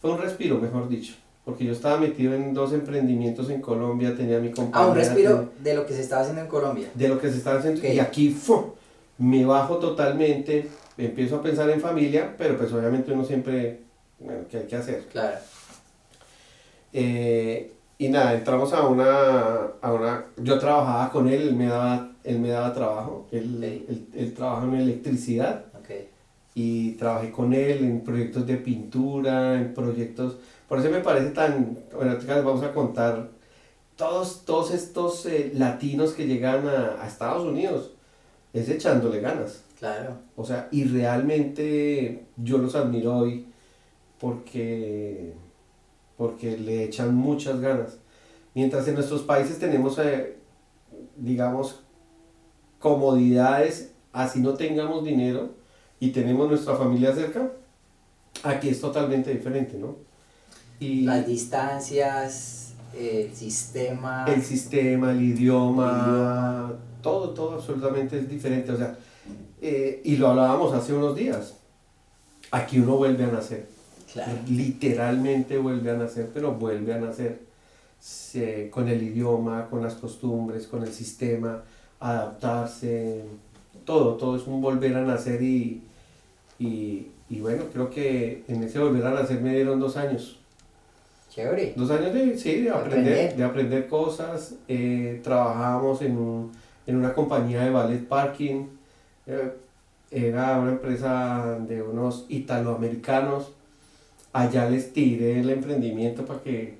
Fue 0.00 0.10
un 0.12 0.18
respiro, 0.18 0.58
mejor 0.58 0.88
dicho. 0.88 1.14
Porque 1.44 1.64
yo 1.64 1.72
estaba 1.72 1.98
metido 1.98 2.34
en 2.34 2.52
dos 2.52 2.72
emprendimientos 2.72 3.48
en 3.50 3.60
Colombia, 3.60 4.14
tenía 4.16 4.38
mi 4.38 4.50
compañía... 4.50 4.86
Ah, 4.86 4.90
un 4.90 4.96
respiro 4.96 5.50
de 5.60 5.74
lo 5.74 5.86
que 5.86 5.94
se 5.94 6.02
estaba 6.02 6.22
haciendo 6.22 6.42
en 6.42 6.48
Colombia. 6.48 6.88
de 6.94 7.08
lo 7.08 7.18
que 7.20 7.30
se 7.30 7.38
estaba 7.38 7.58
haciendo. 7.58 7.80
Ok. 7.80 7.88
Y 7.94 7.98
aquí 8.00 8.30
¡fu! 8.30 8.74
me 9.18 9.44
bajo 9.44 9.78
totalmente, 9.78 10.68
empiezo 10.96 11.36
a 11.36 11.42
pensar 11.42 11.68
en 11.70 11.80
familia, 11.80 12.34
pero 12.38 12.56
pues 12.56 12.72
obviamente 12.72 13.12
uno 13.12 13.24
siempre, 13.24 13.80
bueno, 14.20 14.42
¿qué 14.50 14.58
hay 14.58 14.66
que 14.66 14.76
hacer? 14.76 15.06
Claro. 15.10 15.38
Eh, 16.92 17.72
y 17.98 18.08
nada, 18.08 18.34
entramos 18.34 18.72
a 18.72 18.86
una, 18.86 19.72
a 19.80 19.92
una... 19.92 20.24
Yo 20.36 20.58
trabajaba 20.58 21.10
con 21.10 21.28
él, 21.28 21.42
él 21.48 21.54
me 21.56 21.66
daba, 21.66 22.12
él 22.24 22.38
me 22.38 22.48
daba 22.48 22.72
trabajo, 22.72 23.26
él, 23.32 23.62
él, 23.62 24.06
él 24.14 24.34
trabaja 24.34 24.66
en 24.66 24.74
electricidad 24.74 25.64
Ok. 25.78 25.90
y 26.54 26.92
trabajé 26.92 27.30
con 27.32 27.52
él 27.52 27.84
en 27.84 28.00
proyectos 28.02 28.46
de 28.46 28.56
pintura, 28.56 29.54
en 29.54 29.74
proyectos... 29.74 30.38
Por 30.68 30.78
eso 30.78 30.90
me 30.90 31.00
parece 31.00 31.30
tan... 31.30 31.78
Bueno, 31.94 32.14
les 32.14 32.26
vamos 32.44 32.62
a 32.62 32.72
contar 32.72 33.30
todos, 33.96 34.44
todos 34.44 34.70
estos 34.70 35.26
eh, 35.26 35.50
latinos 35.54 36.12
que 36.12 36.26
llegan 36.26 36.68
a, 36.68 37.02
a 37.02 37.06
Estados 37.08 37.44
Unidos, 37.44 37.92
es 38.52 38.68
echándole 38.68 39.20
ganas. 39.20 39.64
Claro. 39.78 40.18
O 40.36 40.44
sea, 40.44 40.68
y 40.70 40.84
realmente 40.84 42.26
yo 42.36 42.58
los 42.58 42.74
admiro 42.74 43.16
hoy 43.16 43.46
porque, 44.18 45.34
porque 46.18 46.58
le 46.58 46.84
echan 46.84 47.14
muchas 47.14 47.60
ganas. 47.60 47.96
Mientras 48.54 48.86
en 48.88 48.96
nuestros 48.96 49.22
países 49.22 49.58
tenemos, 49.58 49.98
eh, 50.00 50.36
digamos, 51.16 51.84
comodidades, 52.80 53.92
así 54.12 54.40
no 54.40 54.54
tengamos 54.54 55.04
dinero 55.04 55.50
y 56.00 56.10
tenemos 56.10 56.48
nuestra 56.48 56.74
familia 56.76 57.14
cerca, 57.14 57.52
aquí 58.42 58.68
es 58.68 58.80
totalmente 58.80 59.32
diferente, 59.32 59.78
¿no? 59.78 59.96
Y 60.80 61.02
Las 61.02 61.24
distancias, 61.26 62.74
el 62.96 63.32
sistema. 63.34 64.24
el 64.28 64.42
sistema, 64.42 65.12
el 65.12 65.22
idioma, 65.22 66.74
todo, 67.00 67.30
todo 67.30 67.54
absolutamente 67.54 68.18
es 68.18 68.28
diferente. 68.28 68.72
O 68.72 68.76
sea, 68.76 68.98
eh, 69.60 70.02
y 70.04 70.16
lo 70.16 70.28
hablábamos 70.28 70.72
hace 70.74 70.92
unos 70.92 71.14
días. 71.14 71.54
Aquí 72.50 72.80
uno 72.80 72.96
vuelve 72.96 73.24
a 73.24 73.28
nacer. 73.28 73.77
Claro. 74.12 74.32
Literalmente 74.48 75.58
vuelve 75.58 75.90
a 75.90 75.94
nacer, 75.94 76.30
pero 76.32 76.52
vuelve 76.54 76.94
a 76.94 76.98
nacer. 76.98 77.40
Se- 78.00 78.70
con 78.70 78.88
el 78.88 79.02
idioma, 79.02 79.66
con 79.68 79.82
las 79.82 79.94
costumbres, 79.94 80.66
con 80.66 80.82
el 80.82 80.92
sistema, 80.92 81.62
adaptarse. 82.00 83.24
Todo, 83.84 84.14
todo 84.14 84.36
es 84.36 84.46
un 84.46 84.60
volver 84.60 84.94
a 84.96 85.02
nacer 85.02 85.42
y, 85.42 85.82
y, 86.58 87.08
y 87.28 87.40
bueno, 87.40 87.64
creo 87.72 87.90
que 87.90 88.44
en 88.48 88.62
ese 88.62 88.78
volver 88.78 89.04
a 89.06 89.10
nacer 89.10 89.40
me 89.40 89.54
dieron 89.54 89.80
dos 89.80 89.96
años. 89.96 90.38
Chévere. 91.30 91.74
Dos 91.76 91.90
años 91.90 92.12
de, 92.14 92.36
sí, 92.38 92.62
de 92.62 92.70
aprender, 92.70 92.98
Aprender. 93.12 93.36
de 93.36 93.44
aprender 93.44 93.86
cosas. 93.88 94.54
Eh, 94.68 95.20
trabajábamos 95.22 96.02
en, 96.02 96.16
un- 96.18 96.52
en 96.86 96.96
una 96.96 97.12
compañía 97.14 97.62
de 97.64 97.70
ballet 97.70 98.06
parking. 98.06 98.66
Eh, 99.26 99.52
era 100.10 100.58
una 100.58 100.72
empresa 100.72 101.58
de 101.68 101.82
unos 101.82 102.24
italoamericanos. 102.28 103.52
Allá 104.32 104.68
les 104.68 104.92
tiré 104.92 105.40
el 105.40 105.50
emprendimiento 105.50 106.24
para 106.24 106.40
que... 106.42 106.74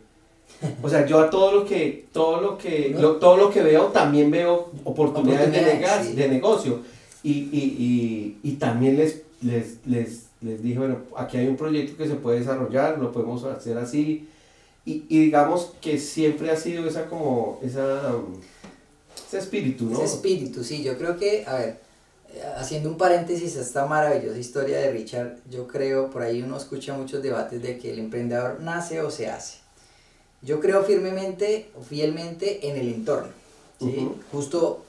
O 0.83 0.89
sea, 0.89 1.07
yo 1.07 1.21
a 1.21 1.31
todo 1.31 1.53
lo 1.53 1.65
que, 1.65 2.07
todo 2.13 2.41
lo 2.41 2.59
que, 2.59 2.91
No. 2.95 3.01
lo- 3.03 3.17
todo 3.17 3.37
lo 3.37 3.51
que 3.51 3.63
veo, 3.63 3.87
también 3.87 4.31
veo 4.31 4.71
oportunidades, 4.85 5.53
de, 5.53 5.61
negas- 5.63 6.05
sí. 6.07 6.13
de 6.15 6.29
negocio. 6.29 6.81
Y, 7.23 7.33
y, 7.53 8.37
y, 8.43 8.51
y 8.51 8.53
también 8.55 8.97
les, 8.97 9.23
les, 9.43 9.77
les, 9.87 10.25
les 10.41 10.63
dije, 10.63 10.79
bueno, 10.79 10.99
aquí 11.17 11.37
hay 11.37 11.47
un 11.49 11.57
proyecto 11.57 11.97
que 11.97 12.09
se 12.09 12.15
puede 12.15 12.41
desarrollar, 12.41 12.99
lo 12.99 13.13
podemos 13.13 13.45
hacer 13.45 13.77
así. 13.79 14.27
Y, 14.87 15.05
y 15.09 15.19
digamos 15.21 15.73
que 15.81 15.99
siempre 15.99 16.51
ha 16.51 16.57
sido 16.57 16.89
esa 16.89 17.07
como, 17.07 17.61
esa, 17.63 18.15
um, 18.17 18.41
ese 19.27 19.39
espíritu, 19.39 19.85
¿no? 19.85 19.97
Ese 20.03 20.05
espíritu, 20.15 20.65
sí, 20.65 20.83
yo 20.83 20.97
creo 20.97 21.19
que, 21.19 21.45
a 21.47 21.57
ver, 21.57 21.79
haciendo 22.57 22.89
un 22.91 22.99
paréntesis 22.99 23.57
a 23.57 23.61
esta 23.61 23.87
maravillosa 23.87 24.39
historia 24.39 24.79
de 24.79 24.91
Richard, 24.91 25.37
yo 25.51 25.67
creo, 25.67 26.11
por 26.11 26.23
ahí 26.23 26.43
uno 26.43 26.57
escucha 26.57 26.95
muchos 26.95 27.23
debates 27.23 27.63
de 27.63 27.79
que 27.79 27.93
el 27.93 27.99
emprendedor 27.99 28.61
nace 28.61 29.01
o 29.01 29.11
se 29.11 29.29
hace. 29.29 29.59
Yo 30.43 30.61
creo 30.61 30.85
firmemente 30.85 31.71
o 31.77 31.83
fielmente 31.83 32.69
en 32.69 32.77
el 32.77 32.89
entorno. 32.89 33.33
¿sí? 33.81 34.09
Justo 34.31 34.85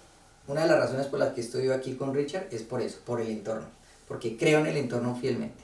una 0.48 0.64
de 0.64 0.68
las 0.68 0.80
razones 0.80 1.08
por 1.08 1.20
las 1.20 1.34
que 1.34 1.42
estoy 1.42 1.70
aquí 1.70 1.94
con 1.94 2.14
Richard 2.14 2.48
es 2.52 2.64
por 2.64 2.82
eso, 2.82 3.00
por 3.06 3.22
el 3.22 3.30
entorno, 3.30 3.68
porque 4.08 4.38
creo 4.38 4.60
en 4.60 4.68
el 4.68 4.78
entorno 4.78 5.16
fielmente. 5.16 5.64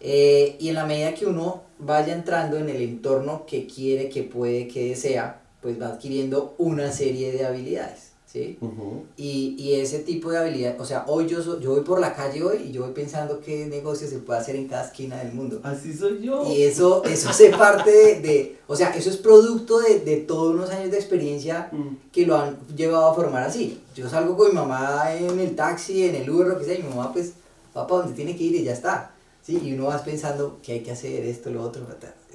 Eh, 0.00 0.56
y 0.58 0.68
en 0.68 0.74
la 0.74 0.86
medida 0.86 1.14
que 1.14 1.26
uno 1.26 1.62
vaya 1.78 2.14
entrando 2.14 2.56
en 2.56 2.68
el 2.68 2.80
entorno 2.82 3.44
que 3.46 3.66
quiere, 3.66 4.08
que 4.08 4.22
puede, 4.22 4.66
que 4.66 4.88
desea, 4.88 5.42
pues 5.60 5.80
va 5.80 5.88
adquiriendo 5.88 6.54
una 6.58 6.90
serie 6.90 7.32
de 7.32 7.44
habilidades, 7.44 8.09
¿sí? 8.30 8.58
Ujú. 8.60 9.04
Y, 9.16 9.56
y 9.58 9.74
ese 9.80 9.98
tipo 10.00 10.30
de 10.30 10.38
habilidad, 10.38 10.80
o 10.80 10.84
sea, 10.84 11.04
hoy 11.08 11.26
yo, 11.26 11.42
so- 11.42 11.58
yo 11.60 11.70
voy 11.70 11.80
por 11.80 11.98
la 12.00 12.14
calle 12.14 12.42
hoy 12.42 12.58
y 12.68 12.72
yo 12.72 12.82
voy 12.84 12.92
pensando 12.92 13.40
qué 13.40 13.66
negocio 13.66 14.06
se 14.08 14.18
puede 14.18 14.38
hacer 14.40 14.54
en 14.56 14.68
cada 14.68 14.84
esquina 14.86 15.16
del 15.22 15.32
mundo. 15.32 15.60
Así 15.64 15.92
soy 15.92 16.20
yo. 16.22 16.44
Y 16.52 16.62
eso, 16.62 17.02
eso 17.04 17.28
hace 17.30 17.50
parte 17.50 17.90
de, 17.90 18.20
de- 18.20 18.56
o 18.68 18.76
sea, 18.76 18.90
eso 18.90 19.10
es 19.10 19.16
producto 19.16 19.80
de, 19.80 20.00
de 20.00 20.16
todos 20.18 20.54
unos 20.54 20.70
años 20.70 20.90
de 20.90 20.98
experiencia 20.98 21.68
Mm. 21.72 21.96
que 22.12 22.26
lo 22.26 22.36
han 22.36 22.56
llevado 22.76 23.06
a 23.10 23.14
formar 23.14 23.42
así. 23.42 23.80
Yo 23.96 24.08
salgo 24.08 24.36
con 24.36 24.48
mi 24.50 24.54
mamá 24.54 25.12
en 25.14 25.38
el 25.40 25.56
taxi, 25.56 26.04
en 26.04 26.14
el 26.14 26.30
Uber, 26.30 26.46
lo 26.46 26.58
que 26.58 26.64
sea, 26.64 26.78
y 26.78 26.82
mi 26.82 26.88
mamá 26.88 27.12
pues 27.12 27.32
va 27.76 27.86
para 27.86 28.02
donde 28.02 28.16
tiene 28.16 28.36
que 28.36 28.44
ir 28.44 28.54
y 28.54 28.62
ya 28.64 28.72
está. 28.72 29.10
¿sí? 29.42 29.58
Y 29.64 29.72
uno 29.72 29.86
va 29.86 30.02
pensando 30.04 30.58
qué 30.62 30.72
hay 30.74 30.80
que 30.80 30.92
hacer, 30.92 31.24
esto, 31.24 31.50
lo 31.50 31.62
otro. 31.62 31.82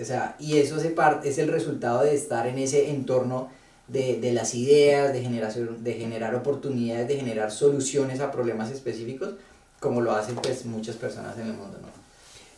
O 0.02 0.04
sea, 0.04 0.36
y 0.40 0.58
eso 0.58 0.76
hace 0.76 0.90
parte, 0.90 1.30
es 1.30 1.38
el 1.38 1.48
resultado 1.48 2.02
de 2.04 2.14
estar 2.16 2.48
en 2.48 2.58
ese 2.58 2.90
entorno 2.90 3.48
de, 3.88 4.20
de, 4.20 4.34
las 4.34 4.56
ideas, 4.56 5.14
de, 5.14 5.22
generación, 5.22 5.84
de 5.84 5.94
generar 5.94 6.36
oportunidades, 6.36 7.08
de 7.08 7.18
generar 7.18 7.52
soluciones 7.52 8.20
a 8.20 8.32
problemas 8.32 8.72
específicos, 8.72 9.36
como 9.80 10.02
lo 10.02 10.12
hacen 10.14 10.36
pues 10.36 10.66
muchas 10.66 10.96
personas 10.96 11.38
en 11.38 11.48
el 11.48 11.54
mundo. 11.54 11.78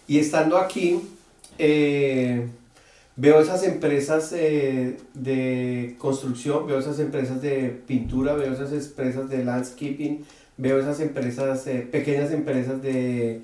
Y 0.07 0.19
estando 0.19 0.57
aquí, 0.57 1.01
eh, 1.59 2.47
veo 3.15 3.41
esas 3.41 3.63
empresas 3.63 4.31
eh, 4.31 4.97
de 5.13 5.95
construcción, 5.97 6.65
veo 6.67 6.79
esas 6.79 6.99
empresas 6.99 7.41
de 7.41 7.77
pintura, 7.85 8.33
veo 8.33 8.53
esas 8.53 8.71
empresas 8.71 9.29
de 9.29 9.43
landscaping, 9.43 10.25
veo 10.55 10.79
esas 10.79 11.01
empresas, 11.01 11.67
eh, 11.67 11.85
pequeñas 11.91 12.31
empresas 12.31 12.81
de 12.81 13.41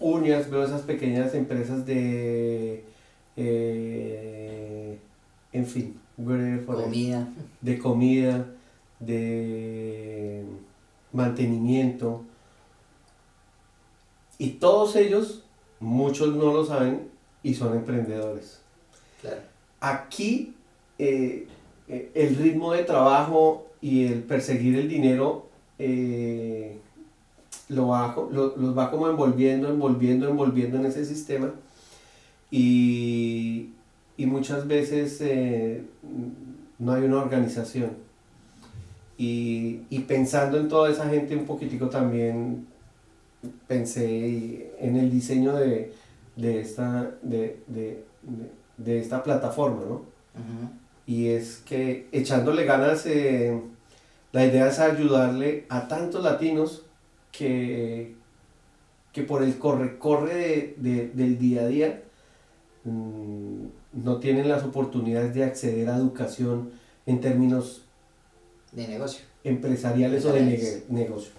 uñas, 0.00 0.50
veo 0.50 0.64
esas 0.64 0.82
pequeñas 0.82 1.34
empresas 1.34 1.84
de, 1.86 2.84
en 5.52 5.66
fin, 5.66 5.94
comida. 6.16 7.28
de 7.60 7.78
comida, 7.78 8.46
de 9.00 10.44
mantenimiento. 11.12 12.22
Y 14.38 14.50
todos 14.50 14.96
ellos, 14.96 15.44
muchos 15.80 16.34
no 16.34 16.52
lo 16.52 16.64
saben 16.64 17.08
y 17.42 17.54
son 17.54 17.76
emprendedores. 17.76 18.60
Aquí 19.80 20.54
eh, 20.98 21.46
eh, 21.88 22.10
el 22.14 22.36
ritmo 22.36 22.72
de 22.72 22.84
trabajo 22.84 23.66
y 23.80 24.06
el 24.06 24.22
perseguir 24.22 24.76
el 24.78 24.88
dinero 24.88 25.46
eh, 25.78 26.78
lo 27.68 27.86
los 28.30 28.78
va 28.78 28.90
como 28.90 29.08
envolviendo, 29.08 29.68
envolviendo, 29.68 30.28
envolviendo 30.28 30.78
en 30.78 30.86
ese 30.86 31.04
sistema. 31.04 31.52
Y, 32.50 33.70
y 34.16 34.26
muchas 34.26 34.66
veces 34.66 35.22
no 36.78 36.92
hay 36.92 37.04
una 37.04 37.18
organización. 37.18 37.90
Y, 39.18 39.82
y, 39.88 40.00
pensando 40.00 40.58
en 40.58 40.68
toda 40.68 40.90
esa 40.90 41.08
gente 41.08 41.34
un 41.34 41.46
poquitico 41.46 41.88
también 41.88 42.66
pensé 43.66 44.74
en 44.78 44.96
el 44.96 45.10
diseño 45.10 45.54
de, 45.56 45.94
de, 46.36 46.60
esta, 46.60 47.12
de, 47.22 47.60
de, 47.66 48.04
de, 48.76 48.98
esta 48.98 49.22
plataforma, 49.22 49.82
¿no? 49.88 50.02
Y 51.06 51.28
es 51.28 51.62
que 51.64 52.08
echándole 52.12 52.64
ganas, 52.64 53.06
eh, 53.06 53.58
la 54.32 54.44
idea 54.44 54.68
es 54.68 54.78
ayudarle 54.80 55.64
a 55.70 55.88
tantos 55.88 56.22
latinos 56.22 56.84
que, 57.32 58.16
que 59.12 59.22
por 59.22 59.42
el 59.42 59.56
corre-corre 59.58 60.74
de, 60.76 61.08
del 61.14 61.38
día 61.38 61.62
a 61.62 61.66
día 61.68 62.02
mmm, 62.84 63.55
no 64.02 64.18
tienen 64.18 64.48
las 64.48 64.62
oportunidades 64.62 65.34
de 65.34 65.44
acceder 65.44 65.88
a 65.88 65.96
educación 65.96 66.70
en 67.06 67.20
términos 67.20 67.82
de 68.72 68.86
negocio. 68.88 69.24
Empresariales, 69.42 70.24
o 70.24 70.32
de 70.32 70.84
negocio. 70.88 71.30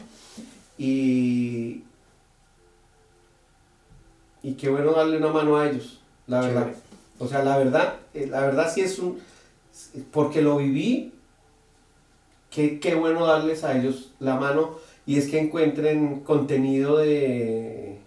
Y, 0.78 1.84
y 4.42 4.54
qué 4.54 4.70
bueno 4.70 4.94
darle 4.94 5.18
una 5.18 5.32
mano 5.32 5.58
a 5.58 5.70
ellos, 5.70 6.00
la 6.26 6.42
verdad. 6.42 6.68
O 7.20 7.28
sea, 7.28 7.44
la 7.44 7.58
verdad, 7.58 7.96
eh, 8.14 8.28
la 8.28 8.42
verdad 8.42 8.72
sí 8.74 8.82
es 8.82 8.98
un, 9.00 9.20
porque 10.12 10.42
lo 10.42 10.58
viví, 10.58 11.14
qué, 12.50 12.80
qué 12.80 12.96
bueno 12.96 13.26
darles 13.26 13.64
a 13.64 13.78
ellos 13.78 14.12
la 14.20 14.36
mano 14.36 14.78
y 15.06 15.18
es 15.18 15.28
que 15.28 15.40
encuentren 15.40 16.22
contenido 16.22 16.98
de, 16.98 17.98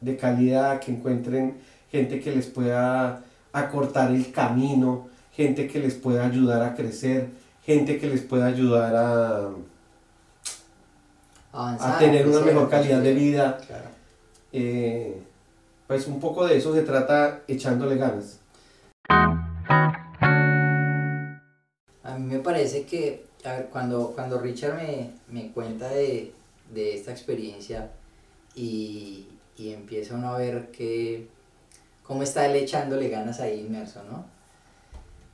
de 0.00 0.16
calidad, 0.16 0.80
que 0.80 0.92
encuentren 0.92 1.54
gente 1.90 2.20
que 2.20 2.34
les 2.34 2.46
pueda 2.46 3.24
acortar 3.54 4.10
el 4.10 4.30
camino, 4.32 5.08
gente 5.32 5.66
que 5.68 5.78
les 5.78 5.94
pueda 5.94 6.26
ayudar 6.26 6.62
a 6.62 6.74
crecer, 6.74 7.30
gente 7.64 7.98
que 7.98 8.08
les 8.08 8.20
pueda 8.20 8.46
ayudar 8.46 8.94
a, 8.96 9.50
a 11.52 11.98
tener 11.98 12.26
una 12.28 12.40
mejor 12.40 12.68
calidad 12.68 13.00
de 13.00 13.14
vida. 13.14 13.58
Eh, 14.52 15.22
pues 15.86 16.06
un 16.08 16.20
poco 16.20 16.46
de 16.46 16.56
eso 16.56 16.74
se 16.74 16.82
trata 16.82 17.42
echándole 17.46 17.96
ganas. 17.96 18.40
A 22.02 22.18
mí 22.18 22.26
me 22.26 22.40
parece 22.40 22.84
que 22.84 23.24
cuando, 23.70 24.12
cuando 24.14 24.40
Richard 24.40 24.80
me, 25.28 25.52
cuenta 25.52 25.88
de, 25.90 26.32
esta 26.74 27.12
experiencia 27.12 27.92
y, 28.56 29.26
y 29.56 29.72
empieza 29.72 30.14
uno 30.14 30.34
a 30.34 30.38
ver 30.38 30.70
que 30.72 31.28
cómo 32.04 32.22
está 32.22 32.46
él 32.46 32.56
echándole 32.56 33.08
ganas 33.08 33.40
ahí 33.40 33.60
inmerso, 33.60 34.02
¿no? 34.04 34.24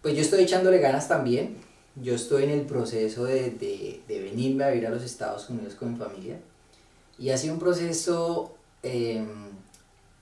Pues 0.02 0.14
yo 0.14 0.22
estoy 0.22 0.44
echándole 0.44 0.78
ganas 0.78 1.08
también. 1.08 1.56
Yo 1.96 2.14
estoy 2.14 2.44
en 2.44 2.50
el 2.50 2.62
proceso 2.62 3.24
de, 3.24 3.50
de, 3.50 4.20
venirme 4.20 4.64
a 4.64 4.70
vivir 4.70 4.86
a 4.86 4.90
los 4.90 5.02
Estados 5.02 5.50
Unidos 5.50 5.74
con 5.74 5.92
mi 5.92 5.98
familia. 5.98 6.38
Y 7.18 7.30
ha 7.30 7.36
sido 7.36 7.54
un 7.54 7.60
proceso 7.60 8.54
em, 8.82 9.50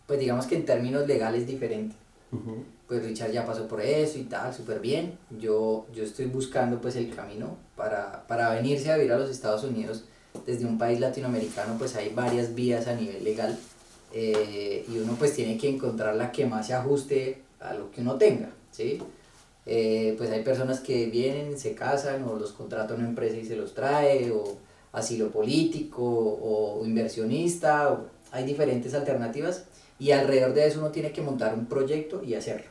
pues 0.08 0.18
digamos 0.18 0.46
que 0.46 0.56
en 0.56 0.64
términos 0.64 1.06
legales 1.06 1.46
diferente. 1.46 1.94
Pues 2.88 3.04
Richard 3.04 3.30
ya 3.30 3.44
pasó 3.44 3.68
por 3.68 3.82
eso 3.82 4.18
y 4.18 4.24
tal, 4.24 4.52
súper 4.54 4.80
bien. 4.80 5.18
Yo, 5.38 5.86
yo 5.94 6.02
estoy 6.02 6.24
buscando 6.26 6.80
pues 6.80 6.96
el 6.96 7.14
camino 7.14 7.58
para, 7.76 8.26
para 8.26 8.54
venirse 8.54 8.90
a 8.90 8.96
vivir 8.96 9.12
a 9.12 9.18
los 9.18 9.30
Estados 9.30 9.64
Unidos 9.64 10.04
desde 10.46 10.64
un 10.64 10.78
país 10.78 10.98
latinoamericano, 10.98 11.76
pues 11.78 11.94
hay 11.94 12.08
varias 12.08 12.54
vías 12.54 12.86
a 12.86 12.94
nivel 12.94 13.22
legal 13.22 13.58
eh, 14.12 14.84
y 14.88 14.98
uno 14.98 15.14
pues 15.18 15.34
tiene 15.34 15.58
que 15.58 15.68
encontrar 15.68 16.14
la 16.14 16.32
que 16.32 16.46
más 16.46 16.66
se 16.66 16.74
ajuste 16.74 17.42
a 17.60 17.74
lo 17.74 17.90
que 17.90 18.00
uno 18.00 18.16
tenga, 18.16 18.50
¿sí? 18.70 18.98
Eh, 19.66 20.14
pues 20.16 20.30
hay 20.30 20.42
personas 20.42 20.80
que 20.80 21.06
vienen, 21.06 21.58
se 21.58 21.74
casan 21.74 22.24
o 22.24 22.36
los 22.36 22.52
contrata 22.52 22.94
una 22.94 23.06
empresa 23.06 23.36
y 23.36 23.44
se 23.44 23.56
los 23.56 23.74
trae, 23.74 24.30
o 24.30 24.56
asilo 24.92 25.30
político, 25.30 26.02
o 26.02 26.82
inversionista, 26.86 27.92
o 27.92 28.06
hay 28.32 28.44
diferentes 28.44 28.94
alternativas 28.94 29.64
y 29.98 30.12
alrededor 30.12 30.54
de 30.54 30.66
eso 30.66 30.78
uno 30.78 30.90
tiene 30.90 31.12
que 31.12 31.22
montar 31.22 31.54
un 31.54 31.66
proyecto 31.66 32.22
y 32.22 32.34
hacerlo. 32.34 32.66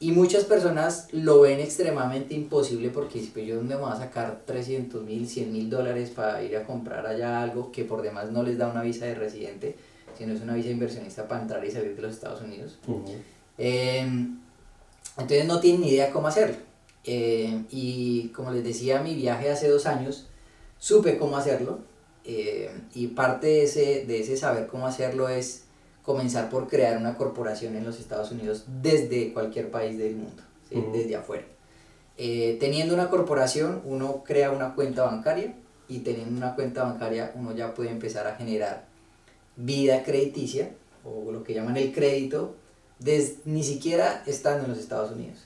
Y 0.00 0.12
muchas 0.12 0.44
personas 0.44 1.08
lo 1.12 1.42
ven 1.42 1.60
extremadamente 1.60 2.34
imposible 2.34 2.88
porque 2.88 3.22
pues 3.32 3.46
yo 3.46 3.56
dónde 3.56 3.76
me 3.76 3.82
voy 3.82 3.92
a 3.92 3.96
sacar 3.96 4.40
300 4.44 5.04
mil, 5.04 5.28
100 5.28 5.52
mil 5.52 5.70
dólares 5.70 6.10
para 6.10 6.42
ir 6.42 6.56
a 6.56 6.64
comprar 6.64 7.06
allá 7.06 7.42
algo 7.42 7.70
que 7.70 7.84
por 7.84 8.02
demás 8.02 8.30
no 8.32 8.42
les 8.42 8.58
da 8.58 8.68
una 8.68 8.82
visa 8.82 9.04
de 9.04 9.14
residente, 9.14 9.76
sino 10.16 10.32
es 10.32 10.40
una 10.40 10.54
visa 10.54 10.70
inversionista 10.70 11.26
para 11.28 11.42
entrar 11.42 11.64
y 11.64 11.70
salir 11.70 11.94
de 11.94 12.02
los 12.02 12.14
Estados 12.14 12.42
Unidos. 12.42 12.78
Em, 13.58 14.38
entonces 15.16 15.46
no 15.46 15.60
tienen 15.60 15.82
ni 15.82 15.90
idea 15.90 16.10
cómo 16.10 16.28
hacerlo. 16.28 16.56
Em, 17.04 17.66
y 17.70 18.28
como 18.28 18.50
les 18.50 18.64
decía, 18.64 19.00
mi 19.00 19.14
viaje 19.14 19.50
hace 19.50 19.68
dos 19.68 19.86
años, 19.86 20.26
supe 20.78 21.18
cómo 21.18 21.36
hacerlo. 21.36 21.80
Em, 22.24 22.82
y 22.94 23.08
parte 23.08 23.46
de 23.46 23.62
ese, 23.64 24.04
de 24.06 24.20
ese 24.20 24.36
saber 24.36 24.66
cómo 24.66 24.86
hacerlo 24.86 25.28
es 25.28 25.64
comenzar 26.02 26.48
por 26.50 26.68
crear 26.68 26.96
una 26.96 27.16
corporación 27.16 27.76
en 27.76 27.84
los 27.84 27.98
Estados 27.98 28.30
Unidos 28.30 28.64
desde 28.82 29.32
cualquier 29.32 29.70
país 29.70 29.98
del 29.98 30.16
mundo, 30.16 30.42
desde 30.70 31.16
afuera. 31.16 31.44
Eh, 32.16 32.56
teniendo 32.60 32.94
una 32.94 33.10
corporación, 33.10 33.82
uno 33.84 34.22
crea 34.24 34.50
una 34.50 34.74
cuenta 34.74 35.04
bancaria 35.04 35.54
y 35.88 35.98
teniendo 35.98 36.36
una 36.36 36.54
cuenta 36.54 36.84
bancaria 36.84 37.32
uno 37.34 37.54
ya 37.54 37.74
puede 37.74 37.90
empezar 37.90 38.26
a 38.26 38.36
generar 38.36 38.86
vida 39.56 40.02
crediticia 40.02 40.70
o 41.04 41.32
lo 41.32 41.42
que 41.42 41.54
llaman 41.54 41.76
el 41.76 41.92
crédito, 41.92 42.54
ni 43.44 43.62
siquiera 43.62 44.22
estando 44.26 44.64
en 44.64 44.70
los 44.70 44.78
Estados 44.78 45.12
Unidos. 45.12 45.38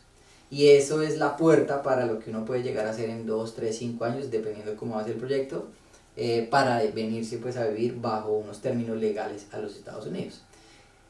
Y 0.51 0.69
eso 0.69 1.03
es 1.03 1.17
la 1.19 1.37
puerta 1.37 1.83
para 1.83 2.07
lo 2.07 2.19
que 2.19 2.31
uno 2.31 2.45
puede 2.45 2.63
llegar 2.63 2.87
a 2.87 2.91
hacer 2.91 3.09
en 3.09 3.25
2, 3.25 3.55
3, 3.55 3.77
5 3.77 4.05
años, 4.05 4.31
dependiendo 4.31 4.73
de 4.73 4.77
cómo 4.77 4.97
va 4.97 5.03
a 5.03 5.05
ser 5.05 5.13
el 5.15 5.19
proyecto, 5.19 5.69
eh, 6.17 6.49
para 6.51 6.83
venirse 6.93 7.39
pues, 7.39 7.57
a 7.57 7.67
vivir 7.67 8.01
bajo 8.01 8.33
unos 8.33 8.61
términos 8.61 8.97
legales 8.97 9.47
a 9.53 9.59
los 9.59 9.77
Estados 9.77 10.07
Unidos. 10.07 10.43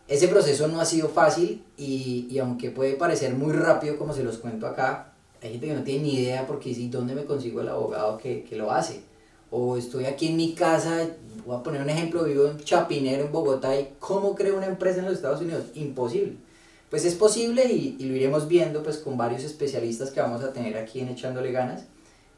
Ese 0.07 0.29
proceso 0.29 0.69
no 0.69 0.81
ha 0.81 0.85
sido 0.85 1.09
fácil 1.09 1.65
y, 1.79 2.27
y, 2.29 2.39
aunque 2.39 2.71
puede 2.71 2.95
parecer 2.95 3.35
muy 3.35 3.53
rápido 3.53 3.97
como 3.97 4.13
se 4.13 4.25
los 4.25 4.39
cuento 4.39 4.67
acá, 4.67 5.13
hay 5.43 5.53
gente 5.53 5.69
que 5.69 5.75
no 5.75 5.85
tiene 5.85 6.03
ni 6.03 6.15
idea 6.17 6.47
porque 6.47 6.75
si 6.75 6.89
dónde 6.89 7.15
me 7.15 7.25
consigo 7.25 7.61
el 7.61 7.69
abogado 7.69 8.19
que, 8.19 8.43
que, 8.45 8.57
lo 8.57 8.73
hace. 8.73 9.03
O 9.51 9.77
estoy 9.77 10.05
aquí 10.05 10.29
en 10.29 10.37
mi 10.37 10.55
casa, 10.55 11.09
voy 11.45 11.57
a 11.57 11.63
poner 11.63 11.83
un 11.83 11.91
ejemplo, 11.91 12.25
vivo 12.25 12.47
en 12.47 12.59
Chapinero, 12.59 13.25
en 13.25 13.33
Bogotá, 13.33 13.79
y 13.79 13.95
¿cómo 13.99 14.35
creo 14.35 14.57
una 14.57 14.67
empresa 14.67 15.01
en 15.01 15.07
los 15.07 15.15
Estados 15.15 15.41
Unidos? 15.41 15.65
Imposible. 15.75 16.37
Pues 16.89 17.05
es 17.05 17.15
posible 17.15 17.67
y, 17.67 17.97
y 17.99 18.05
lo 18.05 18.17
iremos 18.17 18.49
viendo 18.49 18.83
pues 18.83 18.99
con 18.99 19.17
varios 19.17 19.45
especialistas 19.45 20.11
que 20.11 20.21
vamos 20.21 20.43
a 20.43 20.53
tener 20.53 20.77
aquí 20.77 21.01
en 21.01 21.09
Echándole 21.09 21.53
Ganas. 21.53 21.85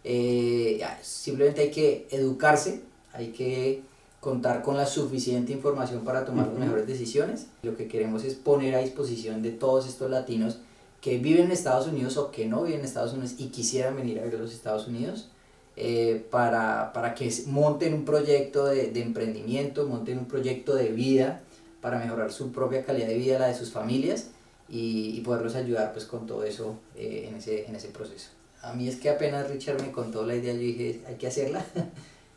Eh, 0.05 0.83
simplemente 1.03 1.63
hay 1.63 1.71
que 1.71 2.07
educarse, 2.11 2.83
hay 3.13 3.29
que 3.29 3.83
contar 4.21 4.63
con 4.63 4.77
la 4.77 4.87
suficiente 4.87 5.53
información 5.53 6.05
para 6.05 6.25
tomar 6.25 6.49
las 6.49 6.59
mejores 6.59 6.87
decisiones. 6.87 7.47
Lo 7.63 7.77
que 7.77 7.89
queremos 7.89 8.25
es 8.25 8.35
poner 8.35 8.75
a 8.75 8.79
disposición 8.79 9.43
de 9.43 9.51
todos 9.51 9.89
estos 9.89 10.11
latinos 10.11 10.59
que 11.01 11.19
viven 11.19 11.47
en 11.47 11.53
Estados 11.53 11.89
Unidos 11.89 12.17
o 12.17 12.31
que 12.31 12.47
no 12.47 12.63
viven 12.63 12.81
en 12.81 12.85
Estados 12.85 13.13
Unidos 13.13 13.35
y 13.39 13.49
quisieran 13.49 13.97
venir 13.97 14.21
a 14.21 14.23
ver 14.23 14.35
los 14.35 14.53
Estados 14.53 14.87
Unidos 14.87 15.29
eh, 15.77 16.27
para, 16.31 16.93
para, 16.93 17.14
que 17.14 17.33
monten 17.47 17.95
un 17.95 18.05
proyecto 18.05 18.66
de, 18.66 18.89
de, 18.89 19.01
emprendimiento, 19.01 19.87
monten 19.87 20.18
un 20.18 20.27
proyecto 20.27 20.75
de 20.75 20.89
vida 20.89 21.41
para 21.81 21.99
mejorar 21.99 22.31
su 22.31 22.53
propia 22.53 22.85
calidad 22.85 23.09
de 23.09 23.16
vida, 23.16 23.39
la 23.39 23.49
de 23.49 23.55
sus 23.55 23.73
familias 23.73 24.29
y, 24.68 25.16
y 25.16 25.20
poderlos 25.20 25.55
ayudar 25.55 25.93
pues 25.93 26.05
con 26.05 26.27
todo 26.27 26.45
eso 26.45 26.79
eh, 26.97 27.27
en, 27.29 27.37
ese, 27.37 27.66
en 27.66 27.77
ese 27.77 27.89
proceso. 27.89 28.31
a 28.62 28.73
mí 28.73 28.89
es 28.89 28.97
que 28.97 29.11
apenas 29.11 29.49
Richard 29.49 29.81
me 29.81 29.93
contó 29.93 30.27
la 30.27 30.35
idea, 30.35 30.53
yo 30.53 30.61
dije, 30.61 31.01
hay 31.07 31.16
que 31.16 31.27
hacerla. 31.27 31.64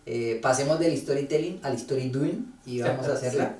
Eh, 0.07 0.37
pasemos 0.39 0.79
del 0.79 0.95
storytelling 0.95 1.61
al 1.63 1.73
story 1.77 2.09
doing 2.09 2.53
y 2.63 2.79
vamos 2.79 3.07
a 3.07 3.13
hacerla. 3.15 3.55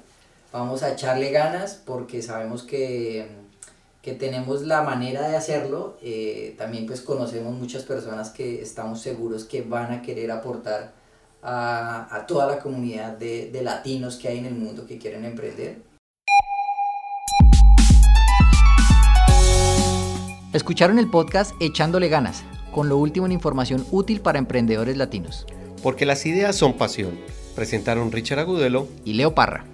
Vamos 0.52 0.84
a 0.84 0.94
echarle 0.94 1.32
ganas 1.32 1.82
porque 1.84 2.22
sabemos 2.22 2.62
que, 2.62 3.26
que 4.06 4.14
tenemos 4.14 4.62
la 4.62 4.84
manera 4.84 5.28
de 5.28 5.36
hacerlo. 5.36 5.98
Eh, 6.04 6.54
también 6.60 6.86
pues 6.86 7.02
conocemos 7.02 7.56
muchas 7.56 7.82
personas 7.82 8.30
que 8.30 8.62
estamos 8.62 9.02
seguros 9.02 9.46
que 9.46 9.64
van 9.64 9.92
a 9.92 10.04
querer 10.04 10.30
aportar 10.30 10.94
a, 11.42 12.16
a 12.16 12.28
toda 12.28 12.46
la 12.46 12.60
comunidad 12.60 13.18
de, 13.18 13.50
de 13.50 13.64
latinos 13.64 14.18
que 14.18 14.28
hay 14.28 14.38
en 14.38 14.46
el 14.46 14.54
mundo 14.54 14.86
que 14.86 15.00
quieren 15.00 15.26
emprender. 15.26 15.82
Escucharon 20.54 21.00
el 21.00 21.10
podcast 21.10 21.54
Echándole 21.60 22.08
ganas, 22.08 22.44
con 22.72 22.90
lo 22.90 22.98
último 22.98 23.26
en 23.26 23.32
información 23.32 23.88
útil 23.90 24.22
para 24.22 24.38
emprendedores 24.38 24.98
latinos. 24.98 25.48
Porque 25.82 26.06
las 26.06 26.28
ideas 26.28 26.56
son 26.56 26.74
pasión. 26.74 27.20
Presentaron 27.56 28.12
Richard 28.12 28.38
Agudelo 28.38 28.88
y 29.04 29.14
Leo 29.14 29.34
Parra. 29.34 29.66